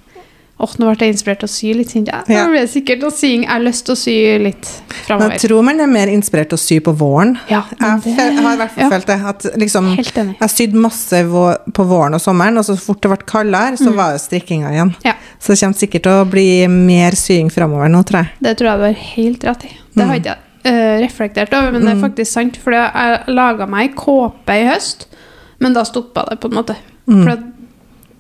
Åh, 0.61 0.73
nå 0.77 0.91
ble 0.93 1.07
jeg 1.09 1.15
inspirert 1.15 1.39
til 1.41 1.49
å 1.49 1.53
sy 1.55 1.71
litt. 1.73 1.89
kjente 1.89 2.13
jeg. 2.13 2.35
Ja. 2.37 2.43
Nå 2.45 2.51
ble 2.53 2.59
jeg 2.61 2.69
sikkert 2.69 3.05
å 3.09 3.11
sying. 3.17 3.47
Jeg 3.47 3.49
har 3.55 3.63
lyst 3.65 3.87
til 3.89 3.95
å 3.95 3.97
sy 3.97 4.17
litt 4.45 4.69
framover. 5.07 5.33
jeg 5.33 5.41
tror 5.47 5.63
man 5.65 5.81
er 5.81 5.89
mer 5.89 6.11
inspirert 6.13 6.51
til 6.53 6.59
å 6.59 6.61
sy 6.61 6.77
på 6.85 6.93
våren. 7.01 7.33
Ja, 7.49 7.63
det- 7.71 8.13
jeg 8.13 8.35
har 8.37 8.53
i 8.53 8.61
hvert 8.61 8.75
fall 8.75 8.85
ja. 8.85 8.91
følt 8.93 9.07
det. 9.09 9.17
At 9.33 9.47
liksom, 9.57 9.89
jeg 9.97 10.51
sydde 10.53 10.77
masse 10.85 11.23
på 11.73 11.87
våren 11.95 12.19
og 12.19 12.21
sommeren, 12.21 12.61
og 12.61 12.69
så 12.69 12.77
fort 12.77 13.01
det 13.01 13.09
ble 13.15 13.19
kaldere, 13.25 13.81
så 13.81 13.95
var 13.97 14.13
det 14.13 14.21
strikkinga 14.21 14.75
igjen. 14.77 14.93
Ja. 15.09 15.15
Så 15.41 15.55
det 15.55 15.61
kommer 15.65 15.81
sikkert 15.81 16.03
til 16.05 16.13
å 16.21 16.29
bli 16.29 16.47
mer 16.69 17.17
sying 17.17 17.49
framover 17.49 17.89
nå, 17.89 18.05
tror 18.05 18.21
jeg. 18.27 18.31
Det 18.45 18.57
tror 18.61 18.69
jeg 18.75 18.79
du 18.79 18.85
har 18.91 19.03
helt 19.17 19.45
rett 19.49 19.65
i. 19.65 19.73
Det 19.97 20.05
har 20.05 20.13
Mm. 20.13 20.21
ikke 20.21 20.35
jeg 20.35 20.39
eh, 20.65 20.99
reflektert 21.01 21.53
over, 21.55 21.73
men 21.73 21.83
det 21.83 21.91
er 21.93 22.01
Mm. 22.01 22.05
faktisk 22.11 22.33
sant. 22.33 22.57
For 22.57 22.73
jeg 22.73 23.25
laga 23.29 23.67
meg 23.69 23.91
ei 23.91 23.95
kåpe 23.97 24.49
i 24.57 24.67
høst, 24.69 25.07
men 25.61 25.73
da 25.73 25.83
stoppa 25.85 26.27
det, 26.29 26.41
på 26.41 26.51
en 26.51 26.57
måte. 26.63 26.77
Mm. 27.09 27.23
For 27.25 27.37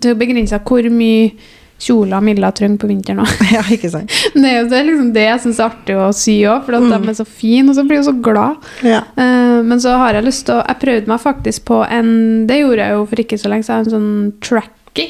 det 0.01 0.11
er 0.11 0.15
begrensa 0.15 0.59
hvor 0.65 0.83
mye 0.91 1.33
kjoler 1.81 2.21
Milla 2.21 2.51
trenger 2.53 2.77
på 2.79 2.89
vinteren 2.91 3.21
òg. 3.25 3.31
Ja, 3.55 3.63
ikke 3.63 3.89
sant. 3.91 4.11
Det 4.35 4.45
er 4.45 4.65
det, 4.69 4.73
er 4.79 4.85
liksom 4.85 5.13
det 5.15 5.23
jeg 5.25 5.41
syns 5.41 5.61
er 5.61 5.71
artig 5.71 5.97
å 5.97 6.11
sy 6.13 6.35
òg, 6.45 6.65
for 6.67 6.73
Mm. 6.77 6.91
de 6.91 7.09
er 7.09 7.15
så 7.15 7.27
fine, 7.27 7.69
og 7.71 7.75
så 7.77 7.85
blir 7.89 7.97
jeg 8.03 8.05
så 8.09 8.17
glad. 8.23 8.57
Ja. 8.85 9.01
Uh, 9.17 9.63
men 9.65 9.81
så 9.81 9.97
har 9.97 10.13
jeg 10.15 10.25
lyst 10.25 10.45
til 10.47 10.55
å 10.57 10.67
Jeg 10.67 10.79
prøvde 10.81 11.09
meg 11.09 11.21
faktisk 11.21 11.65
på 11.65 11.81
en 11.91 12.47
Det 12.47 12.61
gjorde 12.61 12.85
jeg 12.85 12.93
jo 12.93 13.07
for 13.07 13.17
ikke 13.17 13.39
så 13.41 13.49
lenge 13.49 13.65
siden, 13.65 13.87
en 13.87 13.95
sånn 13.97 14.33
trackie 14.41 15.09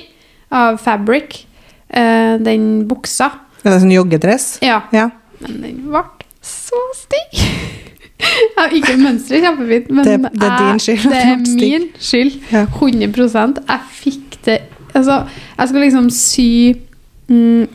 av 0.53 0.79
fabric. 0.79 1.45
Uh, 1.91 2.39
den 2.39 2.87
buksa. 2.87 3.33
Ja, 3.65 3.71
det 3.73 3.81
sånn 3.83 3.91
joggedress? 3.93 4.59
Ja. 4.63 4.83
Ja. 4.93 5.11
Men 5.43 5.61
den 5.63 5.83
ble 5.91 6.05
så 6.71 6.83
stygg. 7.01 7.41
Ja, 8.21 8.67
ikke 8.69 8.97
mønsteret 9.01 9.41
er 9.41 9.47
kjempefint, 9.49 9.91
men 9.91 10.05
Det- 10.05 10.33
det 10.41 10.49
er 10.49 10.59
din 10.61 10.79
skyld 10.79 11.07
Det 11.09 11.21
er 11.25 11.37
min 11.37 11.89
skyld. 11.99 12.33
Ja. 12.53 12.65
100 12.67 13.63
Jeg 13.69 13.81
fikk 13.93 14.45
det 14.45 14.59
Altså, 14.95 15.27
jeg 15.59 15.69
skal 15.69 15.81
liksom 15.81 16.11
sy 16.11 16.75
mm, 17.29 17.69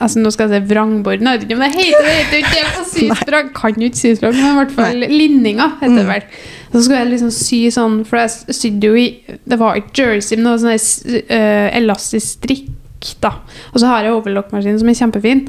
Altså, 0.00 0.20
nå 0.22 0.30
skal 0.30 0.48
jeg 0.52 0.62
si 0.62 0.68
vrangbord. 0.74 1.20
Nå 1.20 1.32
vet 1.32 1.40
jeg 1.42 1.48
ikke 1.50 1.56
om 1.56 1.62
det 1.64 1.70
heter 1.74 2.04
det. 2.04 2.12
heter 2.14 2.36
ikke 2.36 2.50
det 2.54 2.66
på 2.76 2.84
systrang. 2.92 3.48
Kan 3.54 3.74
jo 3.82 3.88
ikke 3.88 3.98
systrang, 3.98 4.34
men 4.36 4.44
i 4.52 4.58
hvert 4.60 4.70
fall 4.76 5.00
linninga 5.10 5.66
heter 5.80 5.96
det 5.96 6.06
vel. 6.06 6.22
Så 6.70 6.82
skulle 6.84 6.98
jeg 7.00 7.10
liksom 7.10 7.32
sy 7.34 7.58
sånn, 7.74 8.04
for 8.06 8.16
jeg 8.22 8.30
sydde 8.54 8.86
jo 8.86 8.94
i 8.94 9.06
Det 9.26 9.58
var 9.58 9.74
ikke 9.74 9.90
jersey, 9.98 10.36
men 10.36 10.44
det 10.46 10.52
var 10.54 10.78
sånn 10.78 11.18
eh, 11.26 11.76
elastisk 11.80 12.26
strikk, 12.36 13.10
da. 13.20 13.32
Og 13.74 13.80
så 13.80 13.86
har 13.90 14.04
jeg 14.04 14.12
overlockmaskin 14.12 14.78
som 14.78 14.88
er 14.88 14.94
kjempefin. 14.94 15.48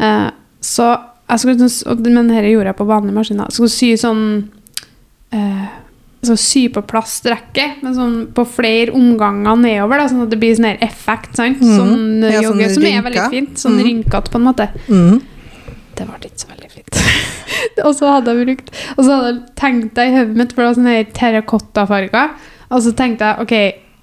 Uh, 0.00 0.30
så 0.64 0.86
jeg 0.96 1.19
skulle, 1.38 2.10
Men 2.10 2.28
dette 2.28 2.50
gjorde 2.50 2.72
jeg 2.72 2.76
på 2.76 2.88
vanlige 2.88 3.14
maskiner. 3.14 3.46
Jeg 3.46 3.58
skulle 3.58 3.70
sy 3.70 3.90
sånn 4.00 4.24
eh, 5.30 5.68
så 6.20 6.36
sy 6.36 6.66
på 6.68 6.82
plass 6.84 7.14
strekket, 7.22 7.80
men 7.80 7.94
sånn 7.96 8.16
på 8.36 8.44
flere 8.44 8.92
omganger 8.96 9.56
nedover, 9.56 10.02
da, 10.02 10.08
sånn 10.10 10.26
at 10.26 10.32
det 10.32 10.38
blir 10.42 10.56
sånn 10.58 10.68
effekt, 10.84 11.32
sant? 11.38 11.62
Mhm. 11.62 11.76
Sånn 11.78 12.24
eh, 12.24 12.34
Ja, 12.34 12.42
sånn 12.44 12.60
som 12.60 12.74
som 12.76 12.88
er 12.90 13.04
veldig 13.06 13.28
fint. 13.32 13.54
Sånn 13.60 13.78
mm. 13.78 13.84
rynkete, 13.86 14.32
på 14.32 14.40
en 14.40 14.48
måte. 14.48 14.68
Mm. 14.88 15.20
Det 15.96 16.08
ble 16.08 16.18
ikke 16.28 16.42
så 16.42 16.50
veldig 16.50 16.70
fint. 16.74 17.00
og 17.86 17.94
så 17.96 18.10
hadde 18.14 18.32
jeg 18.32 18.46
brukt 18.46 18.68
Og 18.94 19.00
så 19.04 19.08
hadde 19.10 19.30
jeg 19.30 19.40
tenkt 19.58 19.94
deg 19.96 20.10
i 20.10 20.16
hodet 20.18 20.36
mitt, 20.36 20.52
for 20.52 20.62
det 20.62 20.68
var 20.68 20.76
sånne 20.80 20.98
terrakottafarger. 21.16 22.34
Og 22.70 22.84
så 22.84 22.92
tenkte 22.96 23.30
jeg 23.30 23.46
ok, 23.46 23.56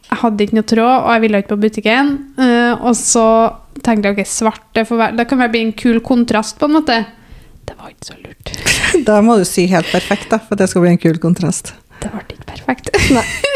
jeg 0.07 0.19
hadde 0.23 0.43
ikke 0.45 0.57
noe 0.57 0.67
tråd, 0.71 0.95
og 0.97 1.11
jeg 1.13 1.23
ville 1.23 1.41
ikke 1.43 1.53
på 1.53 1.61
butikken. 1.67 2.11
Uh, 2.39 2.73
og 2.81 2.97
så 2.97 3.27
tenkte 3.85 4.09
jeg 4.09 4.17
ok, 4.17 4.29
svart 4.31 4.65
det, 4.73 4.87
får 4.89 5.01
være, 5.03 5.17
det 5.19 5.27
kan 5.29 5.41
vel 5.43 5.53
bli 5.53 5.63
en 5.67 5.73
kul 5.77 6.01
kontrast, 6.05 6.57
på 6.57 6.69
en 6.69 6.77
måte. 6.79 6.97
Det 7.67 7.75
var 7.77 7.91
ikke 7.91 8.08
så 8.12 8.17
lurt. 8.21 8.53
Da 9.08 9.19
må 9.21 9.36
du 9.39 9.43
si 9.47 9.65
helt 9.69 9.89
perfekt, 9.91 10.30
da, 10.32 10.39
for 10.39 10.56
det 10.60 10.69
skal 10.71 10.86
bli 10.86 10.93
en 10.95 11.01
kul 11.01 11.17
kontrast. 11.21 11.73
Det 12.01 12.10
ble 12.13 12.23
ikke 12.23 12.47
perfekt. 12.53 12.89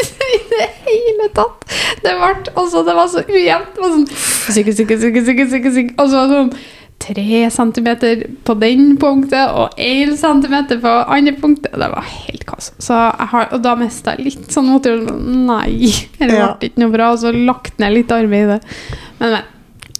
I 0.32 0.38
det 0.52 0.68
hele 0.86 1.30
tatt. 1.36 1.64
Det 2.02 2.12
ble 2.18 2.28
altså, 2.58 2.82
det 2.86 2.94
var 2.98 3.08
så 3.12 3.24
ujevnt. 3.28 3.72
Det 3.76 3.82
var 3.84 3.96
sånn 3.96 4.06
syke, 4.12 4.74
syke, 4.76 4.98
syke, 5.00 5.24
syke, 5.26 5.48
syke, 5.50 5.72
syke. 5.74 5.94
Og 5.98 6.08
så 6.12 6.22
var 6.22 6.30
det 6.30 6.38
sånn 6.40 6.54
tre 7.02 7.38
centimeter 7.50 8.20
på 8.46 8.54
den 8.62 8.92
punktet 9.00 9.50
og 9.58 9.72
én 9.82 10.12
centimeter 10.18 10.78
på 10.82 10.90
andre 11.10 11.32
punktet. 11.40 11.72
Det 11.74 11.88
var 11.90 12.06
helt 12.06 12.44
kaos. 12.46 12.68
Har, 12.88 13.48
og 13.56 13.64
da 13.64 13.72
mista 13.80 14.14
jeg 14.14 14.28
litt 14.28 14.52
sånn 14.54 14.68
motivasjon. 14.70 15.24
Nei, 15.48 15.90
det 16.20 16.28
ble 16.28 16.38
Ja. 16.38 16.52
ikke 16.60 16.84
noe 16.84 16.92
bra. 16.94 17.10
Og 17.16 17.24
så 17.24 17.32
lagt 17.34 17.80
ned 17.82 17.96
litt 17.96 18.14
arbeid 18.14 18.44
i 18.46 18.52
det. 18.54 18.60
Men, 19.18 19.34
men. 19.38 19.50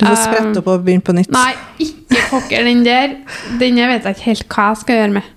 Du 0.02 0.08
må 0.10 0.16
sprette 0.18 0.58
opp 0.62 0.66
og 0.72 0.82
begynne 0.84 1.04
på 1.06 1.14
nytt. 1.14 1.30
Nei, 1.34 1.52
ikke 1.78 2.26
pokker 2.32 2.66
den 2.66 2.82
der. 2.86 3.16
Den 3.60 3.76
vet 3.78 4.04
jeg 4.08 4.16
ikke 4.18 4.28
helt 4.32 4.46
hva 4.50 4.68
jeg 4.72 4.82
skal 4.82 5.00
gjøre 5.00 5.12
med. 5.20 5.30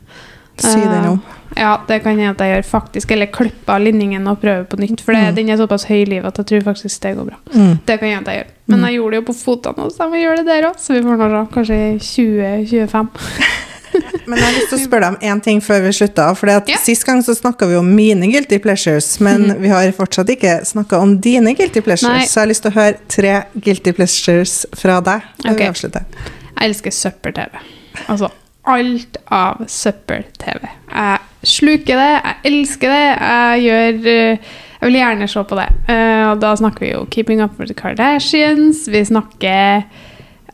Si 0.57 0.79
det 0.79 1.01
om. 1.09 1.21
Ja, 1.55 1.77
det 1.87 2.01
kan 2.03 2.17
hende 2.17 2.31
at 2.33 2.41
jeg 2.43 2.51
gjør 2.55 2.65
faktisk. 2.67 3.11
Eller 3.15 3.29
klippe 3.31 3.71
av 3.71 3.79
linningen 3.83 4.25
og 4.27 4.39
prøve 4.41 4.65
på 4.67 4.79
nytt. 4.81 4.99
For 5.05 5.13
det, 5.13 5.21
Mm. 5.29 5.35
den 5.35 5.49
er 5.49 5.57
såpass 5.61 5.85
høy 5.87 6.01
i 6.01 6.05
livet 6.05 6.25
at 6.27 6.37
jeg 6.41 6.45
tror 6.63 6.73
faktisk 6.73 6.99
det 7.01 7.15
går 7.17 7.25
bra. 7.29 7.37
Mm. 7.53 7.79
Det 7.85 7.99
kan 7.99 8.09
hende 8.09 8.21
at 8.27 8.33
jeg 8.33 8.37
gjør. 8.43 8.51
Men 8.67 8.79
Mm. 8.79 8.85
jeg 8.85 8.93
gjorde 8.95 9.11
det 9.11 9.19
jo 9.21 9.31
på 9.31 9.37
fotene 9.39 9.91
så 9.91 9.97
jeg 10.03 10.09
må 10.11 10.17
gjøre 10.23 10.37
det 10.37 10.45
der 10.47 10.67
òg. 10.69 10.75
Så 10.79 10.93
vi 10.93 11.01
får 11.01 11.17
nå 11.17 11.29
se. 11.29 11.53
Kanskje 11.53 11.77
i 11.95 11.99
2025. 11.99 13.09
Men 14.29 14.39
jeg 14.39 14.45
har 14.45 14.55
lyst 14.57 14.71
til 14.71 14.79
å 14.79 14.83
spørre 14.83 15.09
deg 15.09 15.15
om 15.15 15.33
én 15.33 15.41
ting 15.45 15.61
før 15.63 15.83
vi 15.85 15.93
slutter. 15.95 16.37
For 16.39 16.51
Ja. 16.51 16.79
Sist 16.81 17.05
gang 17.07 17.21
så 17.25 17.35
snakka 17.37 17.67
vi 17.69 17.77
om 17.79 17.91
mine 17.95 18.29
guilty 18.31 18.59
pleasures, 18.63 19.19
men 19.19 19.55
vi 19.61 19.69
har 19.71 19.91
fortsatt 19.95 20.29
ikke 20.33 20.57
snakka 20.67 20.99
om 21.01 21.17
dine 21.21 21.53
guilty 21.57 21.81
pleasures. 21.85 22.09
Nei. 22.09 22.25
Så 22.29 22.39
jeg 22.39 22.45
har 22.45 22.51
lyst 22.53 22.65
til 22.65 22.73
å 22.73 22.77
høre 22.79 22.97
tre 23.11 23.35
guilty 23.55 23.93
pleasures 23.97 24.57
fra 24.77 24.99
deg 25.05 25.21
Okay. 25.45 25.69
Jeg 25.69 26.69
elsker 26.69 26.93
søppel-TV. 26.95 27.59
Altså 28.07 28.31
alt 28.65 29.17
av 29.33 29.65
søppel-TV. 29.69 30.63
Jeg 30.89 31.19
sluker 31.45 31.99
det, 32.01 32.11
jeg 32.15 32.37
elsker 32.51 32.93
det. 32.93 33.03
Jeg 33.11 33.65
gjør 33.65 34.07
eh, 34.13 34.53
Jeg 34.75 34.89
vil 34.89 34.97
gjerne 34.99 35.27
se 35.31 35.43
på 35.49 35.57
det. 35.59 35.67
Eh, 35.89 36.23
og 36.31 36.39
da 36.41 36.53
snakker 36.57 36.85
vi 36.85 36.91
jo 36.91 37.03
Keeping 37.13 37.43
Up 37.45 37.59
with 37.59 37.69
the 37.71 37.77
Kardashians. 37.77 38.87
Vi 38.91 39.03
snakker 39.05 39.85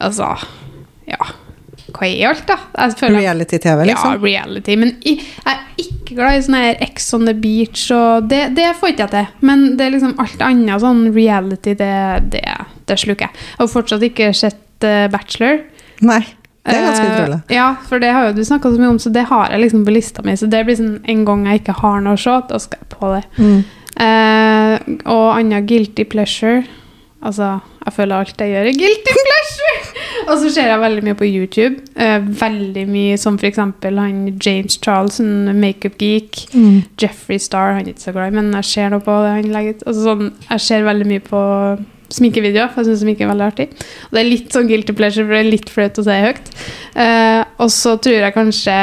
Altså 0.01 0.33
Ja. 1.07 1.31
Hva 1.95 2.07
er 2.07 2.31
alt, 2.31 2.43
da? 2.49 2.57
Reality-TV, 3.11 3.83
liksom? 3.89 4.15
Ja, 4.15 4.19
reality. 4.21 4.75
Men 4.79 4.93
jeg 5.05 5.21
er 5.47 5.61
ikke 5.81 6.17
glad 6.17 6.37
i 6.37 6.43
sånn 6.45 6.57
her 6.59 6.83
Ex 6.83 7.07
on 7.17 7.27
the 7.29 7.35
beach, 7.37 7.85
og 7.95 8.27
det, 8.31 8.43
det 8.57 8.71
får 8.79 8.93
ikke 8.93 9.07
jeg 9.07 9.13
til. 9.15 9.47
Men 9.47 9.65
det 9.79 9.87
er 9.87 9.95
liksom 9.95 10.17
alt 10.21 10.43
annet 10.45 10.83
sånn 10.83 11.05
reality, 11.15 11.75
det, 11.79 11.95
det, 12.33 12.45
det 12.89 12.99
sluker 13.01 13.27
jeg. 13.27 13.47
Jeg 13.53 13.63
har 13.63 13.71
fortsatt 13.71 14.05
ikke 14.07 14.31
sett 14.37 14.87
uh, 14.87 15.07
Bachelor. 15.13 15.61
Nei, 16.01 16.21
det 16.65 16.77
er 16.77 16.85
ganske 16.85 17.05
utrolig. 17.05 17.21
utrolig. 17.21 17.55
ja, 17.57 17.67
for 17.89 18.01
det 18.01 18.09
har 18.13 18.27
jo 18.27 18.33
du 18.37 18.43
snakka 18.45 18.71
så 18.73 18.81
mye 18.81 18.91
om, 18.95 18.99
så 19.01 19.13
det 19.13 19.27
har 19.29 19.53
jeg 19.53 19.63
liksom 19.65 19.85
på 19.87 19.95
lista 19.95 20.25
mi. 20.25 20.35
Så 20.37 20.49
det 20.51 20.65
blir 20.67 20.77
sånn 20.77 20.97
en 21.09 21.23
gang 21.27 21.47
jeg 21.49 21.63
ikke 21.63 21.77
har 21.81 22.03
noe 22.05 22.19
å 22.19 22.21
se, 22.21 22.35
da 22.49 22.59
skal 22.61 22.83
jeg 22.83 22.91
på 22.95 23.15
det. 23.15 23.23
Mm. 23.41 23.61
Uh, 24.01 24.75
og 25.11 25.25
annen 25.35 25.67
guilty 25.67 26.05
pleasure. 26.09 26.61
Altså, 27.21 27.59
jeg 27.85 27.93
føler 27.93 28.15
alt 28.17 28.41
jeg 28.41 28.53
gjør 28.55 28.69
er 28.71 28.77
guilty 28.79 29.17
pleasure! 29.27 30.01
og 30.27 30.37
så 30.41 30.49
ser 30.53 30.67
jeg 30.69 30.81
veldig 30.81 31.03
mye 31.05 31.17
på 31.17 31.27
YouTube. 31.27 31.81
Eh, 31.95 32.27
veldig 32.41 32.83
mye 32.89 33.17
som 33.19 33.37
eksempel 33.41 33.99
han 34.01 34.19
James 34.41 34.77
Charlesson, 34.81 35.49
makeup 35.59 35.97
geek. 36.01 36.43
Mm. 36.53 36.83
Jeffrey 37.01 37.39
Star, 37.41 37.75
han 37.77 37.85
er 37.85 37.93
ikke 37.93 38.07
så 38.07 38.13
glad 38.15 38.31
i, 38.31 38.35
men 38.39 38.51
jeg 38.59 38.69
ser 38.69 38.93
noe 38.93 39.03
på 39.05 39.15
det 39.23 39.33
han 39.37 39.49
legger 39.53 39.77
ut. 39.77 39.87
Altså, 39.87 40.05
sånn, 40.05 40.29
jeg 40.49 40.65
ser 40.67 40.87
veldig 40.87 41.09
mye 41.09 41.25
på 41.25 41.41
sminkevideoer, 42.11 42.71
for 42.71 42.83
jeg 42.83 42.91
syns 42.91 43.03
sminke 43.05 43.25
er 43.25 43.31
veldig 43.31 43.47
artig. 43.47 43.67
Og 44.09 44.15
det 44.15 44.21
er 44.21 44.29
litt 44.29 44.55
sånn 44.55 44.69
guilty 44.69 44.95
pleasure, 44.97 45.25
for 45.27 45.37
det 45.37 45.43
er 45.43 45.51
litt 45.51 45.71
flaut 45.71 46.01
å 46.01 46.07
si 46.07 46.21
høyt. 46.25 46.55
Eh, 46.99 47.41
og 47.61 47.73
så 47.73 47.97
tror 48.03 48.17
jeg 48.19 48.37
kanskje 48.37 48.79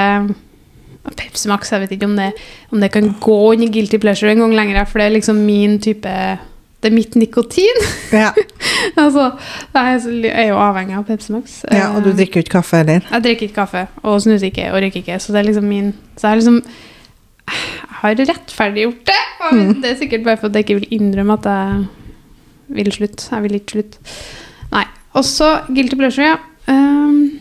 Pepsi 1.19 1.49
Max, 1.49 1.73
jeg 1.73 1.85
vet 1.85 1.97
ikke 1.97 2.09
om 2.09 2.17
det, 2.19 2.33
om 2.75 2.83
det 2.83 2.91
kan 2.93 3.09
gå 3.23 3.39
under 3.55 3.71
guilty 3.73 4.01
pleasure 4.01 4.33
en 4.33 4.43
gang 4.45 4.55
lenger, 4.57 4.85
for 4.89 5.01
det 5.01 5.09
er 5.09 5.17
liksom 5.17 5.41
min 5.47 5.79
type 5.83 6.15
Det 6.79 6.93
er 6.93 6.95
mitt 6.95 7.17
nikotin. 7.19 7.81
Ja. 8.15 8.29
altså, 9.03 9.25
jeg 9.75 10.29
er 10.31 10.45
jo 10.53 10.59
avhengig 10.63 10.95
av 10.99 11.07
Pepsi 11.09 11.33
Max. 11.35 11.57
ja, 11.75 11.89
og 11.97 12.05
du 12.05 12.11
Eh, 12.13 12.17
drikker 12.21 12.39
jo 12.39 12.45
ikke 12.47 12.55
kaffe 12.61 12.77
heller. 12.83 13.01
jeg 13.11 13.23
drikker 13.25 13.49
ikke 13.49 13.55
kaffe, 13.57 13.87
og 14.03 14.21
snuser 14.23 14.47
ikke, 14.53 14.69
og 14.73 14.79
røyker 14.85 15.01
ikke. 15.03 15.19
Så 15.19 15.33
det 15.35 15.41
er 15.41 15.49
liksom 15.51 15.65
min 15.69 15.93
Så 16.17 16.29
jeg 16.29 16.31
har 16.31 16.37
liksom 16.37 16.61
Jeg 17.49 17.99
har 18.03 18.15
rettferdiggjort 18.29 19.07
det. 19.09 19.21
Mm. 19.53 19.75
Det 19.83 19.91
er 19.91 19.97
sikkert 19.99 20.25
bare 20.25 20.37
for 20.37 20.47
at 20.49 20.55
jeg 20.55 20.65
ikke 20.69 20.79
vil 20.81 20.89
innrømme 21.01 21.33
at 21.39 21.45
jeg 21.51 21.87
vil 22.69 22.93
slutte. 22.93 23.29
Jeg 23.33 23.43
vil 23.43 23.55
ikke 23.59 23.71
slutte. 23.75 23.99
Nei. 24.73 24.85
Og 25.17 25.25
så 25.25 25.49
guilty 25.67 25.97
pleasure, 25.97 26.27
ja. 26.29 26.37
Um, 26.69 27.41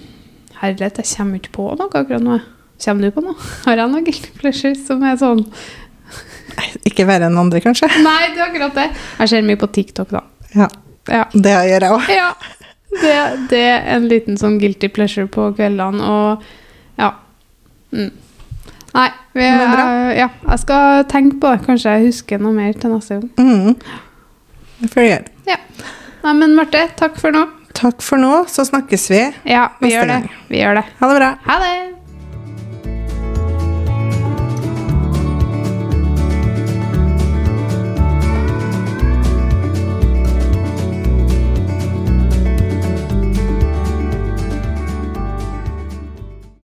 herlighet, 0.62 0.98
jeg 1.04 1.10
kommer 1.18 1.36
ikke 1.42 1.52
på 1.60 1.68
noe 1.78 1.90
akkurat 1.94 2.24
nå. 2.24 2.40
Kommer 2.84 3.04
du 3.04 3.12
på 3.12 3.22
noe? 3.26 3.36
Har 3.66 3.76
jeg 3.78 3.92
noe 3.92 4.02
guilty 4.08 4.32
pleasure 4.40 4.74
som 4.80 5.04
er 5.04 5.18
sånn 5.20 5.44
Ikke 6.88 7.06
verre 7.08 7.28
enn 7.30 7.38
andre, 7.38 7.60
kanskje. 7.64 7.90
Nei, 8.04 8.30
det 8.34 8.42
er 8.42 8.46
akkurat 8.50 8.76
det. 8.78 8.86
Jeg 9.20 9.30
ser 9.34 9.42
mye 9.48 9.60
på 9.62 9.68
TikTok, 9.76 10.10
da. 10.16 10.24
Ja, 10.56 10.68
Ja. 11.08 11.24
Det 11.34 11.52
gjør 11.70 11.84
jeg 11.88 11.92
òg. 11.96 12.08
ja. 12.16 12.30
Det, 12.98 13.12
det 13.52 13.60
er 13.68 13.84
en 13.98 14.08
liten 14.10 14.38
sånn 14.40 14.56
guilty 14.60 14.88
pleasure 14.90 15.28
på 15.30 15.50
kveldene, 15.58 16.02
og 16.02 16.44
ja. 16.98 17.12
Mm. 17.94 18.10
Nei, 18.96 19.10
vi, 19.36 19.44
jeg, 19.44 20.16
ja, 20.18 20.28
jeg 20.48 20.60
skal 20.64 21.04
tenke 21.12 21.38
på 21.44 21.52
det. 21.54 21.66
Kanskje 21.68 21.94
jeg 21.98 22.08
husker 22.08 22.42
noe 22.42 22.56
mer 22.56 22.74
til 22.80 22.96
neste 22.96 23.20
gang. 23.20 23.30
Mm. 23.38 23.76
Det 24.80 24.90
får 24.94 25.04
du 25.04 25.08
gjøre. 25.12 25.34
Ja. 25.52 25.60
Nei, 26.24 26.34
men 26.40 26.56
Marte, 26.58 26.82
takk 26.98 27.20
for 27.22 27.36
nå. 27.36 27.44
Takk 27.78 28.02
for 28.02 28.18
nå, 28.18 28.32
så 28.50 28.66
snakkes 28.66 29.06
vi. 29.14 29.20
Ja, 29.52 29.68
vi 29.78 29.92
Neste 29.92 29.94
gjør 30.00 30.08
det. 30.10 30.18
gang. 30.24 30.42
Vi 30.50 30.64
gjør 30.64 30.80
det. 30.80 30.86
Ha 31.04 31.12
det 31.12 31.20
bra. 31.20 31.30
Ha 31.46 31.60
det! 31.62 31.76